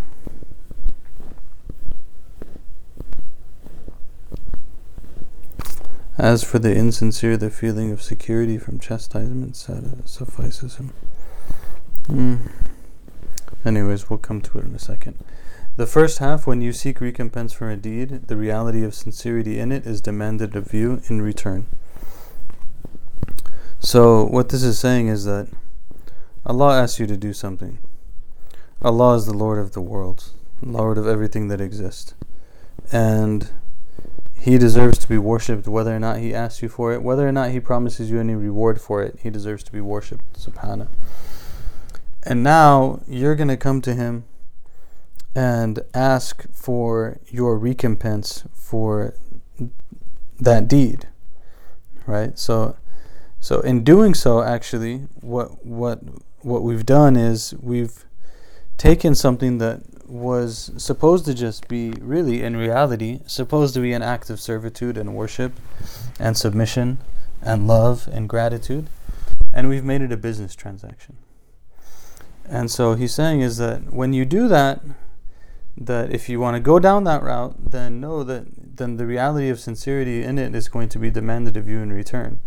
As 6.17 6.43
for 6.43 6.59
the 6.59 6.73
insincere, 6.73 7.35
the 7.35 7.49
feeling 7.49 7.91
of 7.91 8.01
security 8.01 8.57
from 8.57 8.79
chastisement 8.79 9.55
suffices 9.55 10.77
him. 10.77 10.93
Mm. 12.07 12.51
Anyways, 13.65 14.09
we'll 14.09 14.19
come 14.19 14.41
to 14.41 14.59
it 14.59 14.65
in 14.65 14.75
a 14.75 14.79
second. 14.79 15.17
The 15.75 15.85
first 15.85 16.19
half, 16.19 16.47
when 16.47 16.61
you 16.61 16.71
seek 16.71 17.01
recompense 17.01 17.51
for 17.51 17.69
a 17.69 17.75
deed, 17.75 18.27
the 18.27 18.37
reality 18.37 18.83
of 18.85 18.95
sincerity 18.95 19.59
in 19.59 19.73
it 19.73 19.85
is 19.85 19.99
demanded 19.99 20.55
of 20.55 20.73
you 20.73 21.01
in 21.09 21.21
return. 21.21 21.67
So, 23.79 24.23
what 24.25 24.49
this 24.49 24.63
is 24.63 24.79
saying 24.79 25.09
is 25.09 25.25
that 25.25 25.49
Allah 26.45 26.81
asks 26.81 26.99
you 26.99 27.07
to 27.07 27.17
do 27.17 27.33
something. 27.33 27.79
Allah 28.81 29.15
is 29.15 29.25
the 29.25 29.33
Lord 29.33 29.59
of 29.59 29.73
the 29.73 29.81
world, 29.81 30.31
Lord 30.61 30.97
of 30.97 31.07
everything 31.07 31.49
that 31.49 31.59
exists. 31.59 32.13
And 32.91 33.49
He 34.45 34.59
deserves 34.59 34.99
to 34.99 35.09
be 35.09 35.17
worshipped 35.17 35.67
whether 35.67 35.95
or 35.95 35.99
not 35.99 36.19
He 36.19 36.31
asks 36.31 36.61
you 36.61 36.69
for 36.69 36.93
it, 36.93 37.01
whether 37.01 37.27
or 37.27 37.31
not 37.31 37.49
He 37.49 37.59
promises 37.59 38.11
you 38.11 38.19
any 38.19 38.35
reward 38.35 38.79
for 38.79 39.01
it. 39.01 39.17
He 39.23 39.31
deserves 39.31 39.63
to 39.63 39.71
be 39.71 39.81
worshipped, 39.81 40.39
subhanahu. 40.39 40.87
And 42.21 42.43
now 42.43 43.01
you're 43.07 43.33
going 43.33 43.47
to 43.47 43.57
come 43.57 43.81
to 43.81 43.95
him 43.95 44.25
and 45.33 45.79
ask 45.95 46.45
for 46.53 47.19
your 47.27 47.57
recompense 47.57 48.43
for 48.53 49.15
that 50.39 50.67
deed. 50.67 51.07
Right? 52.05 52.37
So 52.37 52.77
so 53.39 53.61
in 53.61 53.83
doing 53.83 54.13
so 54.13 54.43
actually 54.43 55.07
what 55.21 55.65
what 55.65 56.01
what 56.41 56.61
we've 56.61 56.85
done 56.85 57.15
is 57.15 57.55
we've 57.59 58.05
taken 58.77 59.15
something 59.15 59.57
that 59.57 59.81
was 60.07 60.71
supposed 60.77 61.25
to 61.25 61.33
just 61.33 61.67
be 61.67 61.91
really 61.99 62.43
in 62.43 62.55
reality 62.55 63.21
supposed 63.25 63.73
to 63.73 63.81
be 63.81 63.93
an 63.93 64.01
act 64.01 64.29
of 64.29 64.39
servitude 64.39 64.97
and 64.97 65.15
worship 65.15 65.53
and 66.19 66.37
submission 66.37 66.99
and 67.41 67.67
love 67.67 68.07
and 68.11 68.29
gratitude. 68.29 68.87
And 69.53 69.69
we've 69.69 69.83
made 69.83 70.01
it 70.01 70.11
a 70.11 70.17
business 70.17 70.55
transaction. 70.55 71.17
And 72.47 72.69
so 72.69 72.93
he's 72.93 73.13
saying 73.13 73.41
is 73.41 73.57
that 73.57 73.93
when 73.93 74.13
you 74.13 74.25
do 74.25 74.47
that, 74.47 74.81
that 75.77 76.11
if 76.13 76.29
you 76.29 76.39
want 76.39 76.55
to 76.55 76.59
go 76.59 76.79
down 76.79 77.03
that 77.05 77.23
route, 77.23 77.71
then 77.71 77.99
know 77.99 78.23
that 78.23 78.77
then 78.77 78.97
the 78.97 79.05
reality 79.05 79.49
of 79.49 79.59
sincerity 79.59 80.23
in 80.23 80.37
it 80.37 80.53
is 80.53 80.67
going 80.67 80.89
to 80.89 80.99
be 80.99 81.09
demanded 81.09 81.57
of 81.57 81.67
you 81.67 81.79
in 81.79 81.91
return. 81.91 82.39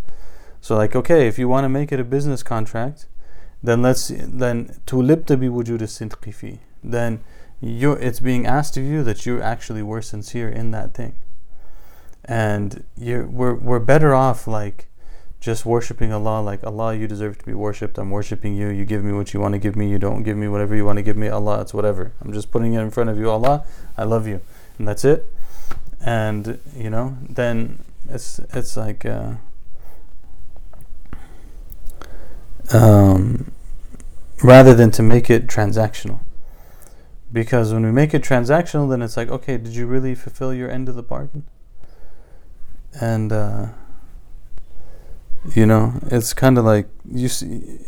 So 0.60 0.76
like 0.76 0.94
okay, 0.94 1.26
if 1.26 1.38
you 1.38 1.48
want 1.48 1.64
to 1.64 1.68
make 1.68 1.92
it 1.92 2.00
a 2.00 2.04
business 2.04 2.42
contract, 2.42 3.06
then 3.62 3.82
let's 3.82 4.08
then 4.08 4.80
tulibta 4.86 5.38
bi 5.38 5.46
wujud 5.46 6.58
Then 6.82 7.20
you 7.60 7.92
it's 7.92 8.20
being 8.20 8.46
asked 8.46 8.76
of 8.76 8.84
you 8.84 9.02
that 9.02 9.26
you 9.26 9.40
actually 9.40 9.82
were 9.82 10.02
sincere 10.02 10.48
in 10.48 10.70
that 10.70 10.94
thing. 10.94 11.14
And 12.24 12.84
you 12.96 13.28
we're 13.30 13.54
we're 13.54 13.78
better 13.78 14.14
off 14.14 14.46
like 14.46 14.86
just 15.40 15.64
worshiping 15.64 16.12
Allah 16.12 16.40
like 16.40 16.62
Allah 16.64 16.94
you 16.94 17.08
deserve 17.08 17.38
to 17.38 17.44
be 17.44 17.54
worshipped. 17.54 17.98
I'm 17.98 18.10
worshiping 18.10 18.54
you. 18.54 18.68
You 18.68 18.84
give 18.84 19.02
me 19.02 19.12
what 19.12 19.32
you 19.34 19.40
want 19.40 19.54
to 19.54 19.58
give 19.58 19.76
me. 19.76 19.88
You 19.88 19.98
don't 19.98 20.22
give 20.22 20.36
me 20.36 20.46
whatever 20.46 20.76
you 20.76 20.84
want 20.84 20.98
to 20.98 21.02
give 21.02 21.16
me. 21.16 21.28
Allah 21.28 21.60
it's 21.60 21.74
whatever. 21.74 22.12
I'm 22.20 22.32
just 22.32 22.50
putting 22.50 22.74
it 22.74 22.80
in 22.80 22.90
front 22.90 23.10
of 23.10 23.18
you. 23.18 23.30
Allah 23.30 23.64
I 23.96 24.04
love 24.04 24.26
you. 24.26 24.40
And 24.78 24.86
that's 24.86 25.04
it. 25.04 25.26
And 26.00 26.60
you 26.76 26.90
know 26.90 27.16
then 27.28 27.84
it's 28.08 28.38
it's 28.52 28.76
like 28.76 29.04
uh, 29.04 29.32
um, 32.72 33.50
rather 34.42 34.74
than 34.74 34.90
to 34.92 35.02
make 35.02 35.28
it 35.28 35.48
transactional 35.48 36.20
because 37.32 37.72
when 37.72 37.84
we 37.84 37.92
make 37.92 38.14
it 38.14 38.22
transactional 38.22 38.88
then 38.88 39.02
it's 39.02 39.16
like 39.16 39.28
okay 39.28 39.56
did 39.56 39.74
you 39.74 39.86
really 39.86 40.14
fulfill 40.14 40.54
your 40.54 40.70
end 40.70 40.88
of 40.88 40.94
the 40.94 41.02
bargain 41.02 41.44
and 43.00 43.32
uh, 43.32 43.68
you 45.54 45.66
know, 45.66 45.98
it's 46.10 46.32
kind 46.32 46.58
of 46.58 46.64
like 46.64 46.88
you 47.10 47.28
see, 47.28 47.78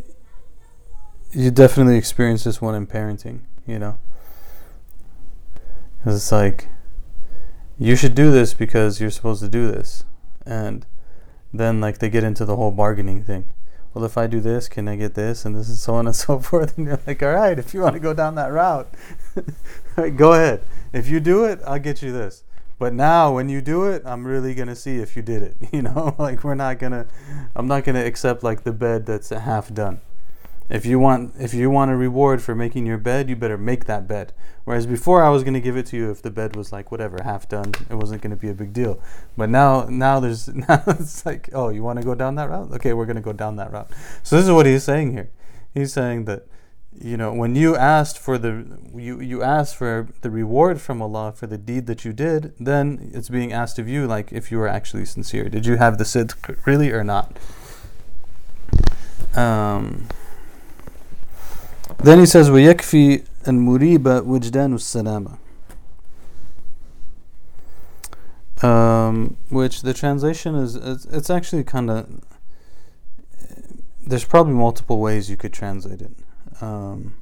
you 1.33 1.51
definitely 1.51 1.97
experience 1.97 2.45
this 2.45 2.61
one 2.61 2.75
in 2.75 2.87
parenting. 2.87 3.41
You 3.67 3.79
know, 3.79 3.99
because 5.99 6.17
it's 6.17 6.33
like 6.33 6.69
you 7.79 7.97
should 7.97 8.15
do 8.15 8.31
this 8.31 8.55
because 8.55 9.01
you're 9.01 9.11
supposed 9.11 9.43
to 9.43 9.49
do 9.49 9.71
this, 9.71 10.05
and 10.47 10.87
then 11.53 11.81
like 11.81 11.99
they 11.99 12.09
get 12.09 12.25
into 12.25 12.45
the 12.45 12.57
whole 12.57 12.71
bargaining 12.71 13.25
thing. 13.25 13.51
Well, 13.93 14.05
if 14.05 14.17
I 14.17 14.29
do 14.29 14.41
this, 14.41 14.69
can 14.69 14.87
I 14.87 14.95
get 14.95 15.15
this, 15.15 15.45
and 15.45 15.57
this 15.57 15.69
is 15.69 15.81
so 15.81 15.95
on 15.95 16.07
and 16.07 16.15
so 16.27 16.39
forth? 16.39 16.79
And 16.79 16.87
you're 16.87 17.01
like, 17.07 17.23
all 17.23 17.33
right, 17.33 17.59
if 17.59 17.75
you 17.75 17.81
want 17.81 17.95
to 17.95 18.01
go 18.01 18.15
down 18.15 18.37
that 18.37 18.53
route, 18.53 18.93
go 20.17 20.33
ahead. 20.33 20.63
If 20.93 21.09
you 21.09 21.21
do 21.21 21.45
it, 21.45 21.61
I'll 21.67 21.79
get 21.79 22.03
you 22.03 22.13
this. 22.13 22.45
But 22.79 22.95
now 22.95 23.35
when 23.35 23.51
you 23.51 23.61
do 23.61 23.85
it, 23.85 24.03
I'm 24.07 24.27
really 24.27 24.55
gonna 24.55 24.75
see 24.75 25.01
if 25.01 25.15
you 25.15 25.23
did 25.23 25.43
it. 25.43 25.57
You 25.73 25.83
know, 25.83 26.17
like 26.19 26.43
we're 26.43 26.55
not 26.55 26.79
gonna, 26.79 27.07
I'm 27.55 27.69
not 27.69 27.85
gonna 27.85 28.05
accept 28.05 28.43
like 28.43 28.65
the 28.65 28.73
bed 28.73 29.07
that's 29.07 29.29
half 29.29 29.73
done. 29.73 30.01
If 30.71 30.87
you 30.87 31.01
want, 31.01 31.35
if 31.39 31.53
you 31.53 31.69
want 31.69 31.91
a 31.91 31.97
reward 31.97 32.41
for 32.41 32.55
making 32.55 32.87
your 32.87 32.97
bed, 32.97 33.29
you 33.29 33.35
better 33.35 33.59
make 33.59 33.87
that 33.87 34.07
bed. 34.07 34.33
Whereas 34.65 34.87
before, 34.87 35.25
I 35.25 35.29
was 35.29 35.43
gonna 35.43 35.61
give 35.61 35.77
it 35.77 35.87
to 35.87 35.97
you 35.97 36.11
if 36.13 36.23
the 36.23 36.31
bed 36.31 36.55
was 36.55 36.71
like 36.73 36.93
whatever, 36.93 37.19
half 37.25 37.49
done. 37.49 37.75
It 37.91 37.95
wasn't 37.95 38.23
gonna 38.23 38.37
be 38.37 38.49
a 38.49 38.55
big 38.55 38.73
deal. 38.73 39.03
But 39.37 39.51
now, 39.51 39.87
now 39.87 40.21
there's 40.21 40.47
now 40.69 40.83
it's 40.87 41.27
like, 41.27 41.51
oh, 41.53 41.71
you 41.71 41.83
want 41.83 41.99
to 41.99 42.05
go 42.05 42.15
down 42.15 42.37
that 42.37 42.49
route? 42.49 42.71
Okay, 42.75 42.93
we're 42.93 43.07
gonna 43.07 43.21
go 43.21 43.33
down 43.33 43.57
that 43.57 43.73
route. 43.73 43.91
So 44.23 44.37
this 44.37 44.45
is 44.45 44.53
what 44.53 44.65
he's 44.65 44.85
saying 44.85 45.13
here. 45.13 45.31
He's 45.75 45.93
saying 45.93 46.27
that 46.27 46.47
you 47.01 47.17
know 47.17 47.33
when 47.33 47.55
you 47.55 47.77
asked 47.77 48.19
for 48.19 48.37
the 48.37 48.79
you 48.95 49.21
you 49.21 49.43
asked 49.43 49.77
for 49.77 50.09
the 50.23 50.31
reward 50.31 50.81
from 50.81 51.01
Allah 51.01 51.33
for 51.33 51.47
the 51.47 51.57
deed 51.57 51.87
that 51.87 52.05
you 52.05 52.13
did 52.13 52.53
then 52.59 53.11
it's 53.15 53.29
being 53.29 53.53
asked 53.53 53.79
of 53.79 53.89
you 53.89 54.09
like 54.09 54.33
if 54.33 54.51
you 54.51 54.59
were 54.59 54.67
actually 54.67 55.05
sincere 55.05 55.49
did 55.49 55.67
you 55.67 55.77
have 55.77 55.99
the 55.99 56.05
sidq 56.05 56.67
really 56.67 56.91
or 56.91 57.05
not 57.05 57.39
um, 59.37 60.09
then 62.04 62.20
he 62.20 62.26
says 62.26 62.50
ويكفي 62.50 63.22
المريب 63.48 64.08
وجدان 64.08 64.74
السلامة 64.76 65.38
um, 68.62 69.38
which 69.50 69.82
the 69.82 69.94
translation 69.94 70.56
is 70.56 70.76
it's, 70.76 71.06
it's 71.06 71.30
actually 71.30 71.64
kind 71.64 71.90
of 71.90 72.08
there's 74.08 74.26
probably 74.26 74.54
multiple 74.54 75.00
ways 75.00 75.30
you 75.30 75.38
could 75.38 75.54
translate 75.54 76.02
it 76.02 76.12
um, 76.62 77.16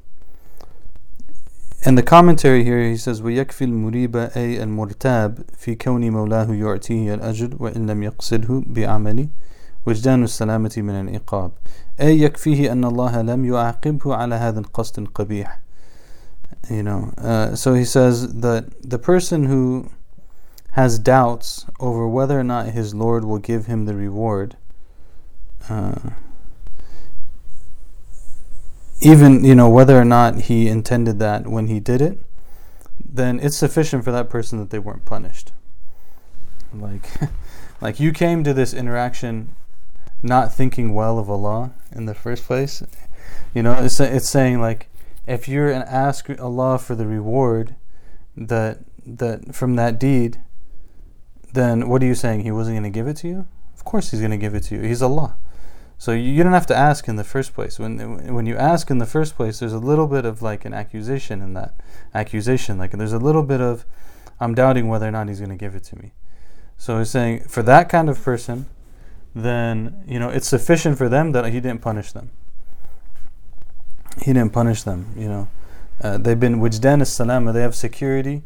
in 1.86 1.96
the 1.96 2.04
commentary 2.04 2.64
here 2.64 2.90
he 2.90 2.98
says 2.98 3.22
ويكفي 3.22 3.64
المريب 3.64 4.16
أي 4.16 4.64
المرتاب 4.64 5.40
في 5.58 5.76
كون 5.76 6.10
مولاه 6.10 6.54
يعطيه 6.54 7.14
الأجر 7.14 7.56
وإن 7.60 7.90
لم 7.90 8.04
يقصده 8.04 8.64
بعمله 8.68 9.28
وجدان 9.88 10.24
السلامة 10.24 10.74
من 10.78 10.90
العقاب 10.90 11.52
أي 12.02 12.20
يكفيه 12.20 12.72
أن 12.72 12.86
الله 12.86 13.22
لم 13.22 13.46
يعاقبه 13.46 14.16
على 14.16 14.36
هذا 14.36 14.60
القصد 14.60 15.00
القبيح 15.00 15.60
you 16.70 16.84
know 16.84 17.14
uh, 17.18 17.56
so 17.56 17.74
he 17.74 17.84
says 17.84 18.34
that 18.36 18.66
the 18.82 18.98
person 18.98 19.46
who 19.46 19.90
has 20.72 20.98
doubts 20.98 21.66
over 21.80 22.08
whether 22.08 22.40
or 22.40 22.44
not 22.44 22.68
his 22.68 22.96
Lord 22.96 23.26
will 23.26 23.40
give 23.40 23.66
him 23.66 23.86
the 23.86 23.96
reward 23.96 24.56
uh, 25.70 26.12
even 29.02 29.44
you 29.44 29.56
know 29.56 29.70
whether 29.70 30.00
or 30.00 30.06
not 30.06 30.42
he 30.42 30.70
intended 30.70 31.20
that 31.20 31.48
when 31.48 31.68
he 31.68 31.80
did 31.80 32.02
it 32.02 32.18
then 33.04 33.40
it's 33.40 33.58
sufficient 33.58 34.04
for 34.04 34.12
that 34.12 34.30
person 34.30 34.58
that 34.60 34.70
they 34.70 34.80
weren't 34.80 35.06
punished 35.06 35.52
like 36.74 37.10
like 37.82 38.00
you 38.00 38.12
came 38.12 38.44
to 38.44 38.54
this 38.54 38.74
interaction 38.74 39.54
not 40.23 40.53
thinking 40.53 40.95
well 40.95 41.19
of 41.19 41.31
Allah 41.31 41.73
in 41.93 42.07
the 42.07 42.15
first 42.15 42.45
place 42.45 42.83
you 43.55 43.63
know 43.63 43.73
it's 43.75 44.01
it's 44.01 44.29
saying 44.29 44.61
like 44.61 44.89
if 45.27 45.49
you're 45.49 45.71
and 45.71 45.85
ask 45.85 46.29
Allah 46.41 46.79
for 46.79 46.95
the 46.95 47.07
reward 47.07 47.77
that 48.37 48.81
that 49.07 49.55
from 49.55 49.77
that 49.77 49.99
deed 49.99 50.41
then 51.53 51.89
what 51.89 52.03
are 52.03 52.07
you 52.07 52.15
saying 52.15 52.41
he 52.41 52.51
wasn't 52.51 52.75
going 52.75 52.91
to 52.91 52.97
give 52.97 53.07
it 53.07 53.17
to 53.19 53.29
you 53.29 53.47
of 53.75 53.85
course 53.85 54.11
he's 54.11 54.21
going 54.21 54.31
to 54.31 54.37
give 54.37 54.55
it 54.55 54.65
to 54.65 54.77
you 54.77 54.83
he's 54.83 55.03
Allah 55.03 55.37
so 56.01 56.13
you 56.13 56.45
don't 56.45 56.53
have 56.53 56.67
to 56.67 56.77
ask 56.77 57.09
in 57.09 57.17
the 57.17 57.25
first 57.25 57.55
place. 57.55 57.77
When 57.79 58.33
when 58.33 58.47
you 58.47 58.57
ask 58.57 58.89
in 58.89 58.99
the 58.99 59.07
first 59.07 59.35
place, 59.35 59.59
there's 59.59 59.73
a 59.73 59.81
little 59.81 60.07
bit 60.07 60.25
of 60.25 60.41
like 60.41 60.65
an 60.65 60.73
accusation 60.73 61.43
in 61.43 61.55
that 61.55 61.75
accusation. 62.15 62.79
Like 62.79 62.93
there's 62.93 63.13
a 63.13 63.19
little 63.19 63.43
bit 63.43 63.61
of 63.61 63.85
I'm 64.39 64.55
doubting 64.55 64.87
whether 64.87 65.09
or 65.09 65.11
not 65.11 65.27
he's 65.27 65.41
going 65.41 65.51
to 65.51 65.57
give 65.57 65.75
it 65.75 65.83
to 65.85 65.99
me. 65.99 66.13
So 66.77 66.99
he's 66.99 67.11
saying 67.11 67.49
for 67.49 67.65
that 67.65 67.89
kind 67.89 68.09
of 68.09 68.23
person, 68.23 68.67
then 69.35 70.05
you 70.07 70.19
know 70.19 70.29
it's 70.29 70.49
sufficient 70.49 70.99
for 70.99 71.09
them 71.09 71.33
that 71.33 71.45
he 71.47 71.61
didn't 71.61 71.83
punish 71.83 72.13
them. 72.13 72.31
He 74.23 74.33
didn't 74.33 74.53
punish 74.53 74.83
them. 74.83 75.15
You 75.17 75.29
know, 75.29 75.49
uh, 76.03 76.19
they've 76.19 76.39
been 76.39 76.61
wujdan 76.61 77.01
as 77.01 77.13
salama. 77.13 77.53
They 77.53 77.63
have 77.63 77.75
security. 77.75 78.43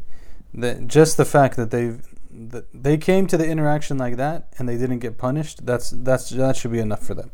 That 0.53 0.87
just 0.87 1.17
the 1.17 1.25
fact 1.25 1.55
that 1.57 1.71
they've 1.71 1.99
that 2.31 2.65
they 2.73 2.97
came 2.97 3.27
to 3.27 3.37
the 3.37 3.47
interaction 3.47 3.97
like 3.97 4.17
that 4.17 4.47
and 4.57 4.67
they 4.67 4.77
didn't 4.77 4.99
get 4.99 5.17
punished. 5.17 5.65
That's 5.65 5.91
that's 5.91 6.29
that 6.29 6.55
should 6.55 6.71
be 6.71 6.79
enough 6.79 7.03
for 7.03 7.13
them. 7.13 7.31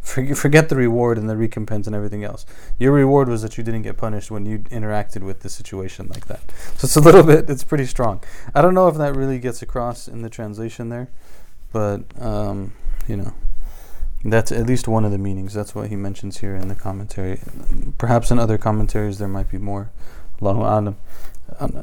Forget 0.00 0.68
the 0.68 0.76
reward 0.76 1.18
and 1.18 1.28
the 1.28 1.36
recompense 1.36 1.88
and 1.88 1.96
everything 1.96 2.22
else. 2.22 2.46
Your 2.78 2.92
reward 2.92 3.28
was 3.28 3.42
that 3.42 3.58
you 3.58 3.64
didn't 3.64 3.82
get 3.82 3.96
punished 3.96 4.30
when 4.30 4.46
you 4.46 4.60
interacted 4.60 5.24
with 5.24 5.40
the 5.40 5.48
situation 5.48 6.06
like 6.06 6.26
that. 6.28 6.42
So 6.76 6.84
it's 6.84 6.94
a 6.94 7.00
little 7.00 7.24
bit, 7.24 7.50
it's 7.50 7.64
pretty 7.64 7.86
strong. 7.86 8.22
I 8.54 8.62
don't 8.62 8.72
know 8.72 8.86
if 8.86 8.96
that 8.98 9.16
really 9.16 9.40
gets 9.40 9.62
across 9.62 10.06
in 10.06 10.22
the 10.22 10.30
translation 10.30 10.90
there, 10.90 11.08
but 11.72 12.04
um, 12.22 12.72
you 13.08 13.16
know, 13.16 13.32
That's 14.24 14.50
at 14.50 14.66
least 14.66 14.88
one 14.88 15.04
of 15.04 15.12
the 15.12 15.18
meanings. 15.18 15.54
That's 15.54 15.74
what 15.74 15.88
he 15.88 15.96
mentions 15.96 16.38
here 16.38 16.56
in 16.56 16.68
the 16.68 16.74
commentary. 16.74 17.40
Perhaps 17.98 18.30
in 18.30 18.38
other 18.38 18.58
commentaries 18.58 19.18
there 19.18 19.28
might 19.28 19.50
be 19.50 19.58
more. 19.58 19.90
Allahu 20.40 20.62
alam. 20.62 20.96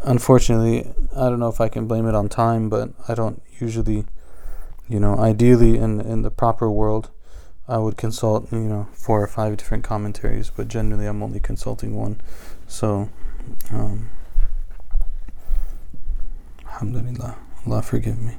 Unfortunately, 0.04 0.92
I 1.16 1.30
don't 1.30 1.40
know 1.40 1.48
if 1.48 1.62
I 1.62 1.70
can 1.70 1.88
blame 1.88 2.08
it 2.08 2.16
on 2.16 2.28
time, 2.28 2.70
but 2.70 2.90
I 3.08 3.16
don't 3.16 3.42
usually, 3.60 4.06
you 4.90 5.00
know, 5.00 5.18
ideally 5.18 5.78
in 5.78 6.02
in 6.02 6.22
the 6.22 6.32
proper 6.32 6.70
world, 6.70 7.10
I 7.68 7.78
would 7.78 7.96
consult, 7.96 8.52
you 8.52 8.60
know, 8.60 8.88
four 8.92 9.24
or 9.24 9.28
five 9.28 9.56
different 9.56 9.86
commentaries, 9.86 10.52
but 10.54 10.68
generally 10.68 11.06
I'm 11.06 11.24
only 11.24 11.40
consulting 11.40 11.96
one. 11.96 12.20
So, 12.68 13.10
um, 13.72 14.10
Alhamdulillah, 16.68 17.38
Allah 17.66 17.82
forgive 17.82 18.20
me. 18.20 18.34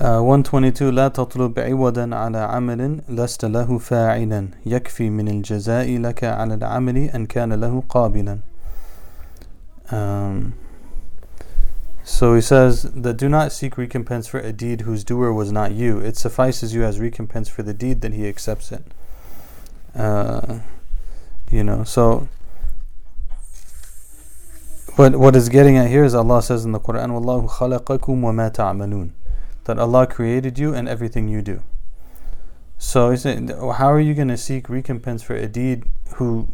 Uh, 0.00 0.22
122 0.22 0.90
لا 0.90 1.08
تطلب 1.08 1.58
عوضا 1.58 2.14
على 2.14 2.38
عمل 2.38 3.00
لست 3.08 3.44
له 3.44 3.78
فاعلا 3.78 4.48
يكفي 4.66 5.10
من 5.10 5.28
الجزاء 5.28 5.98
لك 5.98 6.24
على 6.24 6.54
العمل 6.54 6.96
أن 6.96 7.26
كان 7.26 7.52
له 7.52 7.82
قابلا 7.88 8.38
um, 9.90 10.54
so 12.04 12.34
he 12.34 12.40
says 12.40 12.82
that 12.82 13.16
do 13.16 13.28
not 13.28 13.52
seek 13.52 13.76
recompense 13.76 14.26
for 14.26 14.38
a 14.38 14.52
deed 14.52 14.82
whose 14.82 15.04
doer 15.04 15.32
was 15.32 15.52
not 15.52 15.72
you. 15.72 15.98
It 15.98 16.16
suffices 16.16 16.74
you 16.74 16.82
as 16.82 16.98
recompense 16.98 17.48
for 17.48 17.62
the 17.62 17.74
deed 17.74 18.00
that 18.00 18.14
he 18.14 18.26
accepts 18.26 18.72
it. 18.72 18.82
Uh, 19.94 20.60
you 21.50 21.62
know, 21.62 21.84
so 21.84 22.28
what 24.96 25.16
what 25.16 25.36
is 25.36 25.48
getting 25.48 25.76
at 25.76 25.88
here 25.88 26.04
is 26.04 26.14
Allah 26.14 26.42
says 26.42 26.64
in 26.64 26.72
the 26.72 26.80
Quran, 26.80 27.10
"Wallahu 27.10 27.48
khalaqakum 27.48 28.20
wa 28.20 28.32
ma 28.32 28.48
ta'malun," 28.48 29.10
that 29.65 29.79
Allah 29.79 30.07
created 30.07 30.59
you 30.59 30.73
and 30.73 30.87
everything 30.87 31.27
you 31.27 31.41
do. 31.41 31.63
So 32.77 33.11
he 33.11 33.17
said, 33.17 33.49
how 33.49 33.91
are 33.91 33.99
you 33.99 34.13
going 34.13 34.27
to 34.27 34.37
seek 34.37 34.67
recompense 34.69 35.23
for 35.23 35.35
a 35.35 35.47
deed 35.47 35.83
who 36.15 36.49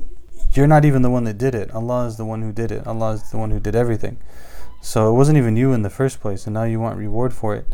you're 0.51 0.67
not 0.67 0.85
even 0.85 1.01
the 1.01 1.09
one 1.09 1.23
that 1.23 1.37
did 1.37 1.55
it? 1.55 1.71
Allah 1.71 2.05
is 2.05 2.17
the 2.17 2.25
one 2.25 2.41
who 2.41 2.51
did 2.51 2.71
it. 2.71 2.85
Allah 2.85 3.13
is 3.13 3.31
the 3.31 3.37
one 3.37 3.51
who 3.51 3.59
did 3.59 3.75
everything. 3.75 4.17
So 4.81 5.09
it 5.09 5.13
wasn't 5.13 5.37
even 5.37 5.57
you 5.57 5.73
in 5.73 5.81
the 5.81 5.89
first 5.89 6.21
place, 6.21 6.45
and 6.45 6.53
now 6.53 6.63
you 6.63 6.79
want 6.79 6.97
reward 6.97 7.33
for 7.33 7.55
it. 7.55 7.65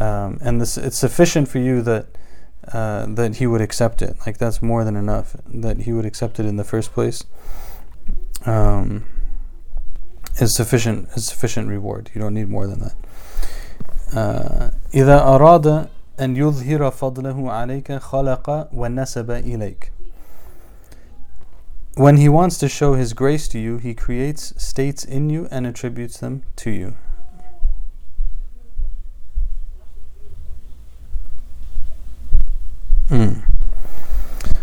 Um, 0.00 0.38
and 0.40 0.60
this, 0.60 0.78
it's 0.78 0.98
sufficient 0.98 1.48
for 1.48 1.58
you 1.58 1.82
that 1.82 2.06
uh, 2.72 3.06
that 3.06 3.36
He 3.36 3.46
would 3.46 3.60
accept 3.60 4.02
it. 4.02 4.16
Like 4.26 4.38
that's 4.38 4.62
more 4.62 4.84
than 4.84 4.96
enough 4.96 5.36
that 5.46 5.78
He 5.80 5.92
would 5.92 6.06
accept 6.06 6.38
it 6.38 6.46
in 6.46 6.56
the 6.56 6.64
first 6.64 6.92
place. 6.92 7.24
Um, 8.46 9.04
is 10.40 10.54
sufficient 10.54 11.08
is 11.16 11.26
sufficient 11.26 11.68
reward. 11.68 12.10
You 12.14 12.20
don't 12.20 12.34
need 12.34 12.48
more 12.48 12.66
than 12.66 12.78
that. 12.80 12.94
إذا 14.94 15.20
أراد 15.22 15.88
أن 16.20 16.36
يظهر 16.36 16.90
فضله 16.90 17.52
عليك 17.52 17.92
خلق 17.92 18.68
ونسب 18.72 19.30
إليك. 19.30 19.92
When 21.96 22.16
he 22.16 22.28
wants 22.28 22.58
to 22.58 22.68
show 22.68 22.94
his 22.94 23.12
grace 23.12 23.48
to 23.48 23.58
you, 23.58 23.78
he 23.78 23.92
creates 23.92 24.54
states 24.56 25.04
in 25.04 25.30
you 25.30 25.48
and 25.50 25.66
attributes 25.66 26.18
them 26.18 26.42
to 26.56 26.70
you. 26.70 26.94
Mm. 33.10 33.42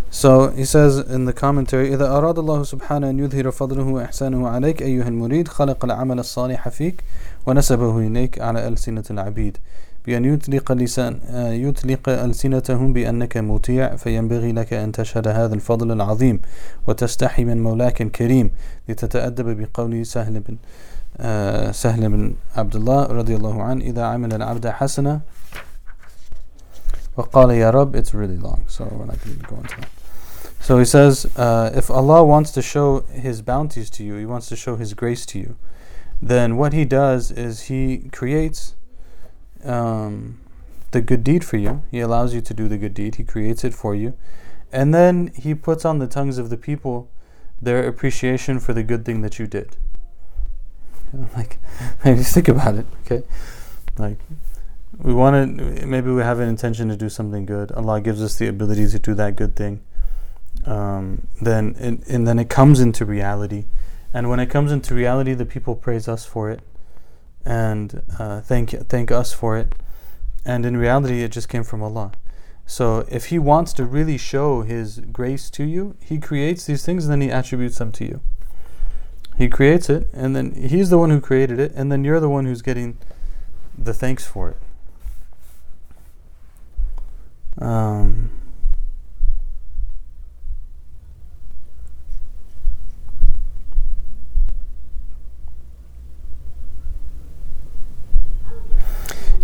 So 0.10 0.50
he 0.50 0.64
says 0.64 0.98
in 0.98 1.26
the 1.26 1.34
commentary 1.34 1.90
إذا 1.94 2.08
أراد 2.08 2.40
الله 2.40 2.64
سبحانه 2.64 3.10
أن 3.10 3.20
يظهر 3.20 3.52
فضله 3.52 3.84
وإحسانه 3.84 4.48
عليك 4.48 4.82
أيها 4.82 5.08
المريد 5.08 5.48
خلق 5.48 5.86
العمل 5.86 6.20
الصالح 6.20 6.70
فيك 6.70 7.04
ونسبه 7.46 8.00
إليك 8.00 8.42
على 8.42 8.68
ألسنة 8.68 9.04
العبيد. 9.12 9.58
بأن 10.06 10.26
يطلق 10.26 10.72
لسان 10.72 11.20
يطلق 11.54 12.10
ألسنتهم 12.10 12.94
بأنك 12.94 13.38
مطيع 13.38 13.96
فينبغي 13.96 14.52
لك 14.52 14.74
أن 14.74 14.92
تشهد 14.92 15.28
هذا 15.28 15.56
الفضل 15.56 15.92
العظيم 15.92 16.42
وتستحي 16.88 17.44
من 17.46 17.64
مولاك 17.64 18.02
الكريم. 18.02 18.52
لتتأدب 18.90 19.62
بقول 19.62 20.06
سهل 20.06 20.40
بن 20.40 20.58
سهل 21.72 22.10
بن 22.10 22.34
عبد 22.56 22.76
الله 22.76 23.04
رضي 23.06 23.36
الله 23.36 23.64
عنه 23.64 23.82
إذا 23.82 24.04
عمل 24.04 24.34
العبد 24.34 24.68
حسنة 24.68 25.22
وقال 27.18 27.52
يا 27.52 27.70
رب 27.70 27.96
it's 27.96 28.14
really 28.14 28.38
long 28.38 28.62
so 28.68 28.84
we're 28.84 29.06
not 29.06 29.18
going 29.24 29.40
to 29.40 29.46
go 29.48 29.56
into 29.56 29.76
that. 29.78 29.90
So 30.60 30.78
he 30.78 30.86
says 30.86 31.26
uh, 31.38 31.72
if 31.74 31.90
Allah 31.90 32.24
wants 32.24 32.52
to 32.52 32.62
show 32.62 33.06
his 33.12 33.42
bounties 33.42 33.90
to 33.92 34.04
you 34.04 34.16
he 34.16 34.26
wants 34.26 34.50
to 34.50 34.56
show 34.56 34.76
his 34.76 34.94
grace 34.94 35.26
to 35.28 35.40
you. 35.40 35.56
Then 36.22 36.58
what 36.58 36.74
he 36.74 36.86
does 36.86 37.32
is 37.32 37.64
he 37.64 38.10
creates 38.12 38.76
um, 39.64 40.40
the 40.92 41.02
good 41.02 41.24
deed 41.24 41.44
for 41.44 41.58
you. 41.58 41.84
He 41.92 42.00
allows 42.00 42.34
you 42.34 42.42
to 42.42 42.54
do 42.54 42.68
the 42.68 42.78
good 42.78 42.94
deed. 42.94 43.16
He 43.16 43.24
creates 43.24 43.64
it 43.64 43.74
for 43.74 43.94
you. 43.94 44.18
And 44.72 44.94
then 44.94 45.32
He 45.36 45.54
puts 45.54 45.86
on 45.86 46.00
the 46.00 46.08
tongues 46.08 46.38
of 46.38 46.50
the 46.50 46.58
people 46.58 47.10
their 47.62 47.88
appreciation 47.88 48.60
for 48.60 48.74
the 48.74 48.84
good 48.84 49.06
thing 49.06 49.22
that 49.22 49.40
you 49.40 49.48
did. 49.48 49.78
Know, 51.14 51.30
like, 51.36 51.60
just 52.04 52.34
think 52.34 52.50
about 52.50 52.76
it, 52.76 52.86
okay? 53.06 53.24
Like, 53.98 54.18
we 54.98 55.14
want 55.14 55.58
to, 55.58 55.86
maybe 55.86 56.12
we 56.12 56.22
have 56.24 56.40
an 56.40 56.50
intention 56.50 56.90
to 56.90 56.98
do 56.98 57.08
something 57.08 57.46
good. 57.46 57.72
Allah 57.72 58.02
gives 58.02 58.22
us 58.22 58.38
the 58.38 58.48
ability 58.48 58.88
to 58.90 59.00
do 59.00 59.14
that 59.14 59.38
good 59.38 59.56
thing. 59.56 59.82
Um, 60.66 61.28
then, 61.42 61.76
it, 61.80 62.08
and 62.10 62.28
then 62.28 62.38
it 62.40 62.50
comes 62.50 62.82
into 62.82 63.06
reality. 63.06 63.66
And 64.16 64.30
when 64.30 64.40
it 64.40 64.46
comes 64.50 64.72
into 64.72 64.96
reality, 64.96 65.34
the 65.34 65.46
people 65.46 65.76
praise 65.76 66.08
us 66.08 66.26
for 66.26 66.50
it 66.50 66.62
and 67.46 68.02
uh, 68.18 68.40
thank 68.40 68.70
thank 68.88 69.12
us 69.12 69.34
for 69.34 69.58
it. 69.58 69.76
And 70.46 70.66
in 70.66 70.78
reality, 70.78 71.22
it 71.22 71.34
just 71.34 71.50
came 71.50 71.66
from 71.66 71.84
Allah. 71.84 72.14
So 72.66 73.06
if 73.12 73.26
He 73.26 73.38
wants 73.38 73.74
to 73.74 73.84
really 73.84 74.18
show 74.18 74.62
His 74.62 75.00
grace 75.00 75.50
to 75.50 75.66
you, 75.66 75.98
He 76.00 76.18
creates 76.18 76.66
these 76.66 76.86
things 76.86 77.04
and 77.04 77.12
then 77.12 77.20
He 77.20 77.30
attributes 77.30 77.78
them 77.78 77.92
to 77.92 78.06
you. 78.06 78.22
He 79.38 79.50
creates 79.50 79.90
it, 79.90 80.08
and 80.14 80.34
then 80.34 80.54
He's 80.54 80.90
the 80.90 80.98
one 80.98 81.10
who 81.10 81.20
created 81.20 81.60
it, 81.60 81.74
and 81.76 81.92
then 81.92 82.06
you're 82.06 82.22
the 82.22 82.30
one 82.30 82.46
who's 82.46 82.62
getting 82.62 82.98
the 83.78 83.94
thanks 83.94 84.26
for 84.26 84.52
it. 84.52 84.58
Um, 87.62 88.30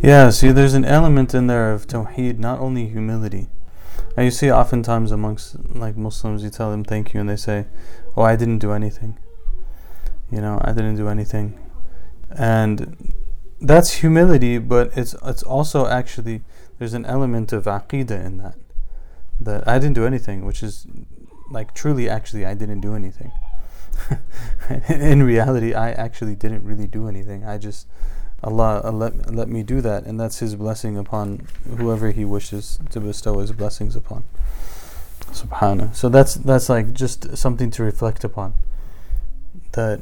Yeah, 0.02 0.32
see, 0.32 0.52
there's 0.52 0.74
an 0.74 0.84
element 0.84 1.36
in 1.36 1.46
there 1.46 1.72
of 1.72 1.86
tawheed, 1.86 2.40
not 2.40 2.60
only 2.60 2.88
humility. 2.88 3.50
And 4.18 4.26
you 4.26 4.32
see, 4.32 4.52
oftentimes 4.52 5.12
amongst 5.12 5.76
like 5.76 5.96
Muslims, 5.96 6.44
you 6.44 6.50
tell 6.50 6.72
them 6.72 6.84
thank 6.84 7.14
you, 7.14 7.20
and 7.20 7.30
they 7.30 7.36
say, 7.36 7.68
"Oh, 8.18 8.24
I 8.24 8.36
didn't 8.36 8.58
do 8.58 8.72
anything." 8.72 9.20
You 10.32 10.42
know, 10.42 10.60
I 10.64 10.74
didn't 10.74 10.96
do 10.96 11.08
anything, 11.08 11.60
and 12.32 13.14
that's 13.62 13.92
humility. 14.02 14.58
But 14.58 14.92
it's 14.98 15.16
it's 15.24 15.44
also 15.44 15.86
actually 15.86 16.42
there's 16.80 16.96
an 16.96 17.06
element 17.06 17.54
of 17.54 17.66
aqidah 17.66 18.26
in 18.26 18.38
that. 18.38 18.56
That 19.40 19.68
I 19.68 19.78
didn't 19.78 19.96
do 19.96 20.08
anything, 20.08 20.46
which 20.46 20.64
is 20.64 20.88
like 21.52 21.76
truly, 21.76 22.10
actually, 22.10 22.44
I 22.44 22.56
didn't 22.56 22.82
do 22.82 22.96
anything. 22.96 23.32
in 24.90 25.22
reality, 25.22 25.76
I 25.76 25.92
actually 25.92 26.36
didn't 26.36 26.64
really 26.64 26.88
do 26.88 27.08
anything. 27.08 27.46
I 27.46 27.60
just 27.60 27.88
Allah 28.45 28.83
uh, 28.85 28.93
let, 28.93 29.35
let 29.35 29.49
me 29.49 29.63
do 29.63 29.81
that, 29.81 30.05
and 30.05 30.21
that's 30.21 30.39
His 30.39 30.55
blessing 30.55 30.97
upon 30.97 31.47
whoever 31.79 32.11
He 32.11 32.25
wishes 32.25 32.79
to 32.91 33.01
bestow 33.01 33.39
His 33.39 33.53
blessings 33.53 33.97
upon. 33.97 34.25
Subhana. 35.33 35.95
So 35.95 36.09
that's 36.09 36.35
that's 36.35 36.69
like 36.69 36.93
just 36.93 37.37
something 37.37 37.71
to 37.73 37.83
reflect 37.83 38.25
upon. 38.25 38.55
That 39.73 40.01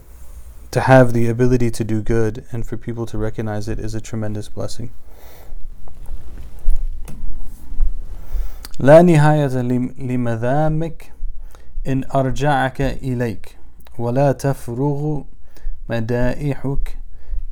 to 0.72 0.80
have 0.80 1.12
the 1.12 1.28
ability 1.28 1.70
to 1.70 1.84
do 1.84 2.02
good 2.02 2.44
and 2.50 2.66
for 2.66 2.76
people 2.76 3.06
to 3.06 3.16
recognize 3.16 3.68
it 3.68 3.78
is 3.78 3.94
a 3.94 4.00
tremendous 4.00 4.48
blessing. 4.48 4.90
لا 8.79 9.02
نهاية 9.02 9.62
لمذامك 9.98 11.12
إن 11.87 12.04
أرجعك 12.14 12.81
إليك 12.81 13.56
ولا 13.98 14.33
تفرغ 14.33 15.22
مدائحك 15.88 16.97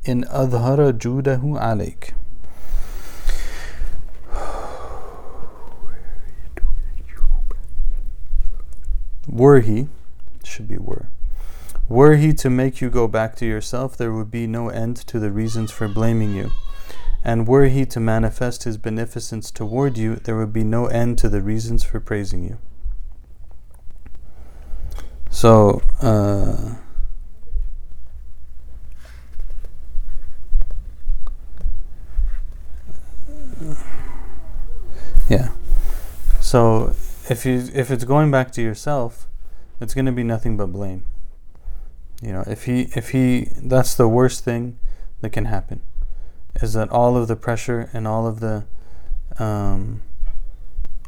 إن 0.07 0.23
أظهر 0.25 0.91
جوده 0.91 1.41
عليك 1.43 2.13
Were 9.27 9.61
he, 9.61 9.87
should 10.43 10.67
be 10.67 10.77
were, 10.77 11.07
were 11.87 12.17
he 12.17 12.33
to 12.33 12.49
make 12.49 12.81
you 12.81 12.89
go 12.89 13.07
back 13.07 13.35
to 13.37 13.45
yourself, 13.45 13.97
there 13.97 14.11
would 14.11 14.29
be 14.29 14.45
no 14.45 14.69
end 14.69 14.97
to 15.07 15.19
the 15.19 15.31
reasons 15.31 15.71
for 15.71 15.87
blaming 15.87 16.35
you. 16.35 16.51
And 17.23 17.47
were 17.47 17.65
he 17.65 17.85
to 17.85 17.99
manifest 17.99 18.63
his 18.63 18.77
beneficence 18.77 19.49
toward 19.49 19.97
you, 19.97 20.17
there 20.17 20.37
would 20.37 20.53
be 20.53 20.63
no 20.63 20.87
end 20.87 21.17
to 21.19 21.29
the 21.29 21.41
reasons 21.41 21.83
for 21.83 21.99
praising 21.99 22.43
you. 22.43 22.57
So, 25.29 25.81
uh, 26.01 26.75
Yeah. 35.28 35.50
So 36.40 36.94
if 37.28 37.44
you 37.44 37.68
if 37.74 37.90
it's 37.90 38.04
going 38.04 38.30
back 38.30 38.50
to 38.52 38.62
yourself, 38.62 39.28
it's 39.80 39.94
going 39.94 40.06
to 40.06 40.12
be 40.12 40.24
nothing 40.24 40.56
but 40.56 40.72
blame. 40.72 41.04
You 42.22 42.32
know, 42.32 42.44
if 42.46 42.64
he 42.64 42.88
if 42.94 43.10
he 43.10 43.48
that's 43.56 43.94
the 43.94 44.08
worst 44.08 44.44
thing 44.44 44.78
that 45.20 45.30
can 45.30 45.44
happen 45.44 45.82
is 46.56 46.72
that 46.72 46.88
all 46.90 47.16
of 47.16 47.28
the 47.28 47.36
pressure 47.36 47.90
and 47.92 48.08
all 48.08 48.26
of 48.26 48.40
the 48.40 48.64
um, 49.38 50.02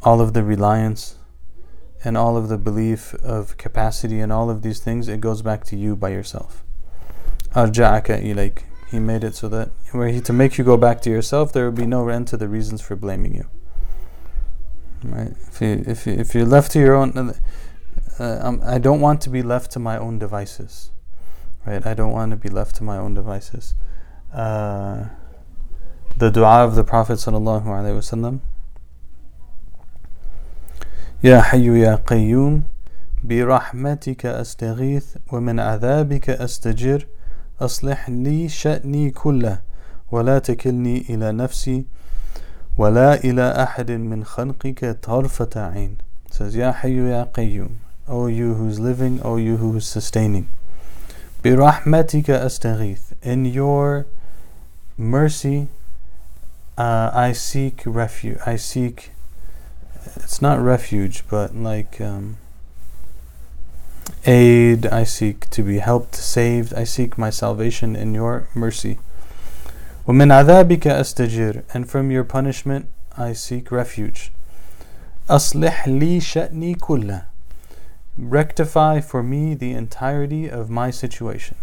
all 0.02 0.20
of 0.20 0.34
the 0.34 0.42
reliance 0.42 1.16
and 2.04 2.16
all 2.16 2.36
of 2.36 2.48
the 2.48 2.56
belief 2.56 3.14
of 3.14 3.56
capacity 3.56 4.20
and 4.20 4.32
all 4.32 4.48
of 4.48 4.62
these 4.62 4.80
things, 4.80 5.08
it 5.08 5.20
goes 5.20 5.42
back 5.42 5.64
to 5.64 5.76
you 5.76 5.94
by 5.96 6.10
yourself. 6.10 6.64
Arja'aka 7.54 8.22
ilayk. 8.22 8.62
He 8.90 8.98
made 8.98 9.22
it 9.22 9.34
so 9.36 9.48
that 9.48 9.70
were 9.92 10.08
he 10.08 10.20
to 10.20 10.32
make 10.32 10.58
you 10.58 10.64
go 10.64 10.76
back 10.76 11.00
to 11.02 11.10
yourself, 11.10 11.52
there 11.52 11.66
would 11.66 11.76
be 11.76 11.86
no 11.86 12.08
end 12.08 12.26
to 12.28 12.36
the 12.36 12.48
reasons 12.48 12.80
for 12.80 12.96
blaming 12.96 13.34
you 13.34 13.46
Right? 15.03 15.33
If 15.47 15.61
you 15.61 15.83
if 15.87 16.07
you, 16.07 16.13
if 16.13 16.33
you're 16.33 16.45
left 16.45 16.71
to 16.71 16.79
your 16.79 16.95
own, 16.95 17.33
uh, 18.19 18.39
um, 18.41 18.61
I 18.63 18.77
don't 18.77 19.01
want 19.01 19.21
to 19.21 19.29
be 19.29 19.41
left 19.41 19.71
to 19.71 19.79
my 19.79 19.97
own 19.97 20.19
devices. 20.19 20.91
Right? 21.65 21.85
I 21.85 21.93
don't 21.93 22.11
want 22.11 22.31
to 22.31 22.37
be 22.37 22.49
left 22.49 22.75
to 22.77 22.83
my 22.83 22.97
own 22.97 23.13
devices. 23.13 23.75
Uh, 24.33 25.05
the 26.17 26.29
dua 26.31 26.63
of 26.63 26.75
the 26.75 26.83
Prophet 26.83 27.19
sallallahu 27.19 27.65
alaihi 27.65 27.95
wasallam. 27.97 28.41
يا 31.23 31.41
حي 31.41 31.79
يا 31.79 31.95
قيوم 31.95 32.63
برحمتك 33.23 34.25
أستغيث 34.25 35.17
ومن 35.31 35.59
عذابك 35.59 36.29
أستجر 36.29 37.07
أصلح 37.61 38.09
لي 38.09 38.49
شأني 38.49 39.11
كله 39.11 39.61
ولا 40.11 40.39
تكلني 40.39 41.05
إلى 41.09 41.31
نفسي 41.31 41.85
ولا 42.77 43.23
إلى 43.23 43.63
أحد 43.63 43.91
من 43.91 44.25
خلقك 44.25 44.97
طرفة 45.01 45.49
عين 45.55 45.97
says 46.31 46.55
يا 46.55 46.71
حي 46.71 46.97
يا 47.09 47.23
قيوم 47.33 47.69
O 48.07 48.27
you 48.27 48.53
who's 48.53 48.79
living 48.79 49.19
O 49.23 49.37
you 49.37 49.57
who 49.57 49.77
is 49.77 49.85
sustaining 49.85 50.45
برحمتك 51.43 52.29
أستغيث 52.29 52.99
In 53.23 53.45
your 53.45 54.05
mercy 54.97 55.67
uh, 56.77 57.11
I 57.13 57.31
seek 57.31 57.81
refuge 57.85 58.37
I 58.45 58.57
seek 58.57 59.15
it's 60.17 60.41
not 60.41 60.59
refuge, 60.59 61.23
but 61.29 61.55
like 61.55 61.99
um, 61.99 62.37
aid. 64.25 64.85
I 64.85 65.03
seek 65.03 65.49
to 65.51 65.63
be 65.63 65.79
helped, 65.79 66.15
saved. 66.15 66.73
I 66.73 66.83
seek 66.83 67.17
my 67.17 67.29
salvation 67.29 67.95
in 67.95 68.13
your 68.13 68.47
mercy. 68.53 68.99
وَمِنْ 70.07 70.31
عَذَابِكَ 70.31 70.81
أَسْتَجِرُ 70.81 71.63
And 71.73 71.89
from 71.89 72.11
your 72.11 72.23
punishment 72.23 72.87
I 73.17 73.33
seek 73.33 73.71
refuge. 73.71 74.31
أَصْلِحْ 75.29 75.85
لِي 75.85 76.17
شَأْنِي 76.17 76.77
كُلَّهُ 76.77 77.25
Rectify 78.17 79.01
for 79.01 79.23
me 79.23 79.53
the 79.55 79.73
entirety 79.73 80.47
of 80.47 80.69
my 80.69 80.91
situation. 80.91 81.57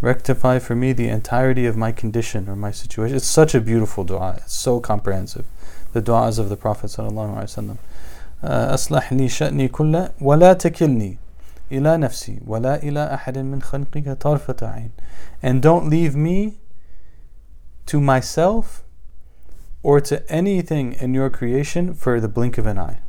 Rectify 0.00 0.58
for 0.58 0.74
me 0.74 0.92
the 0.92 1.08
entirety 1.08 1.66
of 1.66 1.76
my 1.76 1.92
condition 1.92 2.48
or 2.48 2.56
my 2.56 2.70
situation. 2.70 3.16
It's 3.16 3.26
such 3.26 3.54
a 3.54 3.60
beautiful 3.60 4.04
dua. 4.04 4.36
It's 4.38 4.54
so 4.54 4.80
comprehensive 4.80 5.44
the 5.96 6.02
du'as 6.02 6.38
of 6.38 6.48
the 6.50 6.56
Prophet 6.56 6.90
sallallahu 6.90 7.76
أصلح 8.44 9.12
لي 9.12 9.28
شأني 9.28 9.68
كله 9.68 10.10
ولا 10.20 10.52
تكلني 10.52 11.18
إلى 11.72 11.96
نفسي 11.96 12.40
ولا 12.46 12.82
إلى 12.82 13.14
أحد 13.14 13.38
من 13.38 13.62
خلقك 13.62 14.08
طرفة 14.20 14.56
عين 14.62 14.90
and 15.42 15.62
don't 15.62 15.88
leave 15.88 16.14
me 16.14 16.52
to 17.87 17.99
myself 17.99 18.83
or 19.83 19.99
to 20.01 20.29
anything 20.31 20.93
in 20.93 21.13
your 21.13 21.29
creation 21.29 21.93
for 21.93 22.19
the 22.19 22.27
blink 22.27 22.57
of 22.57 22.65
an 22.65 22.77
eye. 22.77 22.99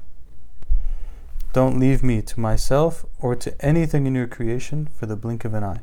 Don't 1.53 1.79
leave 1.79 2.03
me 2.03 2.23
to 2.23 2.41
myself 2.41 3.05
or 3.21 3.37
to 3.37 3.55
anything 3.65 4.07
in 4.07 4.15
your 4.15 4.27
creation 4.27 4.89
for 4.95 5.07
the 5.07 5.17
blink 5.17 5.45
of 5.45 5.53
an 5.53 5.65
eye. 5.65 5.81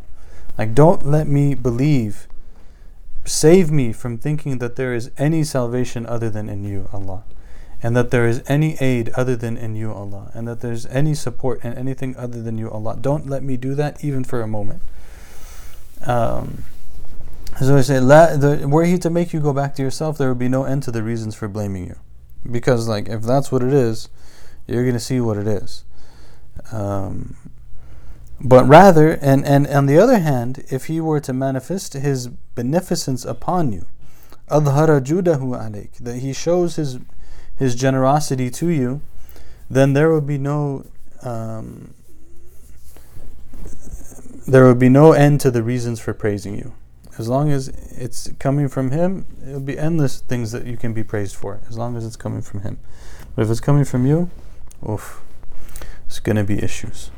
Like, 0.57 0.73
don't 0.73 1.05
let 1.05 1.27
me 1.27 1.53
believe 1.53 2.27
Save 3.29 3.69
me 3.69 3.93
from 3.93 4.17
thinking 4.17 4.57
that 4.57 4.75
there 4.75 4.93
is 4.93 5.11
any 5.17 5.43
salvation 5.43 6.05
other 6.07 6.31
than 6.31 6.49
in 6.49 6.63
you, 6.63 6.89
Allah. 6.91 7.23
And 7.81 7.95
that 7.95 8.09
there 8.11 8.25
is 8.25 8.41
any 8.47 8.75
aid 8.81 9.09
other 9.15 9.35
than 9.35 9.55
in 9.55 9.75
you, 9.75 9.93
Allah. 9.93 10.31
And 10.33 10.47
that 10.47 10.61
there's 10.61 10.87
any 10.87 11.13
support 11.13 11.63
in 11.63 11.73
anything 11.73 12.15
other 12.17 12.41
than 12.41 12.57
you, 12.57 12.71
Allah. 12.71 12.97
Don't 12.99 13.27
let 13.27 13.43
me 13.43 13.55
do 13.55 13.75
that 13.75 14.03
even 14.03 14.23
for 14.23 14.41
a 14.41 14.47
moment. 14.47 14.81
Um, 16.05 16.65
so 17.62 17.76
I 17.76 17.82
say, 17.82 17.99
were 18.66 18.86
he 18.86 18.97
to 18.99 19.10
make 19.10 19.34
you 19.34 19.41
go 19.41 19.51
back 19.51 19.76
to 19.76 19.82
yourself, 19.82 20.18
there 20.18 20.30
would 20.30 20.39
be 20.39 20.47
no 20.47 20.64
end 20.64 20.84
to 20.84 20.91
the 20.91 21.03
reasons 21.03 21.36
for 21.36 21.49
blaming 21.49 21.88
you, 21.88 21.97
because 22.49 22.88
like 22.88 23.10
if 23.10 23.24
that's 23.24 23.51
what 23.51 23.62
it 23.62 23.74
is, 23.74 24.07
you're 24.66 24.86
gonna 24.86 24.97
see 24.97 25.20
what 25.20 25.38
it 25.38 25.45
is. 25.45 25.84
Um, 26.72 27.36
but 28.39 28.66
rather, 28.66 29.12
and 29.22 29.45
and 29.45 29.68
on 29.68 29.88
the 29.88 29.97
other 29.97 30.20
hand, 30.20 30.64
if 30.70 30.86
he 30.86 31.01
were 31.01 31.20
to 31.20 31.34
manifest 31.34 31.93
his 31.93 32.30
beneficence 32.55 33.26
upon 33.26 33.74
you, 33.74 33.86
adhara 34.47 35.05
hu 35.05 35.51
alik, 35.51 35.97
that 35.97 36.20
he 36.20 36.32
shows 36.32 36.78
his 36.78 36.99
his 37.57 37.76
generosity 37.76 38.49
to 38.51 38.70
you, 38.70 39.01
then 39.70 39.91
there 39.91 40.14
would 40.14 40.26
be 40.26 40.38
no 40.38 40.86
um, 41.24 41.93
there 44.47 44.66
would 44.66 44.80
be 44.80 44.88
no 44.88 45.12
end 45.12 45.41
to 45.41 45.51
the 45.51 45.62
reasons 45.62 45.99
for 45.99 46.14
praising 46.14 46.55
you. 46.55 46.74
As 47.18 47.28
long 47.28 47.50
as 47.50 47.68
it's 47.68 48.30
coming 48.38 48.68
from 48.68 48.90
him, 48.90 49.26
it'll 49.46 49.61
be 49.61 49.78
endless 49.78 50.20
things 50.20 50.50
that 50.52 50.66
you 50.66 50.76
can 50.76 50.92
be 50.92 51.05
praised 51.05 51.36
for, 51.36 51.61
as 51.68 51.78
long 51.78 51.96
as 51.96 52.05
it's 52.05 52.16
coming 52.16 52.42
from 52.42 52.61
him. 52.61 52.80
But 53.34 53.42
if 53.42 53.50
it's 53.50 53.61
coming 53.61 53.84
from 53.84 54.05
you, 54.05 54.30
oof, 54.88 55.22
it's 56.07 56.18
gonna 56.18 56.44
be 56.44 56.61
issues. 56.62 57.11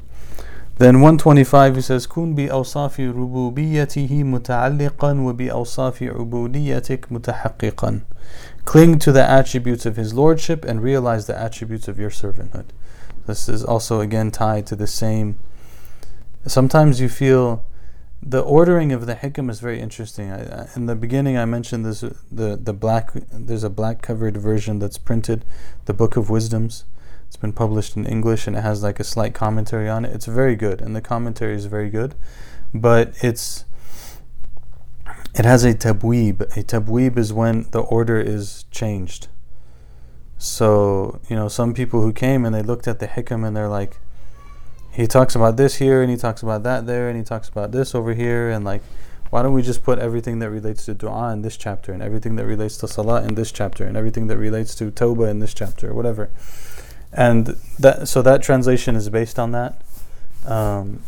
Then 0.78 1.00
125 1.00 1.76
he 1.76 1.80
says 1.80 2.06
كن 2.06 2.34
بأوصاف 2.34 3.00
ربوبيته 3.00 4.24
متعلقا 4.24 5.12
وبأوصاف 5.12 6.02
عبوديتك 6.02 7.12
متحققا 7.12 8.00
Cling 8.66 8.98
to 8.98 9.12
the 9.12 9.22
attributes 9.22 9.86
of 9.86 9.96
his 9.96 10.12
lordship 10.12 10.66
and 10.66 10.82
realize 10.82 11.26
the 11.26 11.38
attributes 11.38 11.88
of 11.88 11.98
your 11.98 12.10
servanthood. 12.10 12.66
This 13.26 13.48
is 13.48 13.64
also 13.64 14.00
again 14.00 14.30
tied 14.30 14.66
to 14.66 14.76
the 14.76 14.86
same. 14.86 15.38
Sometimes 16.46 17.00
you 17.00 17.08
feel 17.08 17.64
the 18.23 18.41
ordering 18.41 18.91
of 18.91 19.07
the 19.07 19.15
hikam 19.15 19.49
is 19.49 19.59
very 19.59 19.79
interesting. 19.79 20.31
I, 20.31 20.67
in 20.75 20.85
the 20.85 20.95
beginning, 20.95 21.37
I 21.37 21.45
mentioned 21.45 21.85
this 21.85 22.03
uh, 22.03 22.13
the 22.31 22.55
the 22.55 22.73
black. 22.73 23.11
There's 23.31 23.63
a 23.63 23.69
black 23.69 24.01
covered 24.01 24.37
version 24.37 24.79
that's 24.79 24.97
printed, 24.97 25.43
the 25.85 25.93
Book 25.93 26.15
of 26.15 26.29
Wisdoms. 26.29 26.85
It's 27.27 27.37
been 27.37 27.53
published 27.53 27.95
in 27.95 28.05
English 28.05 28.45
and 28.45 28.57
it 28.57 28.61
has 28.61 28.83
like 28.83 28.99
a 28.99 29.05
slight 29.05 29.33
commentary 29.33 29.87
on 29.87 30.03
it. 30.03 30.13
It's 30.13 30.25
very 30.25 30.55
good, 30.55 30.81
and 30.81 30.95
the 30.95 31.01
commentary 31.01 31.55
is 31.55 31.65
very 31.65 31.89
good, 31.89 32.13
but 32.73 33.13
it's 33.23 33.65
it 35.33 35.45
has 35.45 35.63
a 35.63 35.73
tabweeb. 35.73 36.41
A 36.41 36.63
tabweeb 36.63 37.17
is 37.17 37.31
when 37.33 37.67
the 37.71 37.79
order 37.79 38.19
is 38.19 38.65
changed. 38.69 39.29
So, 40.37 41.21
you 41.29 41.35
know, 41.35 41.47
some 41.47 41.73
people 41.73 42.01
who 42.01 42.11
came 42.11 42.45
and 42.45 42.53
they 42.53 42.63
looked 42.63 42.87
at 42.87 42.99
the 42.99 43.07
hikam 43.07 43.45
and 43.45 43.55
they're 43.55 43.69
like, 43.69 43.99
he 44.91 45.07
talks 45.07 45.35
about 45.35 45.57
this 45.57 45.75
here 45.75 46.01
and 46.01 46.11
he 46.11 46.17
talks 46.17 46.41
about 46.41 46.63
that 46.63 46.85
there 46.85 47.09
and 47.09 47.17
he 47.17 47.23
talks 47.23 47.49
about 47.49 47.71
this 47.71 47.95
over 47.95 48.13
here 48.13 48.49
and 48.49 48.65
like, 48.65 48.81
why 49.29 49.41
don't 49.41 49.53
we 49.53 49.61
just 49.61 49.83
put 49.83 49.97
everything 49.99 50.39
that 50.39 50.49
relates 50.49 50.85
to 50.85 50.93
dua 50.93 51.31
in 51.31 51.41
this 51.41 51.55
chapter 51.55 51.93
and 51.93 52.03
everything 52.03 52.35
that 52.35 52.45
relates 52.45 52.77
to 52.77 52.87
salah 52.87 53.23
in 53.23 53.35
this 53.35 53.51
chapter 53.51 53.85
and 53.85 53.95
everything 53.95 54.27
that 54.27 54.37
relates 54.37 54.75
to 54.75 54.91
tawbah 54.91 55.29
in 55.29 55.39
this 55.39 55.53
chapter 55.53 55.91
or 55.91 55.93
whatever 55.93 56.29
and 57.13 57.47
that 57.79 58.07
so 58.07 58.21
that 58.21 58.41
translation 58.41 58.95
is 58.95 59.09
based 59.09 59.37
on 59.37 59.51
that. 59.51 59.81
Um, 60.45 61.03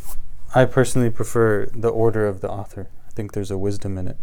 I 0.54 0.66
personally 0.66 1.10
prefer 1.10 1.68
the 1.74 1.90
order 1.90 2.28
of 2.28 2.42
the 2.42 2.50
author. 2.50 2.90
I 3.08 3.12
think 3.12 3.34
there's 3.34 3.52
a 3.52 3.58
wisdom 3.58 3.98
in 3.98 4.08
it. 4.08 4.18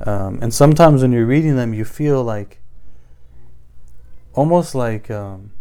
Um, 0.00 0.40
and 0.42 0.52
sometimes 0.52 1.02
when 1.02 1.12
you're 1.12 1.26
reading 1.26 1.56
them, 1.56 1.72
you 1.72 1.84
feel 1.84 2.22
like 2.24 2.58
almost 4.34 4.74
like 4.74 5.10
um, 5.10 5.52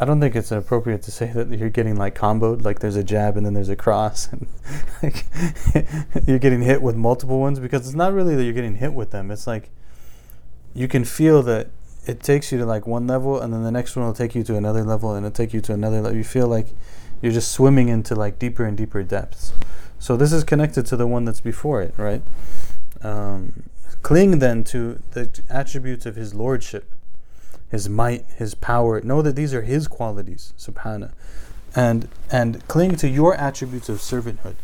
I 0.00 0.06
don't 0.06 0.18
think 0.18 0.34
it's 0.34 0.50
appropriate 0.50 1.02
to 1.02 1.10
say 1.10 1.30
that 1.30 1.50
you're 1.50 1.68
getting 1.68 1.94
like 1.94 2.14
comboed, 2.14 2.64
like 2.64 2.78
there's 2.78 2.96
a 2.96 3.04
jab 3.04 3.36
and 3.36 3.44
then 3.44 3.52
there's 3.52 3.68
a 3.68 3.76
cross, 3.76 4.32
and 4.32 4.46
like 5.02 5.26
you're 6.26 6.38
getting 6.38 6.62
hit 6.62 6.80
with 6.80 6.96
multiple 6.96 7.38
ones 7.38 7.60
because 7.60 7.86
it's 7.86 7.94
not 7.94 8.14
really 8.14 8.34
that 8.34 8.42
you're 8.42 8.54
getting 8.54 8.76
hit 8.76 8.94
with 8.94 9.10
them. 9.10 9.30
It's 9.30 9.46
like 9.46 9.68
you 10.72 10.88
can 10.88 11.04
feel 11.04 11.42
that 11.42 11.68
it 12.06 12.22
takes 12.22 12.50
you 12.50 12.56
to 12.56 12.64
like 12.64 12.86
one 12.86 13.06
level 13.06 13.38
and 13.38 13.52
then 13.52 13.62
the 13.62 13.70
next 13.70 13.94
one 13.94 14.06
will 14.06 14.14
take 14.14 14.34
you 14.34 14.42
to 14.44 14.56
another 14.56 14.82
level 14.82 15.14
and 15.14 15.26
it'll 15.26 15.36
take 15.36 15.52
you 15.52 15.60
to 15.60 15.74
another 15.74 16.00
level. 16.00 16.16
You 16.16 16.24
feel 16.24 16.48
like 16.48 16.68
you're 17.20 17.32
just 17.32 17.52
swimming 17.52 17.90
into 17.90 18.14
like 18.14 18.38
deeper 18.38 18.64
and 18.64 18.78
deeper 18.78 19.02
depths. 19.02 19.52
So 19.98 20.16
this 20.16 20.32
is 20.32 20.44
connected 20.44 20.86
to 20.86 20.96
the 20.96 21.06
one 21.06 21.26
that's 21.26 21.42
before 21.42 21.82
it, 21.82 21.92
right? 21.98 22.22
Um, 23.02 23.64
cling 24.00 24.38
then 24.38 24.64
to 24.64 25.02
the 25.10 25.28
attributes 25.50 26.06
of 26.06 26.16
his 26.16 26.34
lordship, 26.34 26.94
his 27.69 27.89
might, 27.89 28.25
his 28.37 28.55
power. 28.55 29.01
Know 29.01 29.21
that 29.21 29.35
these 29.35 29.53
are 29.53 29.61
his 29.61 29.87
qualities, 29.87 30.53
subhana. 30.57 31.11
And 31.75 32.07
and 32.31 32.65
cling 32.67 32.95
to 32.97 33.07
your 33.07 33.35
attributes 33.35 33.89
of 33.89 33.97
servanthood. 33.97 34.55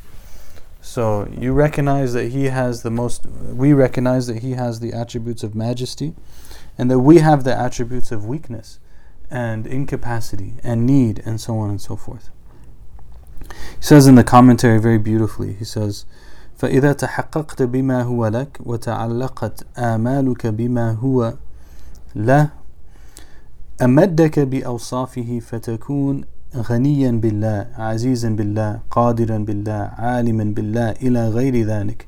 So 0.81 1.27
you 1.37 1.53
recognize 1.53 2.13
that 2.13 2.29
he 2.29 2.45
has 2.45 2.83
the 2.83 2.89
most 2.89 3.25
we 3.25 3.73
recognize 3.73 4.27
that 4.27 4.39
he 4.39 4.51
has 4.53 4.79
the 4.79 4.93
attributes 4.93 5.43
of 5.43 5.53
majesty 5.53 6.15
and 6.77 6.89
that 6.89 6.99
we 6.99 7.19
have 7.19 7.43
the 7.43 7.55
attributes 7.55 8.11
of 8.11 8.25
weakness 8.25 8.79
and 9.29 9.67
incapacity 9.67 10.55
and 10.63 10.85
need 10.85 11.21
and 11.25 11.39
so 11.39 11.57
on 11.57 11.69
and 11.69 11.81
so 11.81 11.95
forth. 11.95 12.29
He 13.49 13.81
says 13.81 14.07
in 14.07 14.15
the 14.15 14.23
commentary 14.23 14.79
very 14.79 14.97
beautifully, 14.97 15.53
he 15.53 15.65
says, 15.65 16.05
فإذا 16.59 16.93
تحققت 16.93 17.61
بما 17.61 18.03
هو 18.03 18.27
لك 18.27 18.57
وتعلقت 18.59 19.65
آمالك 19.77 20.47
بما 20.47 20.91
هو 20.91 21.33
له 22.15 22.51
أمدك 23.82 24.38
بأوصافه 24.38 25.40
فتكون 25.40 26.24
غنيا 26.56 27.10
بالله 27.10 27.66
عزيزا 27.78 28.28
بالله 28.28 28.80
قادرا 28.90 29.38
بالله 29.38 29.90
عالما 29.98 30.44
بالله 30.44 30.90
إلى 30.90 31.28
غير 31.28 31.66
ذلك. 31.66 32.06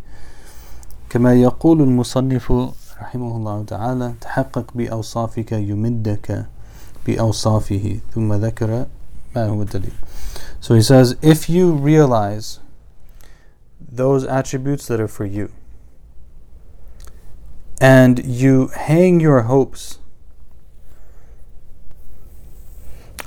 كما 1.11 1.35
يقول 1.35 1.83
المصنف 1.83 2.53
رحمه 3.01 3.37
الله 3.37 3.65
تعالى 3.65 4.15
تحقق 4.21 4.73
بأوصافك 4.75 5.53
يمدك 5.53 6.47
بأوصافه. 7.07 8.01
ثم 8.15 8.33
ذكر 8.33 8.87
ما 9.37 9.47
هو 9.47 9.63
الدليل. 9.63 9.93
So 10.61 10.75
he 10.75 10.83
says 10.83 11.17
if 11.23 11.51
you 11.51 11.73
realize 11.73 12.61
those 13.93 14.25
attributes 14.25 14.87
that 14.87 15.01
are 15.01 15.09
for 15.09 15.27
you 15.27 15.51
and 17.81 18.25
you 18.25 18.69
hang 18.69 19.21
your 19.21 19.43
hopes 19.43 19.98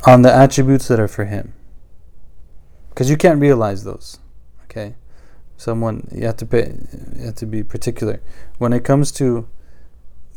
on 0.06 0.22
the 0.22 0.34
attributes 0.34 0.88
that 0.88 0.99
are 0.99 1.08
for 1.08 1.26
him. 1.26 1.54
Because 2.89 3.10
you 3.10 3.18
can't 3.18 3.39
realize 3.39 3.84
those 3.84 4.20
okay? 4.72 4.95
Someone 5.58 6.08
you 6.12 6.26
have 6.26 6.38
to 6.38 6.45
pay 6.45 6.74
you 7.16 7.26
have 7.26 7.36
to 7.36 7.45
be 7.45 7.64
particular. 7.64 8.22
When 8.58 8.74
it 8.74 8.84
comes 8.84 9.12
to 9.14 9.47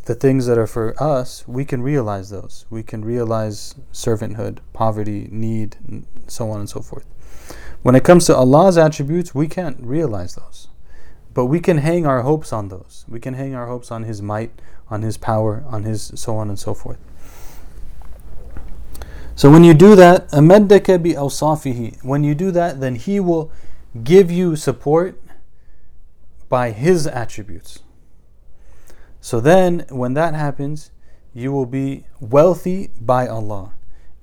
the 0.05 0.15
things 0.15 0.47
that 0.47 0.59
are 0.59 0.67
for 0.67 1.01
us 1.03 1.47
we 1.49 1.65
can 1.65 1.83
realize 1.83 2.31
those. 2.31 2.67
We 2.69 2.83
can 2.83 3.05
realize 3.05 3.75
servanthood 3.93 4.59
poverty 4.73 5.29
need 5.31 5.77
and 5.87 6.07
so 6.27 6.51
on 6.51 6.61
and 6.61 6.69
so 6.69 6.81
forth. 6.81 7.07
When 7.83 7.95
it 7.95 8.05
comes 8.05 8.27
to 8.27 8.37
Allah's 8.37 8.77
attributes 8.77 9.35
we 9.35 9.49
can't 9.49 9.79
realize 9.81 10.35
those. 10.35 10.69
But 11.33 11.47
we 11.47 11.59
can 11.59 11.79
hang 11.79 12.07
our 12.07 12.23
hopes 12.23 12.53
on 12.53 12.69
those. 12.69 13.05
We 13.09 13.19
can 13.19 13.35
hang 13.35 13.55
our 13.55 13.67
hopes 13.67 13.91
on 13.91 14.05
his 14.05 14.21
might 14.21 14.53
on 14.91 15.03
his 15.03 15.17
power 15.17 15.65
on 15.67 15.85
his 15.85 16.13
so 16.15 16.37
on 16.37 16.51
and 16.51 16.59
so 16.59 16.75
forth 16.75 16.99
so 19.40 19.50
when 19.50 19.64
you 19.64 19.74
do 19.74 19.96
that, 19.96 20.28
أَمَدَّكَ 20.32 20.84
بِأَوْصَافِهِ 20.84 22.04
When 22.04 22.26
you 22.26 22.36
do 22.36 22.52
that, 22.52 22.82
then 22.82 22.96
He 22.96 23.22
will 23.22 23.52
give 24.04 24.30
you 24.30 24.58
support 24.58 25.18
by 26.50 26.72
His 26.72 27.08
attributes. 27.08 27.80
So 29.22 29.40
then, 29.40 29.86
when 29.90 30.14
that 30.16 30.34
happens, 30.34 30.92
you 31.34 31.54
will 31.54 31.66
be 31.66 32.04
wealthy 32.20 32.90
by 33.00 33.28
Allah, 33.28 33.72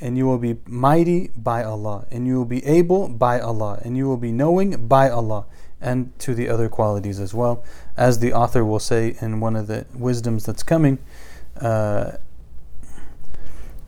and 0.02 0.18
you 0.18 0.26
will 0.26 0.36
be 0.36 0.59
mighty 0.66 1.30
by 1.34 1.64
Allah, 1.64 2.07
and 2.11 2.26
you 2.26 2.36
will 2.36 2.44
be 2.44 2.62
able 2.66 3.09
by 3.09 3.40
Allah, 3.40 3.80
and 3.82 3.96
you 3.96 4.07
will 4.07 4.18
be 4.18 4.32
knowing 4.32 4.86
by 4.86 5.09
Allah, 5.09 5.46
and 5.80 6.12
to 6.18 6.34
the 6.34 6.48
other 6.48 6.68
qualities 6.68 7.20
as 7.20 7.32
well. 7.32 7.64
As 7.96 8.18
the 8.18 8.34
author 8.34 8.66
will 8.66 8.80
say 8.80 9.16
in 9.22 9.40
one 9.40 9.57
of 9.57 9.66
the 9.66 9.86
wisdoms 9.94 10.44
that's 10.44 10.62
coming, 10.62 10.98
uh, 11.59 12.18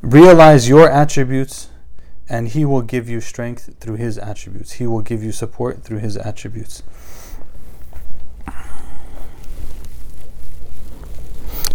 Realize 0.03 0.69
your 0.69 0.89
attributes, 0.91 1.69
and 2.29 2.49
He 2.49 2.65
will 2.65 2.83
give 2.83 3.09
you 3.09 3.21
strength 3.21 3.75
through 3.81 3.97
His 3.97 4.19
attributes. 4.19 4.73
He 4.73 4.87
will 4.87 5.03
give 5.03 5.23
you 5.23 5.33
support 5.33 5.83
through 5.83 5.99
His 5.99 6.17
attributes. 6.17 6.83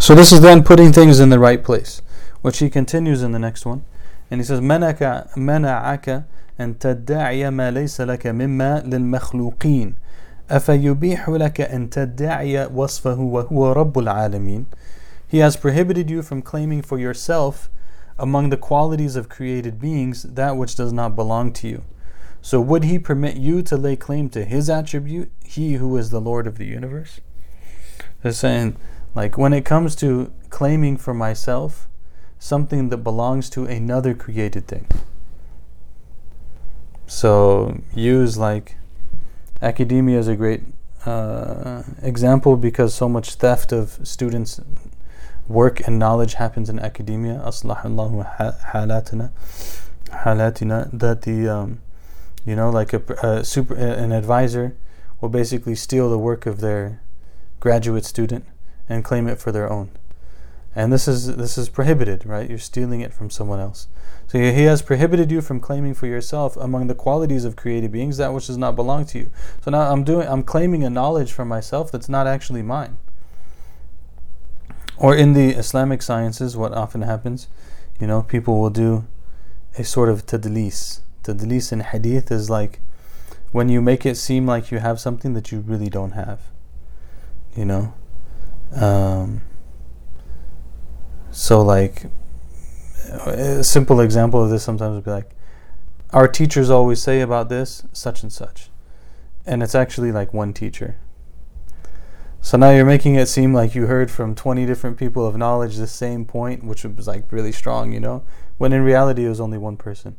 So 0.04 0.14
this 0.14 0.34
is 0.34 0.42
then 0.42 0.64
putting 0.64 0.92
things 0.92 1.22
in 1.22 1.30
the 1.30 1.40
right 1.40 1.64
place, 1.64 2.02
which 2.42 2.60
he 2.60 2.70
continues 2.70 3.24
in 3.24 3.32
the 3.32 3.40
next 3.40 3.66
one. 3.66 3.86
And 4.30 4.42
he 4.42 4.44
says, 4.44 4.60
منعك 4.60 5.38
منعك 5.38 6.24
أن 6.60 6.78
تدعي 6.78 7.50
ما 7.50 7.72
ليس 7.72 8.02
لك 8.02 8.28
مما 8.28 8.84
للمخلوقين 8.86 9.96
أفيبيح 10.50 11.30
لك 11.30 11.62
أن 11.62 11.90
تدعي 11.90 12.66
وصفه 12.66 13.20
وهو 13.20 13.72
رب 13.72 14.00
العالمين 14.00 14.66
He 15.26 15.38
has 15.38 15.56
prohibited 15.56 16.10
you 16.10 16.22
from 16.22 16.42
claiming 16.42 16.82
for 16.82 17.00
yourself 17.00 17.70
among 18.19 18.51
the 18.51 18.57
qualities 18.57 19.17
of 19.17 19.29
created 19.29 19.81
beings 19.81 20.23
that 20.25 20.57
which 20.57 20.75
does 20.75 20.93
not 20.93 21.17
belong 21.17 21.53
to 21.53 21.69
you. 21.69 21.85
So 22.41 22.61
would 22.61 22.85
he 22.85 22.99
permit 22.99 23.37
you 23.37 23.63
to 23.63 23.77
lay 23.77 23.97
claim 23.97 24.29
to 24.31 24.45
his 24.45 24.71
attribute, 24.71 25.31
he 25.45 25.75
who 25.75 25.97
is 25.97 26.11
the 26.11 26.21
Lord 26.21 26.47
of 26.47 26.59
the 26.59 26.67
universe? 26.67 27.21
They're 28.23 28.33
saying, 28.33 28.77
like, 29.15 29.37
when 29.37 29.53
it 29.53 29.65
comes 29.65 29.95
to 29.97 30.33
claiming 30.51 30.97
for 30.97 31.15
myself 31.15 31.89
something 32.39 32.89
that 32.89 32.99
belongs 32.99 33.51
to 33.51 33.65
another 33.65 34.15
created 34.15 34.67
thing. 34.67 34.87
So 37.07 37.81
use 37.95 38.37
like 38.37 38.77
academia 39.61 40.19
is 40.19 40.29
a 40.29 40.37
great 40.37 40.63
uh, 41.05 41.83
example 42.03 42.57
because 42.57 42.95
so 42.95 43.09
much 43.09 43.35
theft 43.35 43.73
of 43.73 43.99
students' 44.07 44.61
work 45.49 45.87
and 45.87 45.99
knowledge 45.99 46.35
happens 46.35 46.69
in 46.69 46.79
academia. 46.79 47.43
Aslahallahu 47.45 48.63
halatina, 48.73 49.31
halatina. 50.11 50.91
That 50.93 51.23
the, 51.23 51.49
um, 51.49 51.81
you 52.45 52.55
know, 52.55 52.71
like 52.71 52.93
a, 52.93 53.03
a 53.23 53.45
super 53.45 53.75
an 53.75 54.13
advisor 54.13 54.77
will 55.21 55.29
basically 55.29 55.75
steal 55.75 56.11
the 56.11 56.19
work 56.19 56.47
of 56.47 56.61
their 56.61 57.01
graduate 57.61 58.05
student 58.05 58.45
and 58.89 59.05
claim 59.05 59.27
it 59.27 59.39
for 59.39 59.51
their 59.51 59.71
own. 59.71 59.91
And 60.77 60.93
this 60.93 61.09
is 61.09 61.37
this 61.37 61.59
is 61.59 61.69
prohibited, 61.69 62.25
right? 62.25 62.49
You're 62.49 62.59
stealing 62.59 63.01
it 63.01 63.13
from 63.13 63.31
someone 63.31 63.59
else. 63.59 63.89
So 64.29 64.39
he 64.39 64.63
has 64.65 64.83
prohibited 64.83 65.31
you 65.31 65.41
from 65.41 65.59
claiming 65.59 65.95
for 65.95 66.07
yourself 66.07 66.57
among 66.57 66.87
the 66.87 66.95
qualities 66.95 67.45
of 67.45 67.57
created 67.57 67.91
beings 67.91 68.19
that 68.19 68.33
which 68.33 68.47
does 68.47 68.59
not 68.59 68.77
belong 68.77 69.07
to 69.07 69.19
you. 69.19 69.31
So 69.63 69.71
now 69.71 69.91
I'm 69.91 70.05
doing 70.05 70.29
I'm 70.29 70.43
claiming 70.43 70.85
a 70.85 70.91
knowledge 70.91 71.33
for 71.33 71.45
myself 71.45 71.91
that's 71.91 72.09
not 72.09 72.27
actually 72.27 72.63
mine. 72.63 72.99
Or 74.99 75.15
in 75.15 75.33
the 75.33 75.51
Islamic 75.51 76.03
sciences, 76.03 76.57
what 76.57 76.73
often 76.73 77.03
happens, 77.03 77.49
you 78.01 78.07
know, 78.07 78.23
people 78.23 78.61
will 78.61 78.71
do 78.71 79.07
a 79.77 79.85
sort 79.85 80.09
of 80.09 80.27
tadlis. 80.27 81.01
Tadlis 81.23 81.73
in 81.73 81.81
hadith 81.81 82.31
is 82.33 82.51
like 82.51 82.81
when 83.53 83.69
you 83.69 83.81
make 83.81 84.05
it 84.05 84.17
seem 84.17 84.47
like 84.47 84.71
you 84.71 84.79
have 84.79 84.99
something 84.99 85.35
that 85.35 85.53
you 85.53 85.61
really 85.61 85.89
don't 85.89 86.13
have. 86.13 86.41
You 87.57 87.65
know? 87.65 87.95
Um, 88.75 89.43
so, 91.31 91.63
like, 91.63 92.07
a 93.27 93.65
simple 93.65 94.01
example 94.01 94.43
of 94.43 94.51
this 94.51 94.63
sometimes 94.63 94.97
would 94.97 95.05
be 95.05 95.11
like, 95.11 95.31
our 96.11 96.27
teachers 96.27 96.71
always 96.71 97.01
say 97.01 97.21
about 97.21 97.49
this, 97.49 97.85
such 97.93 98.23
and 98.23 98.33
such. 98.33 98.71
And 99.47 99.63
it's 99.63 99.75
actually 99.75 100.13
like 100.13 100.35
one 100.35 100.53
teacher 100.53 100.97
so 102.41 102.57
now 102.57 102.71
you're 102.71 102.85
making 102.85 103.15
it 103.17 103.27
seem 103.27 103.53
like 103.53 103.75
you 103.75 103.87
heard 103.87 104.11
from 104.11 104.35
20 104.35 104.65
different 104.67 104.97
people 104.97 105.27
of 105.27 105.37
knowledge 105.37 105.77
the 105.77 105.87
same 105.87 106.25
point, 106.25 106.65
which 106.65 106.85
was 106.85 107.07
like 107.07 107.31
really 107.31 107.53
strong, 107.53 107.93
you 107.93 108.01
know, 108.01 108.23
when 108.59 108.73
in 108.73 108.83
reality 108.83 109.27
it 109.27 109.29
was 109.29 109.41
only 109.41 109.59
one 109.59 109.77
person. 109.77 110.17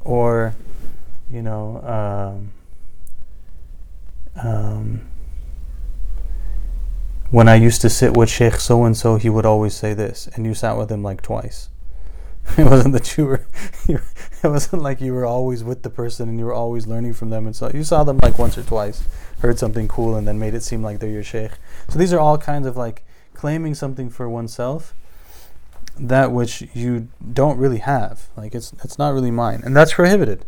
Or, 0.00 0.54
you 1.30 1.42
know, 1.42 1.82
um, 1.84 2.52
um, 4.42 5.08
when 7.30 7.48
I 7.48 7.56
used 7.56 7.80
to 7.82 7.90
sit 7.90 8.16
with 8.16 8.30
Sheikh 8.30 8.54
so 8.54 8.84
and 8.84 8.96
so, 8.96 9.16
he 9.16 9.28
would 9.28 9.44
always 9.44 9.74
say 9.74 9.92
this, 9.92 10.28
and 10.34 10.46
you 10.46 10.54
sat 10.54 10.78
with 10.78 10.90
him 10.90 11.02
like 11.02 11.20
twice. 11.20 11.68
It 12.58 12.64
wasn't 12.64 12.94
that 12.94 13.16
you 13.16 13.26
were, 13.26 13.46
it 13.88 14.00
wasn't 14.42 14.82
like 14.82 15.00
you 15.00 15.14
were 15.14 15.26
always 15.26 15.62
with 15.62 15.82
the 15.82 15.90
person 15.90 16.28
and 16.28 16.38
you 16.38 16.44
were 16.44 16.54
always 16.54 16.86
learning 16.86 17.12
from 17.12 17.30
them, 17.30 17.46
and 17.46 17.54
so 17.54 17.70
you 17.72 17.84
saw 17.84 18.04
them 18.04 18.18
like 18.18 18.38
once 18.38 18.58
or 18.58 18.62
twice 18.62 19.04
heard 19.40 19.58
something 19.58 19.86
cool 19.88 20.16
and 20.16 20.26
then 20.26 20.38
made 20.38 20.54
it 20.54 20.62
seem 20.62 20.82
like 20.82 20.98
they're 20.98 21.10
your 21.10 21.22
sheikh. 21.22 21.52
So 21.88 21.98
these 21.98 22.12
are 22.12 22.20
all 22.20 22.38
kinds 22.38 22.66
of 22.66 22.76
like 22.76 23.04
claiming 23.34 23.74
something 23.74 24.10
for 24.10 24.28
oneself 24.28 24.94
that 25.98 26.32
which 26.32 26.62
you 26.74 27.08
don't 27.32 27.58
really 27.58 27.78
have. 27.78 28.28
Like 28.36 28.54
it's 28.54 28.72
it's 28.84 28.98
not 28.98 29.14
really 29.14 29.30
mine. 29.30 29.62
And 29.64 29.76
that's 29.76 29.94
prohibited. 29.94 30.44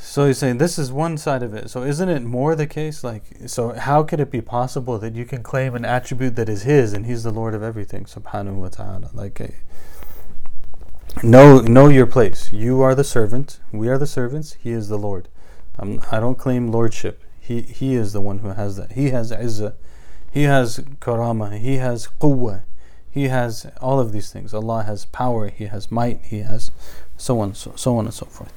So 0.00 0.26
he's 0.26 0.38
saying 0.38 0.58
this 0.58 0.78
is 0.78 0.90
one 0.90 1.18
side 1.18 1.42
of 1.42 1.54
it. 1.54 1.70
So 1.70 1.82
isn't 1.82 2.08
it 2.08 2.22
more 2.22 2.54
the 2.54 2.66
case? 2.66 3.04
Like 3.04 3.24
so 3.46 3.72
how 3.74 4.02
could 4.02 4.20
it 4.20 4.30
be 4.30 4.40
possible 4.40 4.98
that 4.98 5.14
you 5.14 5.24
can 5.24 5.42
claim 5.42 5.74
an 5.74 5.84
attribute 5.84 6.36
that 6.36 6.48
is 6.48 6.62
his 6.62 6.92
and 6.92 7.06
he's 7.06 7.22
the 7.22 7.30
Lord 7.30 7.54
of 7.54 7.62
everything, 7.62 8.04
subhanahu 8.04 8.54
wa 8.54 8.68
ta'ala? 8.68 9.10
Like 9.12 9.40
know 11.21 11.59
know 11.59 11.87
your 11.87 12.05
place. 12.05 12.51
You 12.51 12.81
are 12.81 12.95
the 12.95 13.03
servant, 13.03 13.59
we 13.71 13.87
are 13.87 13.97
the 13.97 14.07
servants, 14.07 14.53
he 14.53 14.71
is 14.71 14.89
the 14.89 14.97
Lord. 14.97 15.27
I'm, 15.77 16.01
I 16.11 16.19
do 16.19 16.27
not 16.27 16.37
claim 16.37 16.71
lordship. 16.71 17.23
He 17.39 17.61
he 17.61 17.95
is 17.95 18.13
the 18.13 18.21
one 18.21 18.39
who 18.39 18.49
has 18.49 18.77
that. 18.77 18.93
He 18.93 19.09
has 19.09 19.31
izzah. 19.31 19.73
He 20.31 20.43
has 20.43 20.79
karama. 20.99 21.57
He 21.57 21.77
has 21.77 22.07
quwwah. 22.19 22.63
He 23.09 23.27
has 23.27 23.67
all 23.81 23.99
of 23.99 24.11
these 24.11 24.31
things. 24.31 24.53
Allah 24.53 24.83
has 24.83 25.05
power. 25.05 25.49
He 25.49 25.65
has 25.65 25.91
might. 25.91 26.21
He 26.23 26.39
has 26.39 26.71
so 27.17 27.39
on 27.39 27.53
so, 27.53 27.73
so 27.75 27.97
on 27.97 28.05
and 28.05 28.13
so 28.13 28.25
forth. 28.25 28.53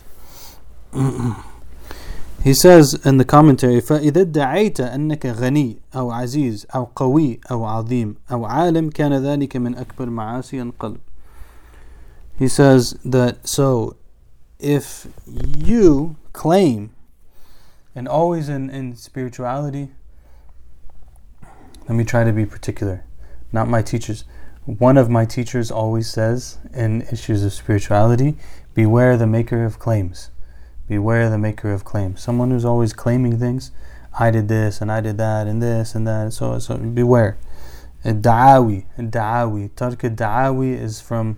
he 2.44 2.54
says 2.54 2.94
in 3.04 3.18
the 3.18 3.24
commentary 3.24 3.80
فإذا 3.80 4.20
ادعيت 4.20 4.80
أنك 4.80 5.26
غني 5.26 5.76
أو 5.94 6.10
عزيز 6.10 6.66
أو 6.74 6.88
قوي 6.96 7.40
أو 7.50 7.64
عظيم 7.64 8.16
أو 8.32 8.44
عالم 8.44 8.90
كان 8.90 9.12
ذلك 9.12 9.56
من 9.56 9.74
أكبر 9.74 10.10
معاصي 10.10 10.62
القلب 10.62 11.00
he 12.41 12.47
says 12.47 12.97
that 13.05 13.47
so 13.47 13.95
if 14.59 15.07
you 15.27 16.15
claim 16.33 16.91
and 17.93 18.07
always 18.07 18.49
in, 18.49 18.69
in 18.69 18.95
spirituality 18.95 19.91
let 21.87 21.95
me 21.95 22.03
try 22.03 22.23
to 22.23 22.33
be 22.33 22.45
particular 22.45 23.05
not 23.51 23.67
my 23.67 23.81
teachers. 23.81 24.23
One 24.65 24.97
of 24.97 25.09
my 25.09 25.25
teachers 25.25 25.71
always 25.71 26.09
says 26.09 26.57
in 26.73 27.01
issues 27.11 27.43
of 27.43 27.53
spirituality 27.53 28.37
beware 28.73 29.17
the 29.17 29.27
maker 29.27 29.65
of 29.65 29.79
claims. 29.79 30.29
Beware 30.87 31.29
the 31.29 31.37
maker 31.37 31.71
of 31.73 31.83
claims. 31.83 32.21
Someone 32.21 32.51
who's 32.51 32.65
always 32.65 32.93
claiming 32.93 33.37
things 33.39 33.71
i 34.19 34.29
did 34.29 34.49
this 34.49 34.81
and 34.81 34.91
i 34.91 34.99
did 34.99 35.17
that 35.17 35.47
and 35.47 35.63
this 35.63 35.95
and 35.95 36.05
that 36.05 36.33
so 36.33 36.59
so 36.59 36.77
beware. 36.77 37.37
Da'awi 38.03 38.85
da'awi. 38.97 39.69
Tark 39.75 39.99
da'awi 39.99 40.79
is 40.79 41.01
from 41.01 41.37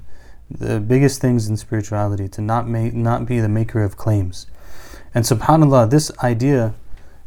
the 0.57 0.79
biggest 0.79 1.19
things 1.19 1.47
in 1.47 1.57
spirituality 1.57 2.27
to 2.27 2.41
not 2.41 2.67
make 2.67 2.93
not 2.93 3.25
be 3.25 3.39
the 3.39 3.49
maker 3.49 3.83
of 3.83 3.97
claims 3.97 4.47
and 5.13 5.25
subhanallah 5.25 5.89
this 5.89 6.11
idea 6.23 6.73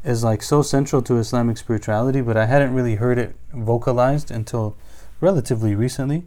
is 0.04 0.22
like 0.22 0.42
so 0.42 0.62
central 0.62 1.02
to 1.02 1.18
islamic 1.18 1.56
spirituality 1.56 2.20
but 2.20 2.36
i 2.36 2.46
hadn't 2.46 2.72
really 2.72 2.94
heard 2.94 3.18
it 3.18 3.34
vocalized 3.52 4.30
until 4.30 4.76
relatively 5.20 5.74
recently. 5.74 6.24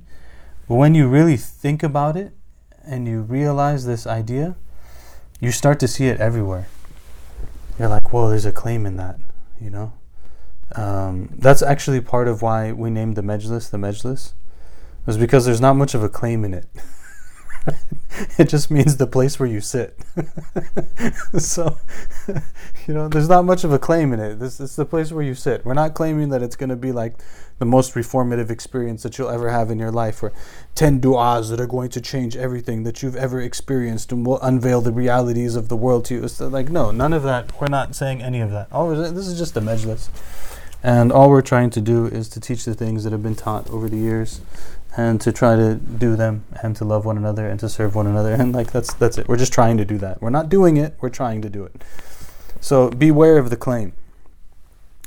But 0.68 0.76
when 0.76 0.95
you 0.95 1.08
really 1.08 1.38
think 1.38 1.84
about 1.84 2.16
it 2.16 2.34
and 2.86 3.08
you 3.08 3.22
realize 3.22 3.86
this 3.86 4.06
idea, 4.08 4.56
you 5.39 5.52
start 5.52 5.80
to 5.80 5.88
see 5.88 6.08
it 6.08 6.20
everywhere. 6.20 6.68
You're 7.78 7.88
like, 7.88 8.12
whoa, 8.12 8.30
there's 8.30 8.45
a 8.45 8.52
claim 8.52 8.86
in 8.86 8.97
that, 8.97 9.18
you 9.60 9.70
know? 9.70 9.93
Um, 10.76 11.30
that's 11.38 11.62
actually 11.62 12.02
part 12.02 12.28
of 12.28 12.41
why 12.41 12.72
we 12.72 12.89
named 12.89 13.16
the 13.16 13.22
Majlis 13.22 13.72
the 13.72 13.78
Majlis, 13.78 14.34
was 15.10 15.18
because 15.18 15.43
there's 15.43 15.60
not 15.60 15.76
much 15.76 15.95
of 15.95 16.03
a 16.03 16.07
claim 16.07 16.45
in 16.45 16.53
it. 16.53 16.68
it 18.38 18.47
just 18.47 18.70
means 18.70 18.97
the 18.97 19.07
place 19.07 19.39
where 19.39 19.49
you 19.49 19.60
sit. 19.60 19.97
so, 21.39 21.80
you 22.88 22.93
know, 22.93 23.07
there's 23.07 23.28
not 23.28 23.43
much 23.43 23.64
of 23.64 23.74
a 23.74 23.80
claim 23.80 24.14
in 24.14 24.20
it. 24.20 24.36
This 24.36 24.60
it's 24.60 24.76
the 24.76 24.86
place 24.86 25.12
where 25.12 25.24
you 25.24 25.34
sit. 25.34 25.66
We're 25.66 25.74
not 25.74 25.95
claiming 25.95 26.30
that 26.30 26.43
it's 26.43 26.55
going 26.55 26.70
to 26.70 26.76
be 26.76 26.91
like 26.91 27.16
the 27.57 27.66
most 27.66 27.95
reformative 27.95 28.51
experience 28.51 29.01
that 29.01 29.18
you'll 29.18 29.32
ever 29.32 29.49
have 29.49 29.72
in 29.72 29.80
your 29.80 29.89
life, 29.89 30.22
or 30.22 30.32
10 30.76 31.01
du'as 31.01 31.49
that 31.49 31.60
are 31.60 31.66
going 31.66 31.89
to 31.89 32.01
change 32.01 32.38
everything 32.38 32.84
that 32.84 33.01
you've 33.01 33.16
ever 33.16 33.41
experienced 33.41 34.12
and 34.12 34.28
will 34.28 34.39
unveil 34.41 34.80
the 34.80 34.91
realities 34.91 35.55
of 35.55 35.70
the 35.70 35.76
world 35.76 36.05
to 36.05 36.14
you. 36.14 36.24
It's 36.24 36.39
like, 36.39 36.70
no, 36.70 36.91
none 36.91 37.14
of 37.14 37.24
that. 37.24 37.60
We're 37.60 37.66
not 37.66 37.95
saying 37.95 38.22
any 38.22 38.41
of 38.41 38.51
that. 38.51 38.72
All 38.72 38.88
this 38.89 39.28
is 39.28 39.39
just 39.39 39.57
a 39.57 39.62
majlis. 39.62 40.10
And 40.84 41.12
all 41.12 41.32
we're 41.32 41.41
trying 41.41 41.72
to 41.72 41.82
do 41.82 42.05
is 42.05 42.30
to 42.30 42.39
teach 42.39 42.64
the 42.64 42.76
things 42.76 43.03
that 43.05 43.12
have 43.12 43.24
been 43.24 43.36
taught 43.36 43.68
over 43.72 43.89
the 43.89 43.97
years 43.97 44.39
and 44.97 45.20
to 45.20 45.33
try 45.33 45.57
to 45.57 45.75
do 45.75 46.14
them 46.16 46.45
and 46.62 46.77
to 46.77 46.85
love 46.85 47.05
one 47.05 47.16
another 47.16 47.49
and 47.49 47.59
to 47.61 47.68
serve 47.68 47.95
one 47.95 48.07
another 48.07 48.33
and 48.33 48.53
like 48.53 48.70
that's 48.70 48.95
that's 48.95 49.18
it 49.18 49.27
we're 49.29 49.37
just 49.37 49.53
trying 49.53 49.77
to 49.77 49.85
do 49.85 49.99
that 49.99 50.20
we're 50.22 50.31
not 50.31 50.49
doing 50.49 50.77
it 50.77 50.95
we're 51.01 51.09
trying 51.09 51.43
to 51.43 51.51
do 51.51 51.64
it 51.64 51.83
so 52.61 52.91
beware 52.91 53.39
of 53.39 53.51
the 53.51 53.57
claim 53.57 53.93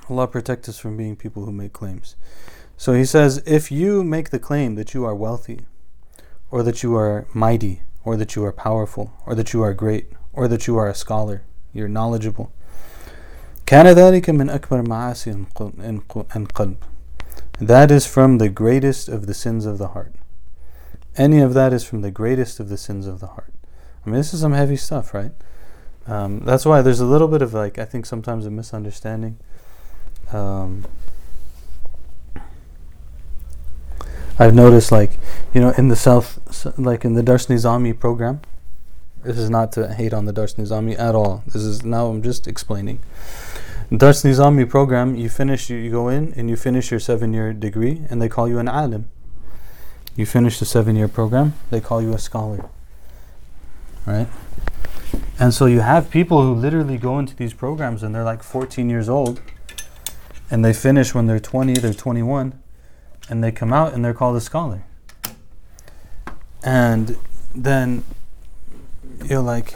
allah 0.09 0.27
protect 0.27 0.67
us 0.67 0.77
from 0.77 0.97
being 0.97 1.15
people 1.15 1.45
who 1.45 1.51
make 1.51 1.73
claims 1.73 2.15
so 2.75 2.93
he 2.93 3.05
says 3.05 3.41
if 3.45 3.71
you 3.71 4.03
make 4.03 4.29
the 4.29 4.39
claim 4.39 4.75
that 4.75 4.93
you 4.93 5.05
are 5.05 5.15
wealthy 5.15 5.61
or 6.51 6.63
that 6.63 6.83
you 6.83 6.95
are 6.95 7.25
mighty 7.33 7.81
or 8.03 8.17
that 8.17 8.35
you 8.35 8.43
are 8.43 8.51
powerful 8.51 9.13
or 9.25 9.35
that 9.35 9.53
you 9.53 9.61
are 9.61 9.73
great 9.73 10.07
or 10.33 10.47
that 10.47 10.67
you 10.67 10.77
are 10.77 10.87
a 10.87 10.95
scholar 10.95 11.43
you're 11.73 11.89
knowledgeable 11.89 12.51
كان 13.67 13.87
ذلك 13.87 14.29
من 14.29 14.49
أكبر 14.49 14.81
معاصي 14.81 15.45
القلب 16.35 16.75
that 17.68 17.90
is 17.90 18.06
from 18.06 18.38
the 18.38 18.48
greatest 18.48 19.08
of 19.08 19.26
the 19.26 19.34
sins 19.34 19.66
of 19.66 19.78
the 19.78 19.88
heart. 19.88 20.14
Any 21.16 21.40
of 21.40 21.54
that 21.54 21.72
is 21.72 21.84
from 21.84 22.00
the 22.00 22.10
greatest 22.10 22.60
of 22.60 22.68
the 22.68 22.78
sins 22.78 23.06
of 23.06 23.20
the 23.20 23.28
heart. 23.28 23.52
I 24.04 24.10
mean, 24.10 24.16
this 24.16 24.32
is 24.32 24.40
some 24.40 24.52
heavy 24.52 24.76
stuff, 24.76 25.12
right? 25.14 25.32
Um, 26.06 26.40
that's 26.40 26.64
why 26.64 26.82
there's 26.82 27.00
a 27.00 27.06
little 27.06 27.28
bit 27.28 27.42
of 27.42 27.54
like, 27.54 27.78
I 27.78 27.84
think 27.84 28.06
sometimes 28.06 28.46
a 28.46 28.50
misunderstanding. 28.50 29.38
Um, 30.32 30.86
I've 34.38 34.54
noticed, 34.54 34.90
like, 34.90 35.18
you 35.52 35.60
know, 35.60 35.74
in 35.76 35.88
the 35.88 35.96
South, 35.96 36.40
like 36.78 37.04
in 37.04 37.14
the 37.14 37.22
Dars-e-Nizami 37.22 37.98
program, 38.00 38.40
this 39.22 39.38
is 39.38 39.50
not 39.50 39.70
to 39.72 39.92
hate 39.94 40.12
on 40.12 40.24
the 40.24 40.32
Dars 40.32 40.54
Nizami 40.54 40.98
at 40.98 41.14
all. 41.14 41.44
This 41.46 41.62
is 41.62 41.84
now 41.84 42.08
I'm 42.08 42.22
just 42.22 42.48
explaining. 42.48 42.98
Dars 43.94 44.22
Nizami 44.22 44.66
program, 44.66 45.16
you 45.16 45.28
finish, 45.28 45.68
you, 45.68 45.76
you 45.76 45.90
go 45.90 46.08
in 46.08 46.32
and 46.34 46.48
you 46.48 46.56
finish 46.56 46.90
your 46.90 46.98
seven 46.98 47.34
year 47.34 47.52
degree, 47.52 48.00
and 48.08 48.22
they 48.22 48.28
call 48.28 48.48
you 48.48 48.58
an 48.58 48.66
alim. 48.66 49.10
You 50.16 50.24
finish 50.24 50.58
the 50.58 50.64
seven 50.64 50.96
year 50.96 51.08
program, 51.08 51.52
they 51.70 51.80
call 51.80 52.00
you 52.00 52.14
a 52.14 52.18
scholar. 52.18 52.70
Right? 54.06 54.28
And 55.38 55.52
so 55.52 55.66
you 55.66 55.80
have 55.80 56.10
people 56.10 56.42
who 56.42 56.54
literally 56.54 56.96
go 56.96 57.18
into 57.18 57.36
these 57.36 57.52
programs 57.52 58.02
and 58.02 58.14
they're 58.14 58.24
like 58.24 58.42
14 58.42 58.88
years 58.88 59.10
old, 59.10 59.42
and 60.50 60.64
they 60.64 60.72
finish 60.72 61.14
when 61.14 61.26
they're 61.26 61.38
20, 61.38 61.74
they're 61.74 61.92
21, 61.92 62.58
and 63.28 63.44
they 63.44 63.52
come 63.52 63.74
out 63.74 63.92
and 63.92 64.02
they're 64.02 64.14
called 64.14 64.36
a 64.36 64.40
scholar. 64.40 64.84
And 66.64 67.18
then 67.54 68.04
you're 69.26 69.42
like, 69.42 69.74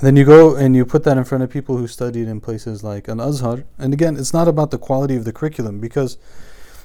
then 0.00 0.16
you 0.16 0.24
go 0.24 0.54
and 0.54 0.76
you 0.76 0.84
put 0.84 1.04
that 1.04 1.16
in 1.16 1.24
front 1.24 1.42
of 1.42 1.50
people 1.50 1.78
who 1.78 1.86
studied 1.86 2.28
in 2.28 2.40
places 2.40 2.84
like 2.84 3.08
al-Azhar. 3.08 3.64
And 3.78 3.94
again, 3.94 4.16
it's 4.16 4.32
not 4.32 4.48
about 4.48 4.70
the 4.70 4.78
quality 4.78 5.16
of 5.16 5.24
the 5.24 5.32
curriculum 5.32 5.80
because 5.80 6.18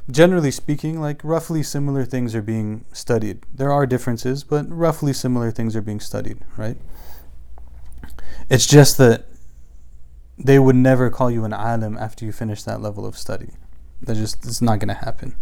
generally 0.09 0.51
speaking, 0.51 0.99
like 0.99 1.21
roughly 1.23 1.63
similar 1.63 2.05
things 2.05 2.33
are 2.33 2.41
being 2.41 2.85
studied. 2.93 3.43
There 3.53 3.71
are 3.71 3.85
differences, 3.85 4.43
but 4.43 4.65
roughly 4.69 5.13
similar 5.13 5.51
things 5.51 5.75
are 5.75 5.81
being 5.81 5.99
studied, 5.99 6.39
right? 6.57 6.77
It's 8.49 8.65
just 8.65 8.97
that 8.97 9.25
they 10.37 10.59
would 10.59 10.75
never 10.75 11.09
call 11.09 11.29
you 11.29 11.45
an 11.45 11.53
alim 11.53 11.97
after 11.97 12.25
you 12.25 12.31
finish 12.31 12.63
that 12.63 12.81
level 12.81 13.05
of 13.05 13.17
study. 13.17 13.51
That 14.01 14.15
just 14.15 14.45
it's 14.45 14.61
not 14.61 14.79
going 14.79 14.89
to 14.89 15.05
happen. 15.05 15.35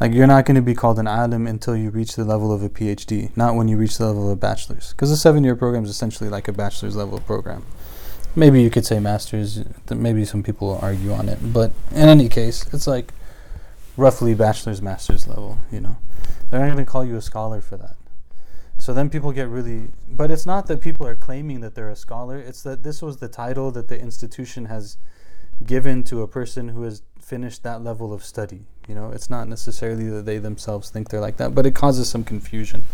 Like 0.00 0.12
you're 0.12 0.26
not 0.26 0.46
going 0.46 0.56
to 0.56 0.62
be 0.62 0.74
called 0.74 0.98
an 0.98 1.06
alim 1.06 1.46
until 1.46 1.76
you 1.76 1.90
reach 1.90 2.16
the 2.16 2.24
level 2.24 2.52
of 2.52 2.62
a 2.62 2.68
PhD, 2.68 3.34
not 3.36 3.54
when 3.54 3.68
you 3.68 3.76
reach 3.76 3.98
the 3.98 4.06
level 4.06 4.26
of 4.26 4.32
a 4.32 4.36
bachelor's. 4.36 4.90
Because 4.90 5.10
a 5.10 5.16
seven-year 5.16 5.54
program 5.54 5.84
is 5.84 5.90
essentially 5.90 6.28
like 6.28 6.48
a 6.48 6.52
bachelor's 6.52 6.96
level 6.96 7.20
program. 7.20 7.64
Maybe 8.34 8.62
you 8.62 8.70
could 8.70 8.86
say 8.86 8.98
master's. 8.98 9.62
Maybe 9.90 10.24
some 10.24 10.42
people 10.42 10.78
argue 10.80 11.12
on 11.12 11.28
it, 11.28 11.38
but 11.52 11.72
in 11.90 12.08
any 12.08 12.28
case, 12.28 12.66
it's 12.72 12.86
like 12.86 13.12
roughly 13.96 14.34
bachelor's, 14.34 14.80
master's 14.80 15.28
level. 15.28 15.58
You 15.70 15.80
know, 15.80 15.96
they're 16.50 16.60
not 16.60 16.72
going 16.72 16.84
to 16.84 16.90
call 16.90 17.04
you 17.04 17.16
a 17.16 17.22
scholar 17.22 17.60
for 17.60 17.76
that. 17.76 17.96
So 18.78 18.92
then 18.92 19.10
people 19.10 19.30
get 19.30 19.48
really, 19.48 19.90
but 20.08 20.30
it's 20.32 20.46
not 20.46 20.66
that 20.66 20.80
people 20.80 21.06
are 21.06 21.14
claiming 21.14 21.60
that 21.60 21.76
they're 21.76 21.90
a 21.90 21.94
scholar. 21.94 22.38
It's 22.38 22.62
that 22.62 22.82
this 22.82 23.00
was 23.00 23.18
the 23.18 23.28
title 23.28 23.70
that 23.70 23.86
the 23.86 24.00
institution 24.00 24.64
has 24.64 24.96
given 25.64 26.02
to 26.04 26.22
a 26.22 26.26
person 26.26 26.70
who 26.70 26.82
has 26.82 27.02
finished 27.20 27.62
that 27.62 27.84
level 27.84 28.12
of 28.12 28.24
study. 28.24 28.66
You 28.88 28.94
know, 28.94 29.10
it's 29.10 29.30
not 29.30 29.48
necessarily 29.48 30.08
that 30.10 30.26
they 30.26 30.38
themselves 30.38 30.90
think 30.90 31.08
they're 31.08 31.20
like 31.20 31.36
that, 31.36 31.54
but 31.54 31.66
it 31.66 31.74
causes 31.74 32.10
some 32.10 32.24
confusion. 32.24 32.84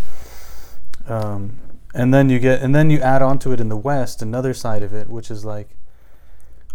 Um, 1.07 1.59
and 1.95 2.13
then 2.13 2.29
you 2.29 2.39
get, 2.39 2.61
and 2.61 2.75
then 2.75 2.91
you 2.91 3.01
add 3.01 3.23
onto 3.23 3.53
it 3.53 3.61
in 3.61 3.69
the 3.69 3.77
West 3.77 4.21
another 4.21 4.53
side 4.53 4.83
of 4.83 4.93
it, 4.93 5.09
which 5.09 5.31
is 5.31 5.45
like 5.45 5.71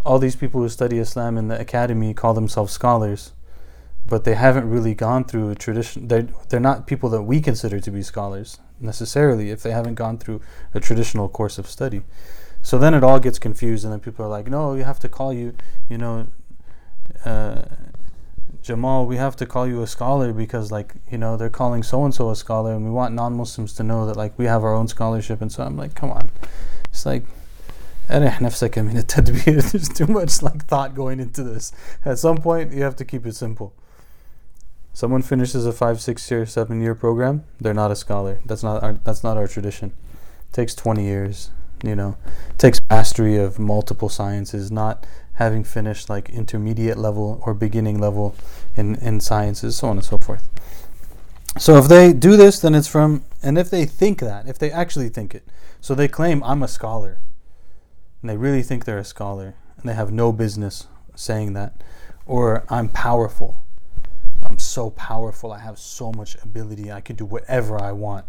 all 0.06 0.20
these 0.20 0.36
people 0.36 0.62
who 0.62 0.70
study 0.70 0.98
Islam 0.98 1.38
in 1.38 1.48
the 1.48 1.60
academy 1.60 2.14
call 2.14 2.34
themselves 2.34 2.74
scholars, 2.74 3.32
but 4.06 4.24
they 4.24 4.36
haven't 4.36 4.70
really 4.70 4.94
gone 4.94 5.24
through 5.24 5.50
a 5.50 5.56
tradition. 5.56 6.08
They're 6.08 6.28
they're 6.50 6.60
not 6.60 6.88
people 6.88 7.10
that 7.10 7.24
we 7.24 7.40
consider 7.40 7.80
to 7.80 7.92
be 7.92 8.02
scholars 8.02 8.60
necessarily 8.80 9.50
if 9.50 9.64
they 9.64 9.72
haven't 9.72 9.96
gone 9.96 10.18
through 10.18 10.42
a 10.74 10.80
traditional 10.80 11.30
course 11.30 11.58
of 11.58 11.68
study. 11.68 12.02
So 12.62 12.78
then 12.78 12.94
it 12.94 13.04
all 13.04 13.20
gets 13.20 13.40
confused, 13.40 13.84
and 13.84 13.94
then 13.94 14.00
people 14.00 14.26
are 14.26 14.30
like, 14.30 14.48
"No, 14.48 14.74
you 14.74 14.84
have 14.84 15.00
to 15.00 15.10
call 15.10 15.32
you, 15.32 15.54
you 15.90 15.98
know, 15.98 16.28
uh, 17.24 17.64
Jamal, 18.64 19.06
we 19.06 19.18
have 19.18 19.36
to 19.36 19.46
call 19.46 19.68
you 19.68 19.82
a 19.82 19.88
scholar 19.88 20.32
because, 20.32 20.72
like, 20.72 20.96
you 21.12 21.18
know, 21.18 21.36
they're 21.36 21.50
calling 21.50 21.84
so 21.84 22.06
and 22.06 22.16
so 22.16 22.30
a 22.30 22.36
scholar, 22.36 22.74
and 22.74 22.86
we 22.86 22.92
want 22.92 23.14
non-Muslims 23.14 23.74
to 23.74 23.84
know 23.84 24.06
that, 24.06 24.16
like, 24.16 24.40
we 24.40 24.46
have 24.46 24.64
our 24.64 24.74
own 24.74 24.88
scholarship." 24.88 25.42
And 25.42 25.52
so 25.52 25.64
I'm 25.64 25.78
like, 25.78 25.94
"Come 25.96 26.12
on," 26.12 26.32
it's 26.86 27.06
like. 27.06 27.26
There's 28.10 29.88
too 29.90 30.08
much 30.08 30.42
like 30.42 30.66
thought 30.66 30.94
going 30.94 31.22
into 31.22 31.42
this. 31.42 31.72
At 32.04 32.20
some 32.20 32.38
point, 32.38 32.74
you 32.74 32.84
have 32.84 32.98
to 32.98 33.06
keep 33.06 33.26
it 33.26 33.34
simple. 33.34 33.74
Someone 34.94 35.24
finishes 35.24 35.66
a 35.66 35.74
five, 35.74 36.00
six 36.02 36.30
year, 36.30 36.46
seven 36.46 36.80
year 36.80 36.94
program, 36.94 37.46
they're 37.60 37.74
not 37.74 37.92
a 37.92 37.96
scholar. 37.96 38.40
That's 38.46 38.62
not 38.62 38.84
our 38.84 38.94
that's 38.94 39.24
not 39.24 39.38
our 39.38 39.48
tradition. 39.48 39.94
It 40.50 40.54
takes 40.54 40.76
twenty 40.76 41.06
years, 41.06 41.50
you 41.84 41.96
know. 41.96 42.18
It 42.52 42.60
takes 42.60 42.80
mastery 42.92 43.38
of 43.38 43.58
multiple 43.58 44.10
sciences, 44.10 44.72
not 44.72 45.08
having 45.34 45.64
finished 45.64 46.10
like 46.10 46.30
intermediate 46.30 46.98
level 46.98 47.42
or 47.46 47.54
beginning 47.54 48.00
level 48.00 48.36
in, 48.76 48.96
in 48.96 49.20
sciences, 49.20 49.78
so 49.78 49.88
on 49.88 49.98
and 49.98 50.06
so 50.06 50.18
forth. 50.18 50.50
So 51.58 51.78
if 51.78 51.88
they 51.88 52.14
do 52.14 52.36
this, 52.36 52.60
then 52.60 52.74
it's 52.74 52.88
from, 52.88 53.24
and 53.42 53.58
if 53.58 53.70
they 53.70 53.86
think 53.86 54.20
that, 54.20 54.48
if 54.48 54.58
they 54.58 54.72
actually 54.72 55.10
think 55.10 55.36
it, 55.36 55.48
so 55.82 55.94
they 55.94 56.08
claim 56.08 56.44
I'm 56.44 56.64
a 56.64 56.68
scholar, 56.68 57.20
and 58.22 58.30
they 58.30 58.38
really 58.38 58.64
think 58.64 58.86
they're 58.86 58.98
a 58.98 59.06
scholar, 59.06 59.56
and 59.78 59.88
they 59.88 59.94
have 59.94 60.12
no 60.12 60.32
business 60.32 60.88
saying 61.16 61.54
that, 61.54 61.84
or 62.26 62.64
I'm 62.70 62.90
powerful. 62.90 63.60
I'm 64.44 64.60
so 64.60 64.90
powerful. 64.92 65.52
I 65.52 65.60
have 65.60 65.78
so 65.78 66.12
much 66.12 66.36
ability. 66.44 66.92
I 66.92 67.02
can 67.02 67.16
do 67.16 67.26
whatever 67.26 67.82
I 67.82 67.92
want. 67.92 68.26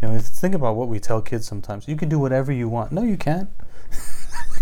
You 0.00 0.08
know, 0.08 0.18
think 0.18 0.54
about 0.54 0.76
what 0.76 0.88
we 0.88 1.00
tell 1.00 1.22
kids 1.22 1.46
sometimes. 1.46 1.88
You 1.88 1.96
can 1.96 2.08
do 2.08 2.18
whatever 2.18 2.52
you 2.52 2.68
want. 2.68 2.92
No, 2.92 3.02
you 3.02 3.16
can't. 3.16 3.48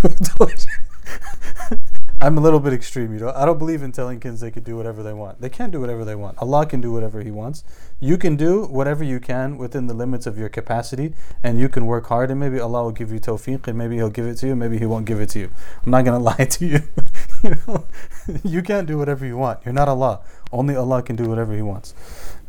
I'm 2.25 2.39
a 2.39 2.41
little 2.41 2.59
bit 2.59 2.72
extreme, 2.72 3.12
you 3.12 3.20
know. 3.20 3.35
I 3.37 3.45
don't 3.45 3.59
believe 3.59 3.83
in 3.83 3.93
telling 3.93 4.18
kids 4.18 4.41
they 4.41 4.51
could 4.51 4.64
do 4.64 4.79
whatever 4.79 5.03
they 5.03 5.12
want. 5.12 5.43
They 5.43 5.51
can't 5.51 5.70
do 5.70 5.79
whatever 5.79 6.07
they 6.07 6.14
want. 6.14 6.39
Allah 6.39 6.64
can 6.64 6.81
do 6.81 6.91
whatever 6.91 7.20
He 7.20 7.31
wants. 7.31 7.64
You 8.01 8.16
can 8.16 8.35
do 8.35 8.64
whatever 8.64 9.05
you 9.05 9.20
can 9.20 9.59
within 9.59 9.89
the 9.89 9.93
limits 9.93 10.27
of 10.27 10.39
your 10.39 10.49
capacity, 10.49 11.12
and 11.43 11.61
you 11.61 11.68
can 11.68 11.85
work 11.85 12.07
hard, 12.07 12.31
and 12.31 12.41
maybe 12.41 12.59
Allah 12.59 12.85
will 12.85 12.93
give 12.93 13.12
you 13.12 13.20
tawfiq, 13.20 13.68
and 13.68 13.77
maybe 13.77 13.97
He'll 13.97 14.09
give 14.09 14.25
it 14.25 14.37
to 14.37 14.47
you, 14.47 14.57
maybe 14.57 14.79
He 14.79 14.87
won't 14.87 15.05
give 15.05 15.20
it 15.20 15.29
to 15.31 15.39
you. 15.39 15.51
I'm 15.85 15.91
not 15.91 16.07
gonna 16.07 16.18
lie 16.33 16.47
to 16.47 16.66
you. 16.66 16.81
you 17.43 17.57
know, 17.66 17.85
you 18.43 18.62
can't 18.62 18.87
do 18.87 18.97
whatever 18.97 19.27
you 19.27 19.37
want. 19.37 19.61
You're 19.66 19.75
not 19.75 19.91
Allah. 19.91 20.20
Only 20.51 20.77
Allah 20.77 21.03
can 21.03 21.16
do 21.16 21.25
whatever 21.25 21.55
He 21.55 21.61
wants. 21.61 21.93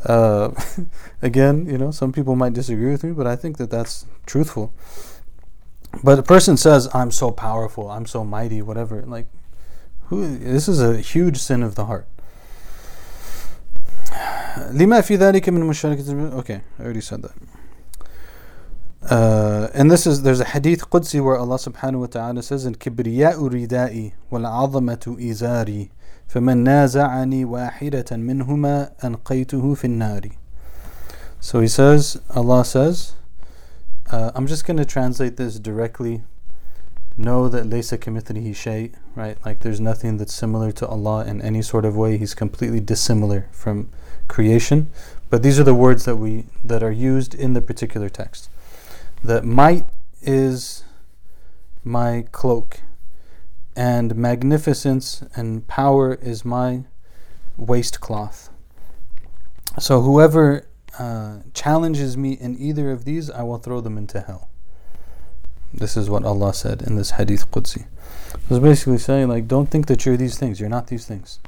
Uh, 0.06 0.52
again, 1.22 1.66
you 1.66 1.78
know, 1.78 1.92
some 1.92 2.14
people 2.14 2.38
might 2.38 2.54
disagree 2.54 2.92
with 2.92 3.04
me, 3.04 3.12
but 3.12 3.28
I 3.28 3.36
think 3.36 3.58
that 3.58 3.72
that's 3.72 4.06
truthful. 4.26 4.74
But 6.02 6.18
a 6.18 6.24
person 6.24 6.56
says, 6.56 6.88
"I'm 6.94 7.12
so 7.12 7.32
powerful, 7.32 7.92
I'm 7.92 8.06
so 8.06 8.24
mighty," 8.24 8.62
whatever. 8.62 9.02
Like, 9.02 9.28
who? 10.07 10.39
This 10.39 10.69
is 10.69 10.81
a 10.81 10.99
huge 10.99 11.39
sin 11.39 11.63
of 11.63 11.75
the 11.75 11.87
heart. 11.87 12.07
لما 14.73 15.01
في 15.01 15.17
ذلك 15.17 15.49
من 15.49 15.61
مشاركة 15.61 16.39
Okay, 16.39 16.61
I 16.79 16.83
already 16.83 17.01
said 17.01 17.23
that. 17.23 17.33
Uh, 19.03 19.69
and 19.73 19.91
this 19.91 20.07
is 20.07 20.23
there's 20.23 20.41
a 20.41 20.45
hadith 20.45 20.91
Qudsi 20.91 21.25
where 21.25 21.37
Allah 21.37 21.57
subhanahu 21.57 22.01
wa 22.01 22.07
ta'ala 22.07 22.43
says 22.43 22.67
الكبرياء 22.67 23.43
ردائي 23.43 24.13
والعظمة 24.31 25.17
إزاري 25.21 25.91
فمن 26.29 26.65
نازعني 26.65 27.45
واحدة 27.45 28.17
منهما 28.17 28.91
أنقيته 29.05 29.75
في 29.75 29.85
النار 29.87 30.31
So 31.41 31.61
he 31.61 31.69
says, 31.69 32.21
Allah 32.29 32.65
says, 32.67 33.15
uh, 34.11 34.31
I'm 34.35 34.47
just 34.47 34.67
going 34.67 34.77
to 34.77 34.85
translate 34.85 35.39
this 35.39 35.59
directly. 35.59 36.23
Know 37.18 37.48
that 37.48 37.64
laysa 37.70 37.98
kamithlihi 37.98 38.54
shay, 38.56 38.92
right? 39.16 39.38
Like 39.46 39.60
there's 39.60 39.80
nothing 39.80 40.18
that's 40.18 40.34
similar 40.34 40.72
to 40.74 40.88
Allah 40.88 41.26
in 41.26 41.42
any 41.42 41.62
sort 41.62 41.86
of 41.86 41.96
way. 41.96 42.18
He's 42.18 42.34
completely 42.34 42.82
dissimilar 42.82 43.48
from 43.52 43.90
creation. 44.28 44.92
But 45.30 45.42
these 45.42 45.60
are 45.60 45.64
the 45.64 45.74
words 45.74 46.06
that 46.06 46.18
we 46.18 46.46
that 46.64 46.84
are 46.84 46.92
used 46.92 47.34
in 47.34 47.54
the 47.54 47.62
particular 47.62 48.10
text. 48.10 48.50
That 49.24 49.46
might 49.46 49.86
is 50.22 50.84
my 51.84 52.26
cloak, 52.32 52.82
and 53.76 54.16
magnificence 54.16 55.24
and 55.36 55.68
power 55.68 56.16
is 56.16 56.44
my 56.44 56.84
waistcloth. 57.58 58.50
So 59.80 60.02
whoever 60.02 60.68
uh, 60.98 61.40
challenges 61.54 62.18
me 62.18 62.34
in 62.34 62.58
either 62.60 62.92
of 62.92 63.06
these, 63.06 63.30
I 63.30 63.44
will 63.44 63.58
throw 63.58 63.82
them 63.82 63.98
into 63.98 64.22
hell. 64.22 64.50
This 65.78 65.98
is 65.98 66.10
what 66.10 66.24
Allah 66.24 66.54
said 66.54 66.82
in 66.82 66.96
this 66.96 67.12
Hadith 67.12 67.52
Qudsi. 67.52 67.86
It's 68.50 68.60
basically 68.60 68.98
saying, 68.98 69.28
like, 69.28 69.48
don't 69.48 69.70
think 69.70 69.88
that 69.88 70.06
you're 70.06 70.18
these 70.18 70.38
things. 70.38 70.60
You're 70.60 70.70
not 70.70 70.88
these 70.88 71.06
things. 71.06 71.40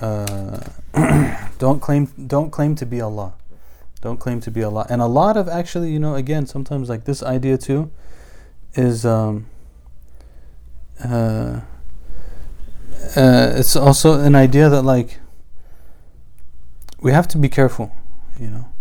Uh, 0.00 0.60
don't 1.58 1.80
claim, 1.80 2.06
don't 2.26 2.50
claim 2.50 2.74
to 2.76 2.86
be 2.86 3.00
Allah. 3.00 3.34
Don't 4.00 4.18
claim 4.18 4.40
to 4.40 4.50
be 4.50 4.62
Allah. 4.62 4.86
And 4.90 5.00
a 5.00 5.06
lot 5.06 5.36
of 5.36 5.48
actually, 5.48 5.92
you 5.92 5.98
know, 5.98 6.14
again, 6.14 6.46
sometimes 6.46 6.88
like 6.88 7.04
this 7.04 7.22
idea 7.22 7.56
too, 7.56 7.90
is 8.74 9.06
um, 9.06 9.46
uh, 11.04 11.60
uh, 13.16 13.52
it's 13.56 13.76
also 13.76 14.20
an 14.20 14.34
idea 14.34 14.68
that 14.68 14.82
like 14.82 15.18
we 17.00 17.12
have 17.12 17.26
to 17.28 17.38
be 17.38 17.48
careful 17.48 17.92
you 18.38 18.48
know 18.48 18.71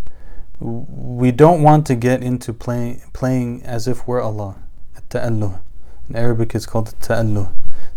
we 0.61 1.31
don't 1.31 1.61
want 1.61 1.85
to 1.87 1.95
get 1.95 2.21
into 2.23 2.53
playing 2.53 3.01
playing 3.13 3.63
as 3.63 3.87
if 3.87 4.07
we're 4.07 4.21
Allah 4.21 4.57
ta'alluh 5.09 5.59
in 6.07 6.15
Arabic 6.15 6.53
it's 6.55 6.65
called 6.65 6.93
ta'alluh 7.01 7.49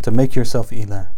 to 0.02 0.10
make 0.10 0.34
yourself 0.34 0.70
ilah 0.70 1.08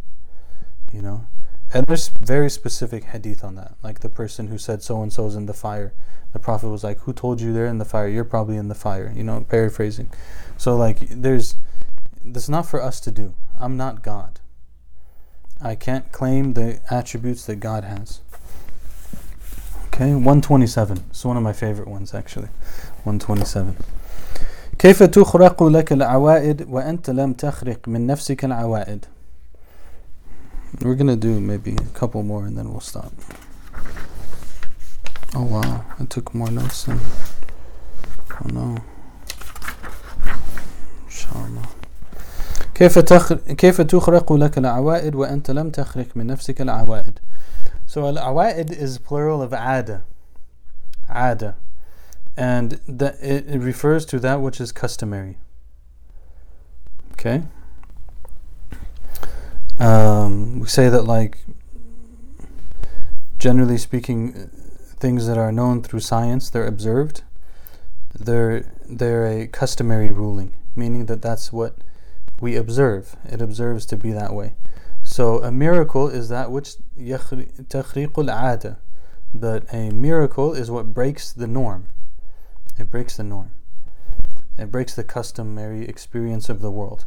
you 0.92 1.00
know 1.00 1.26
and 1.72 1.86
there's 1.86 2.08
very 2.08 2.50
specific 2.50 3.04
hadith 3.04 3.44
on 3.44 3.54
that 3.54 3.76
like 3.82 4.00
the 4.00 4.08
person 4.08 4.48
who 4.48 4.58
said 4.58 4.82
so 4.82 5.00
and 5.02 5.12
so's 5.12 5.36
in 5.36 5.46
the 5.46 5.54
fire 5.54 5.94
the 6.32 6.38
prophet 6.38 6.68
was 6.68 6.84
like 6.84 6.98
who 7.00 7.12
told 7.12 7.40
you 7.40 7.52
they're 7.52 7.66
in 7.66 7.78
the 7.78 7.84
fire 7.84 8.08
you're 8.08 8.24
probably 8.24 8.56
in 8.56 8.68
the 8.68 8.74
fire 8.74 9.12
you 9.14 9.22
know 9.22 9.40
paraphrasing 9.48 10.10
so 10.56 10.76
like 10.76 10.98
there's 11.08 11.56
that's 12.32 12.48
not 12.48 12.66
for 12.66 12.82
us 12.82 13.00
to 13.00 13.10
do. 13.10 13.34
I'm 13.58 13.76
not 13.76 14.02
God. 14.02 14.40
I 15.60 15.74
can't 15.74 16.12
claim 16.12 16.52
the 16.52 16.80
attributes 16.90 17.46
that 17.46 17.56
God 17.56 17.84
has. 17.84 18.20
Okay, 19.95 20.13
127. 20.13 21.03
It's 21.09 21.25
one 21.25 21.37
of 21.37 21.43
my 21.43 21.53
favorite 21.53 21.87
ones 21.87 22.13
actually. 22.13 22.49
127. 23.03 23.75
كيف 24.79 25.03
تخرق 25.03 25.63
لك 25.63 25.93
العوائد 25.93 26.67
وأنت 26.69 27.09
لم 27.09 27.33
تخرق 27.33 27.87
من 27.87 28.07
نفسك 28.07 28.45
العوائد 28.45 29.05
We're 30.79 30.95
gonna 30.95 31.15
do 31.15 31.39
maybe 31.39 31.75
a 31.75 31.99
couple 31.99 32.23
more 32.23 32.45
and 32.45 32.57
then 32.57 32.71
we'll 32.71 32.79
stop. 32.79 33.11
Oh 35.35 35.43
wow, 35.43 35.83
I 35.99 36.05
took 36.05 36.33
more 36.33 36.49
notes 36.49 36.83
than. 36.85 36.99
Oh 38.41 38.47
no. 38.47 38.77
Inshallah. 41.05 41.67
كيف 42.75 42.99
كيف 43.49 43.81
تخرق 43.81 44.33
لك 44.33 44.57
العوائد 44.57 45.15
وأنت 45.15 45.51
لم 45.51 45.69
تخرق 45.69 46.07
من 46.15 46.27
نفسك 46.27 46.61
العوائد 46.61 47.19
so 47.96 48.06
al-awa'id 48.06 48.70
is 48.70 48.98
plural 48.98 49.40
of 49.40 49.54
ada. 49.54 50.04
Ada. 51.08 51.56
And 52.36 52.74
it, 52.86 53.48
it 53.48 53.58
refers 53.58 54.04
to 54.04 54.18
that 54.18 54.42
which 54.42 54.60
is 54.60 54.70
customary. 54.70 55.38
Okay? 57.12 57.44
Um, 59.78 60.60
we 60.60 60.66
say 60.66 60.90
that 60.90 61.04
like 61.04 61.38
generally 63.38 63.78
speaking 63.78 64.50
things 65.00 65.26
that 65.26 65.38
are 65.38 65.50
known 65.50 65.82
through 65.82 66.00
science 66.00 66.50
they're 66.50 66.66
observed 66.66 67.22
they're 68.14 68.70
they're 68.86 69.26
a 69.26 69.46
customary 69.46 70.10
ruling 70.10 70.54
meaning 70.74 71.06
that 71.06 71.22
that's 71.22 71.50
what 71.50 71.76
we 72.40 72.56
observe 72.56 73.16
it 73.24 73.40
observes 73.40 73.84
to 73.86 73.96
be 73.96 74.10
that 74.12 74.32
way 74.34 74.54
So 75.15 75.43
a 75.43 75.51
miracle 75.51 76.07
is 76.07 76.29
that 76.29 76.51
which 76.51 76.75
تخريق 76.97 78.17
ada, 78.29 78.77
that 79.33 79.73
a 79.73 79.89
miracle 79.91 80.53
is 80.53 80.71
what 80.71 80.93
breaks 80.93 81.31
the 81.31 81.47
norm. 81.47 81.87
It 82.77 82.89
breaks 82.89 83.17
the 83.17 83.23
norm. 83.23 83.51
It 84.57 84.71
breaks 84.71 84.95
the 84.95 85.03
customary 85.03 85.87
experience 85.87 86.49
of 86.49 86.61
the 86.61 86.71
world. 86.71 87.05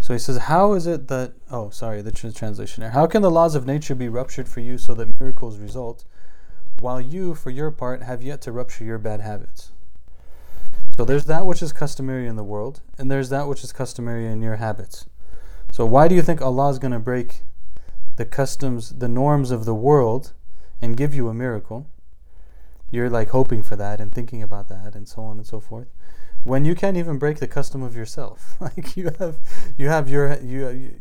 So 0.00 0.12
he 0.12 0.18
says, 0.18 0.36
How 0.38 0.74
is 0.74 0.86
it 0.86 1.08
that, 1.08 1.32
oh, 1.50 1.70
sorry, 1.70 2.02
the 2.02 2.12
translation 2.12 2.82
here. 2.82 2.90
How 2.90 3.06
can 3.06 3.22
the 3.22 3.30
laws 3.30 3.54
of 3.54 3.66
nature 3.66 3.94
be 3.94 4.08
ruptured 4.08 4.48
for 4.48 4.60
you 4.60 4.78
so 4.78 4.94
that 4.94 5.18
miracles 5.20 5.58
result, 5.58 6.04
while 6.80 7.00
you, 7.00 7.34
for 7.34 7.50
your 7.50 7.70
part, 7.70 8.02
have 8.02 8.22
yet 8.22 8.40
to 8.42 8.52
rupture 8.52 8.84
your 8.84 8.98
bad 8.98 9.20
habits? 9.20 9.72
So 10.96 11.04
there's 11.04 11.24
that 11.26 11.44
which 11.44 11.62
is 11.62 11.72
customary 11.72 12.26
in 12.26 12.36
the 12.36 12.44
world, 12.44 12.80
and 12.98 13.10
there's 13.10 13.28
that 13.30 13.48
which 13.48 13.64
is 13.64 13.72
customary 13.72 14.26
in 14.26 14.42
your 14.42 14.56
habits. 14.56 15.06
So 15.71 15.85
why 15.85 16.07
do 16.07 16.15
you 16.15 16.21
think 16.21 16.41
Allah 16.41 16.69
is 16.69 16.79
going 16.79 16.91
to 16.91 16.99
break 16.99 17.41
the 18.17 18.25
customs, 18.25 18.89
the 18.89 19.07
norms 19.07 19.51
of 19.51 19.65
the 19.65 19.73
world, 19.73 20.33
and 20.81 20.97
give 20.97 21.13
you 21.13 21.29
a 21.29 21.33
miracle? 21.33 21.87
You're 22.91 23.09
like 23.09 23.29
hoping 23.29 23.63
for 23.63 23.77
that 23.77 24.01
and 24.01 24.11
thinking 24.11 24.43
about 24.43 24.67
that, 24.67 24.95
and 24.95 25.07
so 25.07 25.23
on 25.23 25.37
and 25.37 25.47
so 25.47 25.61
forth. 25.61 25.87
When 26.43 26.65
you 26.65 26.75
can't 26.75 26.97
even 26.97 27.17
break 27.17 27.39
the 27.39 27.47
custom 27.47 27.83
of 27.83 27.95
yourself, 27.95 28.57
like 28.59 28.97
you 28.97 29.11
have, 29.17 29.37
you 29.77 29.87
have 29.87 30.09
your 30.09 30.37
you 30.41 30.95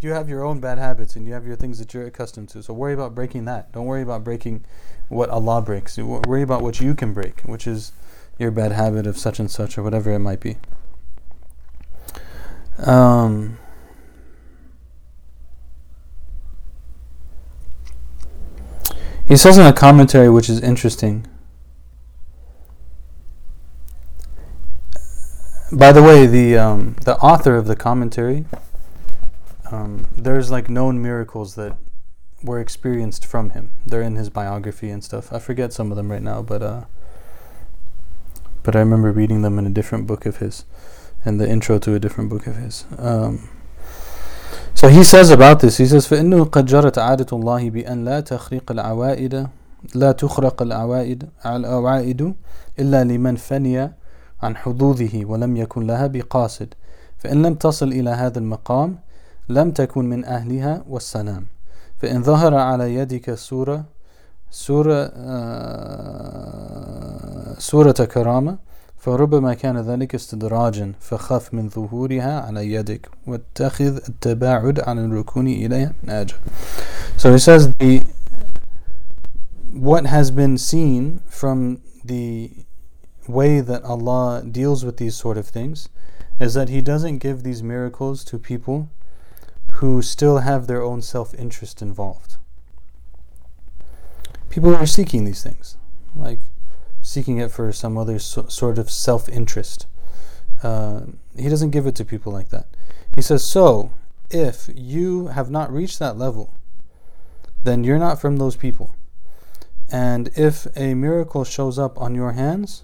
you 0.00 0.12
have 0.12 0.28
your 0.28 0.44
own 0.44 0.60
bad 0.60 0.78
habits 0.78 1.16
and 1.16 1.24
you 1.26 1.32
have 1.32 1.46
your 1.46 1.56
things 1.56 1.78
that 1.78 1.94
you're 1.94 2.06
accustomed 2.06 2.48
to. 2.50 2.62
So 2.62 2.74
worry 2.74 2.92
about 2.92 3.14
breaking 3.14 3.44
that. 3.46 3.72
Don't 3.72 3.86
worry 3.86 4.02
about 4.02 4.24
breaking 4.24 4.64
what 5.08 5.30
Allah 5.30 5.62
breaks. 5.62 5.96
Worry 5.96 6.42
about 6.42 6.62
what 6.62 6.80
you 6.80 6.94
can 6.94 7.12
break, 7.12 7.40
which 7.42 7.66
is 7.66 7.92
your 8.38 8.50
bad 8.50 8.72
habit 8.72 9.06
of 9.06 9.16
such 9.16 9.38
and 9.38 9.50
such 9.50 9.78
or 9.78 9.82
whatever 9.82 10.12
it 10.12 10.18
might 10.18 10.40
be. 10.40 10.58
Um, 12.78 13.58
he 19.26 19.36
says 19.36 19.58
in 19.58 19.66
a 19.66 19.72
commentary 19.72 20.30
which 20.30 20.48
is 20.48 20.60
interesting. 20.60 21.26
By 25.72 25.92
the 25.92 26.02
way, 26.02 26.26
the 26.26 26.56
um, 26.56 26.96
the 27.04 27.16
author 27.16 27.56
of 27.56 27.66
the 27.66 27.74
commentary, 27.74 28.46
um, 29.72 30.06
there's 30.16 30.50
like 30.50 30.70
known 30.70 31.02
miracles 31.02 31.56
that 31.56 31.76
were 32.42 32.60
experienced 32.60 33.26
from 33.26 33.50
him. 33.50 33.72
They're 33.84 34.02
in 34.02 34.14
his 34.14 34.30
biography 34.30 34.90
and 34.90 35.02
stuff. 35.02 35.32
I 35.32 35.40
forget 35.40 35.72
some 35.72 35.90
of 35.90 35.96
them 35.96 36.10
right 36.12 36.22
now, 36.22 36.40
but 36.40 36.62
uh, 36.62 36.84
but 38.62 38.76
I 38.76 38.78
remember 38.78 39.10
reading 39.10 39.42
them 39.42 39.58
in 39.58 39.66
a 39.66 39.70
different 39.70 40.06
book 40.06 40.24
of 40.24 40.36
his, 40.36 40.64
in 41.24 41.38
the 41.38 41.48
intro 41.48 41.78
to 41.80 41.94
a 41.94 41.98
different 41.98 42.30
book 42.30 42.46
of 42.46 42.56
his. 42.56 42.84
Um, 42.98 43.48
so 44.78 44.88
he 44.88 45.02
says 45.04 45.30
about 45.30 45.60
this, 45.60 45.78
he 45.78 45.86
says, 45.86 46.06
فإنه 46.06 46.44
قد 46.44 46.66
جرت 46.66 46.98
عادة 46.98 47.26
الله 47.32 47.70
بأن 47.70 48.04
لا 48.04 48.20
تخريق 48.20 48.70
العوائد 48.70 49.46
لا 49.94 50.12
تخرق 50.12 50.62
العوائد 50.62 51.28
العوائد 51.46 52.34
إلا 52.78 53.04
لمن 53.04 53.36
فني 53.36 53.92
عن 54.42 54.56
حظوظه 54.56 55.24
ولم 55.24 55.56
يكن 55.56 55.86
لها 55.86 56.06
بقاصد. 56.06 56.68
فإن 57.18 57.42
لم 57.46 57.54
تصل 57.54 57.88
إلى 57.88 58.10
هذا 58.10 58.38
المقام 58.38 58.98
لم 59.48 59.70
تكن 59.70 60.04
من 60.04 60.24
أهلها 60.24 60.84
والسلام. 60.88 61.46
فإن 61.98 62.22
ظهر 62.22 62.54
على 62.54 62.94
يدك 62.94 63.34
سورة 63.34 63.84
سورة 64.50 65.12
سورة 67.58 67.92
كرامة 67.92 68.58
فربما 69.05 69.53
كان 69.53 69.77
ذلك 69.77 70.15
استدراجا 70.15 70.93
فخف 70.99 71.53
من 71.53 71.69
ظهورها 71.69 72.41
على 72.41 72.73
يدك 72.73 73.09
واتخذ 73.27 73.95
التباعد 74.09 74.79
عن 74.79 75.05
الركون 75.05 75.47
إليها 75.47 75.93
من 76.03 76.09
أجل 76.09 76.35
So 77.17 77.31
he 77.31 77.39
says 77.39 77.73
the 77.75 78.03
what 79.71 80.05
has 80.05 80.31
been 80.31 80.57
seen 80.57 81.21
from 81.27 81.81
the 82.03 82.51
way 83.27 83.61
that 83.61 83.83
Allah 83.83 84.43
deals 84.43 84.83
with 84.83 84.97
these 84.97 85.15
sort 85.15 85.37
of 85.37 85.47
things 85.47 85.89
is 86.39 86.53
that 86.55 86.69
He 86.69 86.81
doesn't 86.81 87.19
give 87.19 87.43
these 87.43 87.63
miracles 87.63 88.23
to 88.25 88.37
people 88.37 88.89
who 89.73 90.01
still 90.01 90.39
have 90.39 90.67
their 90.67 90.81
own 90.81 91.01
self 91.01 91.33
interest 91.35 91.81
involved. 91.81 92.35
People 94.49 94.75
are 94.75 94.85
seeking 94.85 95.23
these 95.23 95.41
things, 95.41 95.77
like 96.15 96.39
seeking 97.06 97.38
it 97.38 97.52
for 97.52 97.72
some 97.72 97.96
other 97.96 98.18
so, 98.18 98.48
sort 98.48 98.78
of 98.78 98.90
self 98.90 99.28
interest. 99.28 99.86
Uh, 100.62 101.02
he 101.38 101.48
doesn't 101.48 101.70
give 101.70 101.86
it 101.86 101.94
to 101.94 102.04
people 102.04 102.32
like 102.32 102.48
that. 102.48 102.66
He 103.14 103.22
says, 103.22 103.48
So, 103.48 103.92
if 104.28 104.68
you 104.74 105.28
have 105.28 105.48
not 105.48 105.72
reached 105.72 106.00
that 106.00 106.18
level, 106.18 106.52
then 107.62 107.84
you're 107.84 107.98
not 107.98 108.20
from 108.20 108.38
those 108.38 108.56
people. 108.56 108.96
And 109.88 110.30
if 110.34 110.66
a 110.76 110.94
miracle 110.94 111.44
shows 111.44 111.78
up 111.78 112.00
on 112.00 112.16
your 112.16 112.32
hands, 112.32 112.82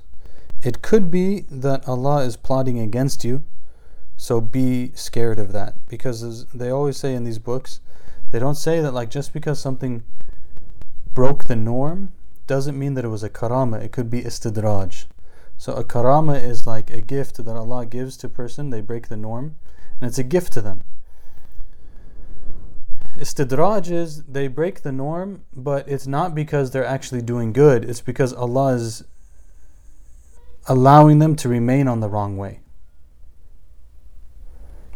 it 0.62 0.82
could 0.82 1.10
be 1.10 1.40
that 1.50 1.88
Allah 1.88 2.22
is 2.22 2.36
plotting 2.36 2.78
against 2.78 3.24
you. 3.24 3.42
So 4.16 4.40
be 4.40 4.92
scared 4.94 5.40
of 5.40 5.52
that. 5.52 5.88
Because 5.88 6.22
as 6.22 6.44
they 6.54 6.70
always 6.70 6.96
say 6.96 7.14
in 7.14 7.24
these 7.24 7.40
books, 7.40 7.80
they 8.30 8.38
don't 8.38 8.54
say 8.54 8.80
that 8.80 8.94
like 8.94 9.10
just 9.10 9.32
because 9.32 9.58
something 9.58 10.04
broke 11.12 11.44
the 11.44 11.56
norm 11.56 12.12
doesn't 12.52 12.78
mean 12.78 12.92
that 12.92 13.04
it 13.06 13.08
was 13.08 13.22
a 13.22 13.30
karama. 13.30 13.82
It 13.82 13.92
could 13.92 14.10
be 14.10 14.20
istidraj. 14.20 15.06
So 15.56 15.72
a 15.72 15.82
karama 15.82 16.38
is 16.38 16.66
like 16.66 16.90
a 16.90 17.00
gift 17.00 17.42
that 17.42 17.56
Allah 17.56 17.86
gives 17.86 18.18
to 18.18 18.26
a 18.26 18.30
person. 18.30 18.68
They 18.68 18.82
break 18.82 19.08
the 19.08 19.16
norm, 19.16 19.56
and 19.98 20.06
it's 20.06 20.18
a 20.18 20.22
gift 20.22 20.52
to 20.52 20.60
them. 20.60 20.82
Istidraj 23.18 23.90
is 23.90 24.24
they 24.24 24.48
break 24.48 24.82
the 24.82 24.92
norm, 24.92 25.46
but 25.54 25.88
it's 25.88 26.06
not 26.06 26.34
because 26.34 26.72
they're 26.72 26.84
actually 26.84 27.22
doing 27.22 27.54
good. 27.54 27.86
It's 27.86 28.02
because 28.02 28.34
Allah 28.34 28.74
is 28.74 29.02
allowing 30.68 31.20
them 31.20 31.34
to 31.36 31.48
remain 31.48 31.88
on 31.88 32.00
the 32.00 32.10
wrong 32.10 32.36
way. 32.36 32.60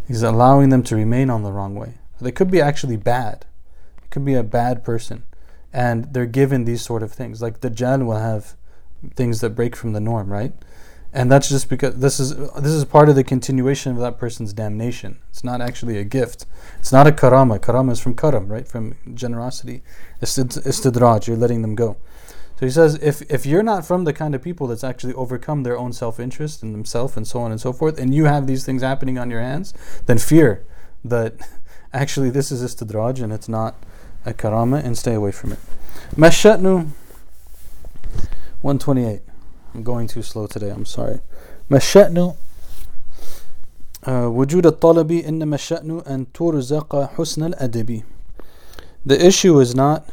He's 0.06 0.22
allowing 0.22 0.68
them 0.68 0.82
to 0.82 0.94
remain 0.94 1.30
on 1.30 1.42
the 1.42 1.52
wrong 1.52 1.74
way. 1.74 1.94
They 2.20 2.32
could 2.32 2.50
be 2.50 2.60
actually 2.60 2.98
bad. 2.98 3.46
It 4.04 4.10
could 4.10 4.26
be 4.26 4.34
a 4.34 4.42
bad 4.42 4.84
person. 4.84 5.22
And 5.76 6.12
they're 6.14 6.24
given 6.24 6.64
these 6.64 6.80
sort 6.80 7.02
of 7.02 7.12
things. 7.12 7.42
Like 7.42 7.60
the 7.60 7.70
Dajjal 7.70 8.06
will 8.06 8.16
have 8.16 8.56
things 9.14 9.42
that 9.42 9.50
break 9.50 9.76
from 9.76 9.92
the 9.92 10.00
norm, 10.00 10.32
right? 10.32 10.54
And 11.12 11.30
that's 11.30 11.48
just 11.48 11.68
because 11.68 11.96
this 11.96 12.18
is 12.18 12.36
this 12.36 12.72
is 12.72 12.84
part 12.84 13.08
of 13.08 13.14
the 13.14 13.24
continuation 13.24 13.92
of 13.92 13.98
that 13.98 14.18
person's 14.18 14.52
damnation. 14.52 15.18
It's 15.30 15.44
not 15.44 15.60
actually 15.60 15.98
a 15.98 16.04
gift. 16.04 16.46
It's 16.78 16.92
not 16.92 17.06
a 17.06 17.12
karama. 17.12 17.58
Karama 17.58 17.92
is 17.92 18.00
from 18.00 18.14
karam, 18.14 18.48
right? 18.48 18.66
From 18.66 18.96
generosity. 19.14 19.82
Istidraj, 20.20 21.26
you're 21.26 21.36
letting 21.36 21.62
them 21.62 21.74
go. 21.74 21.96
So 22.58 22.66
he 22.66 22.72
says, 22.72 22.94
if 23.02 23.22
if 23.30 23.44
you're 23.46 23.62
not 23.62 23.86
from 23.86 24.04
the 24.04 24.12
kind 24.12 24.34
of 24.34 24.42
people 24.42 24.66
that's 24.66 24.84
actually 24.84 25.14
overcome 25.14 25.62
their 25.62 25.78
own 25.78 25.92
self-interest 25.92 26.62
and 26.62 26.74
themselves 26.74 27.16
and 27.16 27.26
so 27.26 27.40
on 27.40 27.50
and 27.50 27.60
so 27.60 27.72
forth, 27.72 27.98
and 27.98 28.14
you 28.14 28.24
have 28.24 28.46
these 28.46 28.64
things 28.64 28.82
happening 28.82 29.18
on 29.18 29.30
your 29.30 29.40
hands, 29.42 29.74
then 30.06 30.18
fear 30.18 30.64
that 31.04 31.34
actually 31.92 32.30
this 32.30 32.50
is 32.50 32.62
istidraj 32.62 33.22
and 33.22 33.32
it's 33.32 33.48
not 33.48 33.74
a 34.25 34.33
karama, 34.33 34.83
and 34.83 34.97
stay 34.97 35.13
away 35.13 35.31
from 35.31 35.53
it. 35.53 35.59
Mashatnu 36.15 36.89
128. 38.61 39.21
I'm 39.73 39.83
going 39.83 40.07
too 40.07 40.21
slow 40.21 40.47
today, 40.47 40.69
I'm 40.69 40.85
sorry. 40.85 41.21
ما 41.69 41.77
الشأن 41.77 42.35
وجود 44.07 44.65
الطلب 44.65 45.11
إنما 45.11 45.55
الشأن 45.55 46.01
أن 46.07 46.25
ترزق 46.33 47.15
حسن 47.15 47.53
الأدب 47.53 48.03
The 49.05 49.25
issue 49.25 49.59
is 49.59 49.73
not 49.73 50.07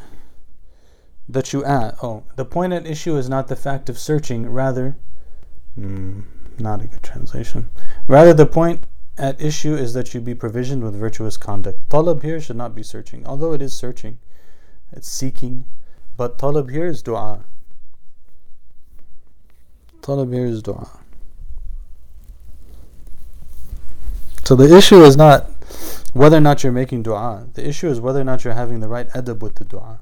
that 1.27 1.53
you 1.53 1.63
ask. 1.63 2.03
Oh, 2.03 2.23
the 2.37 2.45
point 2.45 2.73
at 2.73 2.87
issue 2.87 3.17
is 3.17 3.29
not 3.29 3.47
the 3.49 3.55
fact 3.55 3.87
of 3.87 3.99
searching, 3.99 4.49
rather, 4.49 4.95
mm, 5.77 6.23
not 6.57 6.81
a 6.81 6.87
good 6.87 7.03
translation. 7.03 7.69
Rather, 8.07 8.33
the 8.33 8.47
point 8.47 8.81
at 9.16 9.40
issue 9.40 9.74
is 9.74 9.94
that 9.94 10.12
you 10.12 10.20
be 10.20 10.34
provisioned 10.34 10.82
with 10.82 10.94
virtuous 10.94 11.36
conduct. 11.36 11.88
Talab 11.88 12.22
here 12.22 12.40
should 12.40 12.56
not 12.56 12.74
be 12.74 12.82
searching, 12.82 13.26
although 13.26 13.52
it 13.52 13.62
is 13.62 13.72
searching, 13.72 14.18
it's 14.92 15.08
seeking, 15.08 15.66
but 16.16 16.38
talab 16.38 16.70
here 16.70 16.86
is 16.86 17.02
dua. 17.02 17.44
Talab 20.00 20.32
here 20.32 20.46
is 20.46 20.62
dua. 20.62 20.88
So 24.44 24.54
the 24.54 24.76
issue 24.76 25.02
is 25.02 25.16
not 25.16 25.50
whether 26.12 26.36
or 26.36 26.40
not 26.40 26.62
you're 26.62 26.72
making 26.72 27.02
dua. 27.02 27.46
The 27.54 27.66
issue 27.66 27.88
is 27.88 28.00
whether 28.00 28.20
or 28.20 28.24
not 28.24 28.44
you're 28.44 28.54
having 28.54 28.80
the 28.80 28.88
right 28.88 29.08
adab 29.10 29.40
with 29.40 29.54
the 29.54 29.64
dua. 29.64 30.00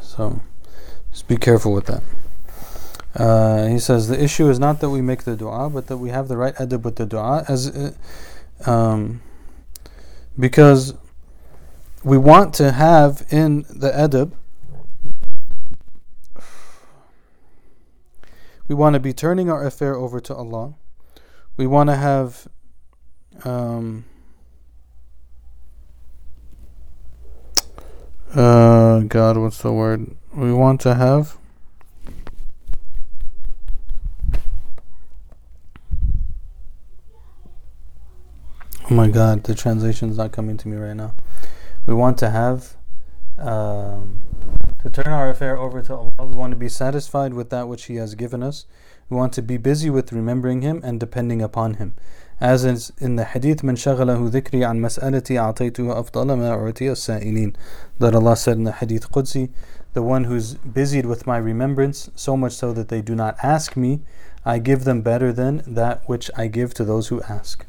So 0.00 0.40
just 1.10 1.28
be 1.28 1.36
careful 1.36 1.72
with 1.72 1.86
that. 1.86 2.02
Uh, 3.14 3.66
he 3.66 3.78
says 3.78 4.08
the 4.08 4.22
issue 4.22 4.48
is 4.48 4.58
not 4.58 4.80
that 4.80 4.90
we 4.90 5.00
make 5.00 5.22
the 5.22 5.36
dua, 5.36 5.70
but 5.70 5.86
that 5.86 5.98
we 5.98 6.10
have 6.10 6.28
the 6.28 6.36
right 6.36 6.54
adab 6.56 6.82
with 6.82 6.96
the 6.96 7.06
dua, 7.06 7.44
as 7.48 7.68
uh, 7.68 7.92
um, 8.70 9.22
because 10.38 10.94
we 12.02 12.18
want 12.18 12.52
to 12.54 12.72
have 12.72 13.24
in 13.30 13.62
the 13.70 13.90
adab 13.90 14.32
We 18.66 18.74
want 18.74 18.94
to 18.94 19.00
be 19.00 19.12
turning 19.12 19.50
our 19.50 19.66
affair 19.66 19.94
over 19.94 20.20
to 20.20 20.34
Allah. 20.34 20.74
We 21.56 21.66
want 21.66 21.90
to 21.90 21.96
have 21.96 22.48
um, 23.44 24.06
uh, 28.34 29.00
God, 29.00 29.36
what's 29.36 29.58
the 29.58 29.72
word? 29.72 30.16
We 30.34 30.52
want 30.52 30.80
to 30.82 30.94
have 30.94 31.36
Oh 38.89 38.93
my 38.93 39.07
God, 39.07 39.43
the 39.43 39.53
translation 39.53 40.09
is 40.09 40.17
not 40.17 40.31
coming 40.31 40.57
to 40.57 40.67
me 40.67 40.77
right 40.77 40.95
now. 40.95 41.13
We 41.85 41.93
want 41.93 42.17
to 42.19 42.29
have 42.29 42.75
um, 43.37 44.19
to 44.81 44.89
turn 44.89 45.07
our 45.07 45.29
affair 45.29 45.57
over 45.57 45.81
to 45.83 45.95
Allah. 45.95 46.11
We 46.19 46.35
want 46.35 46.51
to 46.51 46.57
be 46.57 46.69
satisfied 46.69 47.33
with 47.33 47.49
that 47.51 47.67
which 47.67 47.85
He 47.85 47.95
has 47.95 48.15
given 48.15 48.41
us. 48.41 48.65
We 49.09 49.17
want 49.17 49.33
to 49.33 49.41
be 49.41 49.57
busy 49.57 49.89
with 49.89 50.11
remembering 50.11 50.61
Him 50.61 50.81
and 50.83 50.99
depending 50.99 51.41
upon 51.41 51.75
Him. 51.75 51.95
As 52.41 52.63
is 52.63 52.91
in 52.97 53.15
the 53.15 53.25
hadith, 53.25 53.61
من 53.61 53.75
شغله 53.75 54.31
ذكري 54.31 54.65
عن 54.65 54.79
مسألتي 54.79 55.37
أعطيته 55.37 55.99
أفضل 55.99 56.37
ما 56.37 56.51
أعطي 56.51 56.91
السائلين. 56.91 57.55
That 57.99 58.15
Allah 58.15 58.35
said 58.35 58.57
in 58.57 58.63
the 58.63 58.71
hadith 58.71 59.11
Qudsi, 59.11 59.49
the 59.93 60.01
one 60.01 60.23
who's 60.23 60.55
busied 60.55 61.05
with 61.05 61.27
my 61.27 61.37
remembrance, 61.37 62.09
so 62.15 62.37
much 62.37 62.53
so 62.53 62.71
that 62.73 62.87
they 62.87 63.01
do 63.01 63.15
not 63.15 63.35
ask 63.43 63.75
me, 63.75 64.01
I 64.45 64.59
give 64.59 64.83
them 64.83 65.01
better 65.01 65.33
than 65.33 65.63
that 65.67 66.07
which 66.07 66.31
I 66.37 66.47
give 66.47 66.73
to 66.75 66.85
those 66.85 67.09
who 67.09 67.21
ask. 67.23 67.65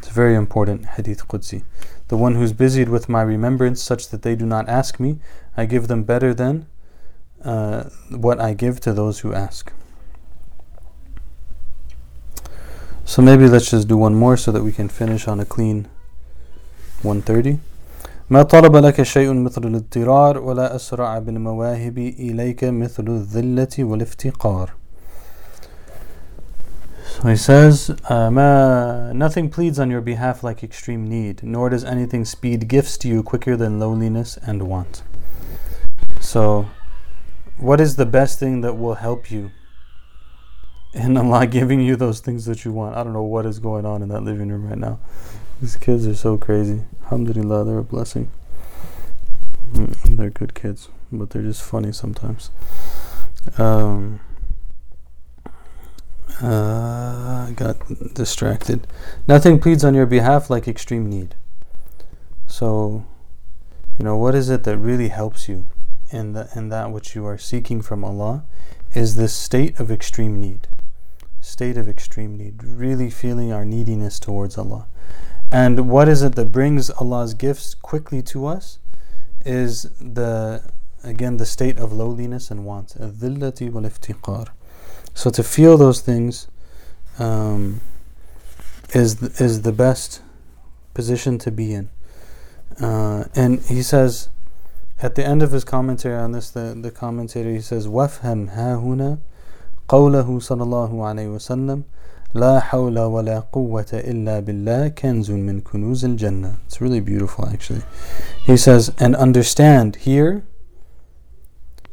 It's 0.00 0.08
a 0.08 0.12
very 0.12 0.34
important 0.34 0.86
hadith 0.86 1.26
Qudsi. 1.28 1.62
The 2.08 2.16
one 2.16 2.34
who's 2.36 2.52
busied 2.52 2.88
with 2.88 3.08
my 3.08 3.22
remembrance, 3.22 3.82
such 3.82 4.08
that 4.10 4.22
they 4.22 4.36
do 4.36 4.46
not 4.46 4.68
ask 4.68 5.00
me, 5.00 5.18
I 5.56 5.66
give 5.66 5.88
them 5.88 6.04
better 6.04 6.32
than 6.34 6.66
uh, 7.44 7.84
what 8.10 8.40
I 8.40 8.54
give 8.54 8.80
to 8.80 8.92
those 8.92 9.20
who 9.20 9.32
ask. 9.32 9.72
So 13.04 13.22
maybe 13.22 13.48
let's 13.48 13.70
just 13.70 13.88
do 13.88 13.96
one 13.96 14.14
more 14.14 14.36
so 14.36 14.50
that 14.52 14.62
we 14.62 14.72
can 14.72 14.88
finish 14.88 15.28
on 15.28 15.40
a 15.40 15.44
clean 15.44 15.88
130. 17.02 17.58
ما 18.30 18.42
طلب 18.42 18.76
لك 18.76 19.02
شيء 19.02 19.32
مثل 19.32 19.64
الاضطرار 19.64 20.38
ولا 20.38 20.76
أسرع 20.76 21.18
بالمواهب 21.18 21.98
إليك 21.98 22.64
مثل 22.64 23.04
الذلة 23.08 23.68
والافتقار 23.78 24.70
so 27.11 27.27
he 27.27 27.35
says, 27.35 27.89
uh, 28.09 29.11
Nothing 29.13 29.49
pleads 29.49 29.79
on 29.79 29.91
your 29.91 30.01
behalf 30.01 30.43
like 30.43 30.63
extreme 30.63 31.07
need, 31.07 31.43
nor 31.43 31.69
does 31.69 31.83
anything 31.83 32.23
speed 32.25 32.67
gifts 32.67 32.97
to 32.99 33.07
you 33.07 33.21
quicker 33.21 33.57
than 33.57 33.79
loneliness 33.79 34.37
and 34.37 34.63
want. 34.63 35.03
So, 36.21 36.69
what 37.57 37.81
is 37.81 37.97
the 37.97 38.05
best 38.05 38.39
thing 38.39 38.61
that 38.61 38.75
will 38.77 38.95
help 38.95 39.29
you 39.29 39.51
in 40.93 41.17
Allah 41.17 41.45
giving 41.57 41.81
you 41.81 41.95
those 41.95 42.21
things 42.21 42.45
that 42.45 42.63
you 42.63 42.71
want? 42.71 42.95
I 42.95 43.03
don't 43.03 43.13
know 43.13 43.23
what 43.23 43.45
is 43.45 43.59
going 43.59 43.85
on 43.85 44.01
in 44.01 44.07
that 44.09 44.21
living 44.21 44.47
room 44.49 44.67
right 44.67 44.77
now. 44.77 44.99
These 45.61 45.75
kids 45.75 46.07
are 46.07 46.15
so 46.15 46.37
crazy. 46.37 46.81
Alhamdulillah, 47.03 47.65
they're 47.65 47.77
a 47.77 47.83
blessing. 47.83 48.31
Mm, 49.73 50.17
they're 50.17 50.29
good 50.29 50.55
kids. 50.55 50.89
but 51.11 51.29
they're 51.31 51.43
just 51.43 51.61
funny 51.61 51.91
sometimes. 51.91 52.51
Um, 53.57 54.21
uh, 56.41 57.51
got 57.51 57.77
distracted. 58.13 58.87
Nothing 59.27 59.59
pleads 59.59 59.83
on 59.83 59.93
your 59.93 60.05
behalf 60.05 60.49
like 60.49 60.67
extreme 60.67 61.09
need. 61.09 61.35
So, 62.47 63.05
you 63.97 64.05
know, 64.05 64.17
what 64.17 64.35
is 64.35 64.49
it 64.49 64.63
that 64.63 64.77
really 64.77 65.09
helps 65.09 65.47
you 65.47 65.67
in, 66.09 66.33
the, 66.33 66.49
in 66.55 66.69
that 66.69 66.91
which 66.91 67.15
you 67.15 67.25
are 67.25 67.37
seeking 67.37 67.81
from 67.81 68.03
Allah? 68.03 68.43
Is 68.93 69.15
this 69.15 69.33
state 69.33 69.79
of 69.79 69.91
extreme 69.91 70.39
need. 70.39 70.67
State 71.39 71.77
of 71.77 71.87
extreme 71.87 72.35
need. 72.37 72.63
Really 72.63 73.09
feeling 73.09 73.53
our 73.53 73.65
neediness 73.65 74.19
towards 74.19 74.57
Allah. 74.57 74.87
And 75.51 75.89
what 75.89 76.07
is 76.07 76.21
it 76.21 76.35
that 76.35 76.51
brings 76.51 76.89
Allah's 76.89 77.33
gifts 77.33 77.73
quickly 77.73 78.21
to 78.23 78.45
us? 78.45 78.79
Is 79.45 79.83
the 79.99 80.63
again 81.03 81.37
the 81.37 81.45
state 81.45 81.77
of 81.79 81.91
lowliness 81.91 82.51
and 82.51 82.63
want. 82.63 82.95
So 85.14 85.30
to 85.30 85.42
feel 85.42 85.76
those 85.76 86.00
things 86.00 86.48
um, 87.18 87.80
is 88.90 89.22
is 89.40 89.62
the 89.62 89.72
best 89.72 90.22
position 90.94 91.38
to 91.38 91.50
be 91.50 91.72
in. 91.72 91.90
Uh, 92.80 93.24
and 93.34 93.60
he 93.62 93.82
says 93.82 94.28
at 95.02 95.14
the 95.14 95.24
end 95.24 95.42
of 95.42 95.52
his 95.52 95.64
commentary 95.64 96.16
on 96.16 96.32
this, 96.32 96.50
the, 96.50 96.76
the 96.78 96.90
commentator 96.90 97.50
he 97.50 97.60
says, 97.60 97.86
"Wafham 97.86 98.54
hahuna 98.54 99.18
قوله 99.88 100.38
صلى 100.40 100.62
الله 100.62 101.06
عليه 101.06 101.28
وسلم 101.28 101.82
لا 102.34 102.60
حول 102.60 102.98
ولا 102.98 103.38
قوة 103.52 103.86
إلا 103.92 104.40
بالله 104.40 104.88
كنز 104.88 105.30
من 105.30 105.60
كنوز 105.60 106.04
الجنة. 106.04 106.54
It's 106.66 106.80
really 106.80 107.00
beautiful 107.00 107.48
actually. 107.48 107.82
He 108.44 108.56
says, 108.56 108.92
and 108.98 109.14
understand 109.14 109.96
here 109.96 110.44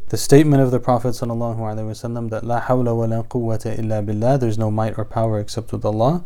the 0.09 0.16
statement 0.16 0.62
of 0.62 0.70
the 0.70 0.80
Prophet 0.80 1.09
ﷺ 1.09 2.30
that 2.30 2.44
La 2.44 2.62
hawla 2.62 2.96
wa 2.96 3.04
la 3.04 3.22
quwwata 3.22 3.78
illa 3.78 4.02
billah, 4.02 4.38
there's 4.38 4.59
no 4.59 4.70
might 4.70 4.96
or 4.96 5.04
power 5.04 5.38
except 5.38 5.72
with 5.72 5.84
Allah, 5.84 6.24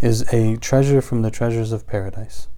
is 0.00 0.22
a 0.32 0.56
treasure 0.56 1.00
from 1.00 1.22
the 1.22 1.30
treasures 1.30 1.72
of 1.72 1.86
paradise. 1.86 2.48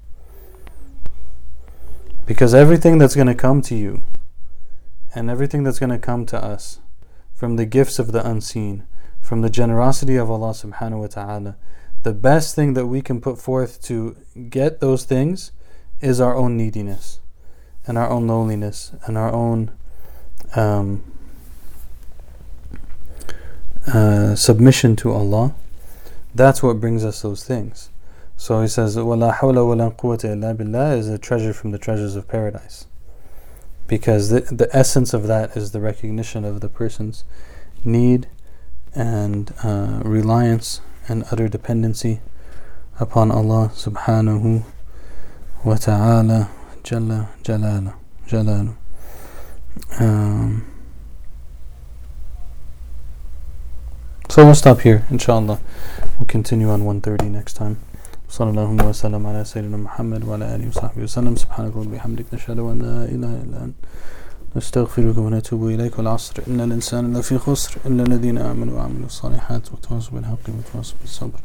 Because 2.26 2.52
everything 2.54 2.98
that's 2.98 3.14
going 3.14 3.28
to 3.28 3.34
come 3.34 3.62
to 3.62 3.74
you 3.74 4.02
and 5.14 5.30
everything 5.30 5.62
that's 5.62 5.78
going 5.78 5.90
to 5.90 5.98
come 5.98 6.26
to 6.26 6.42
us 6.42 6.80
from 7.32 7.56
the 7.56 7.64
gifts 7.64 7.98
of 7.98 8.12
the 8.12 8.28
unseen, 8.28 8.84
from 9.20 9.40
the 9.40 9.48
generosity 9.48 10.16
of 10.16 10.30
Allah 10.30 10.50
subhanahu 10.50 11.00
wa 11.00 11.06
ta'ala, 11.06 11.56
the 12.02 12.12
best 12.12 12.54
thing 12.54 12.74
that 12.74 12.86
we 12.86 13.00
can 13.00 13.20
put 13.20 13.38
forth 13.38 13.82
to 13.84 14.16
get 14.50 14.80
those 14.80 15.04
things 15.04 15.52
is 16.00 16.20
our 16.20 16.36
own 16.36 16.56
neediness 16.56 17.20
and 17.86 17.96
our 17.96 18.10
own 18.10 18.26
loneliness 18.26 18.92
and 19.06 19.16
our 19.16 19.32
own 19.32 19.70
um, 20.55 21.03
uh, 23.87 24.35
submission 24.35 24.95
to 24.97 25.11
Allah, 25.11 25.53
that's 26.35 26.63
what 26.63 26.79
brings 26.79 27.03
us 27.05 27.21
those 27.21 27.43
things. 27.43 27.89
So 28.37 28.61
he 28.61 28.67
says, 28.67 28.95
وَلَا 28.97 29.35
حَوْلَ 29.35 29.55
وَلَا 29.55 29.95
قُوَّةَ 29.95 30.21
إِلَّا 30.23 30.55
بِاللَّهِ 30.55 30.97
is 30.97 31.07
a 31.07 31.17
treasure 31.17 31.53
from 31.53 31.71
the 31.71 31.77
treasures 31.77 32.15
of 32.15 32.27
paradise. 32.27 32.87
Because 33.87 34.29
the, 34.29 34.41
the 34.41 34.69
essence 34.75 35.13
of 35.13 35.27
that 35.27 35.55
is 35.55 35.71
the 35.71 35.79
recognition 35.79 36.43
of 36.43 36.61
the 36.61 36.69
person's 36.69 37.23
need 37.83 38.27
and 38.95 39.53
uh, 39.63 40.01
reliance 40.03 40.81
and 41.07 41.23
utter 41.31 41.47
dependency 41.47 42.21
upon 42.99 43.31
Allah 43.31 43.71
subhanahu 43.75 44.63
wa 45.63 45.75
ta'ala 45.75 46.49
jalla 46.83 47.29
jalala 47.43 47.95
jalalu. 48.27 48.75
Um, 49.99 50.65
so 54.29 54.45
we'll 54.45 54.55
stop 54.55 54.81
here, 54.81 55.05
inshallah. 55.09 55.59
We'll 56.17 56.27
continue 56.27 56.69
on 56.69 56.85
130 56.85 57.29
next 57.29 57.53
time. 57.53 57.77
صلى 58.33 58.49
الله 58.49 58.85
وسلم 58.85 59.27
على 59.27 59.43
سيدنا 59.45 59.77
محمد 59.77 60.23
وعلى 60.23 60.55
آله 60.55 60.67
وصحبه 60.67 61.03
وسلم 61.03 61.35
سبحانك 61.35 61.73
اللهم 61.73 61.93
وبحمدك 61.93 62.25
نشهد 62.33 62.59
أن 62.59 62.79
لا 62.81 63.05
إله 63.05 63.33
إلا 63.43 63.63
أنت 63.63 63.75
نستغفرك 64.55 65.17
ونتوب 65.17 65.67
إليك 65.67 65.97
والعصر 65.99 66.33
إن 66.47 66.61
الإنسان 66.61 67.17
لفي 67.17 67.37
خسر 67.37 67.77
إلا 67.85 68.03
الذين 68.03 68.37
آمنوا 68.37 68.77
وعملوا 68.77 69.05
الصالحات 69.05 69.71
وتواصوا 69.71 70.13
بالحق 70.13 70.45
وتواصوا 70.49 70.97
بالصبر 71.01 71.39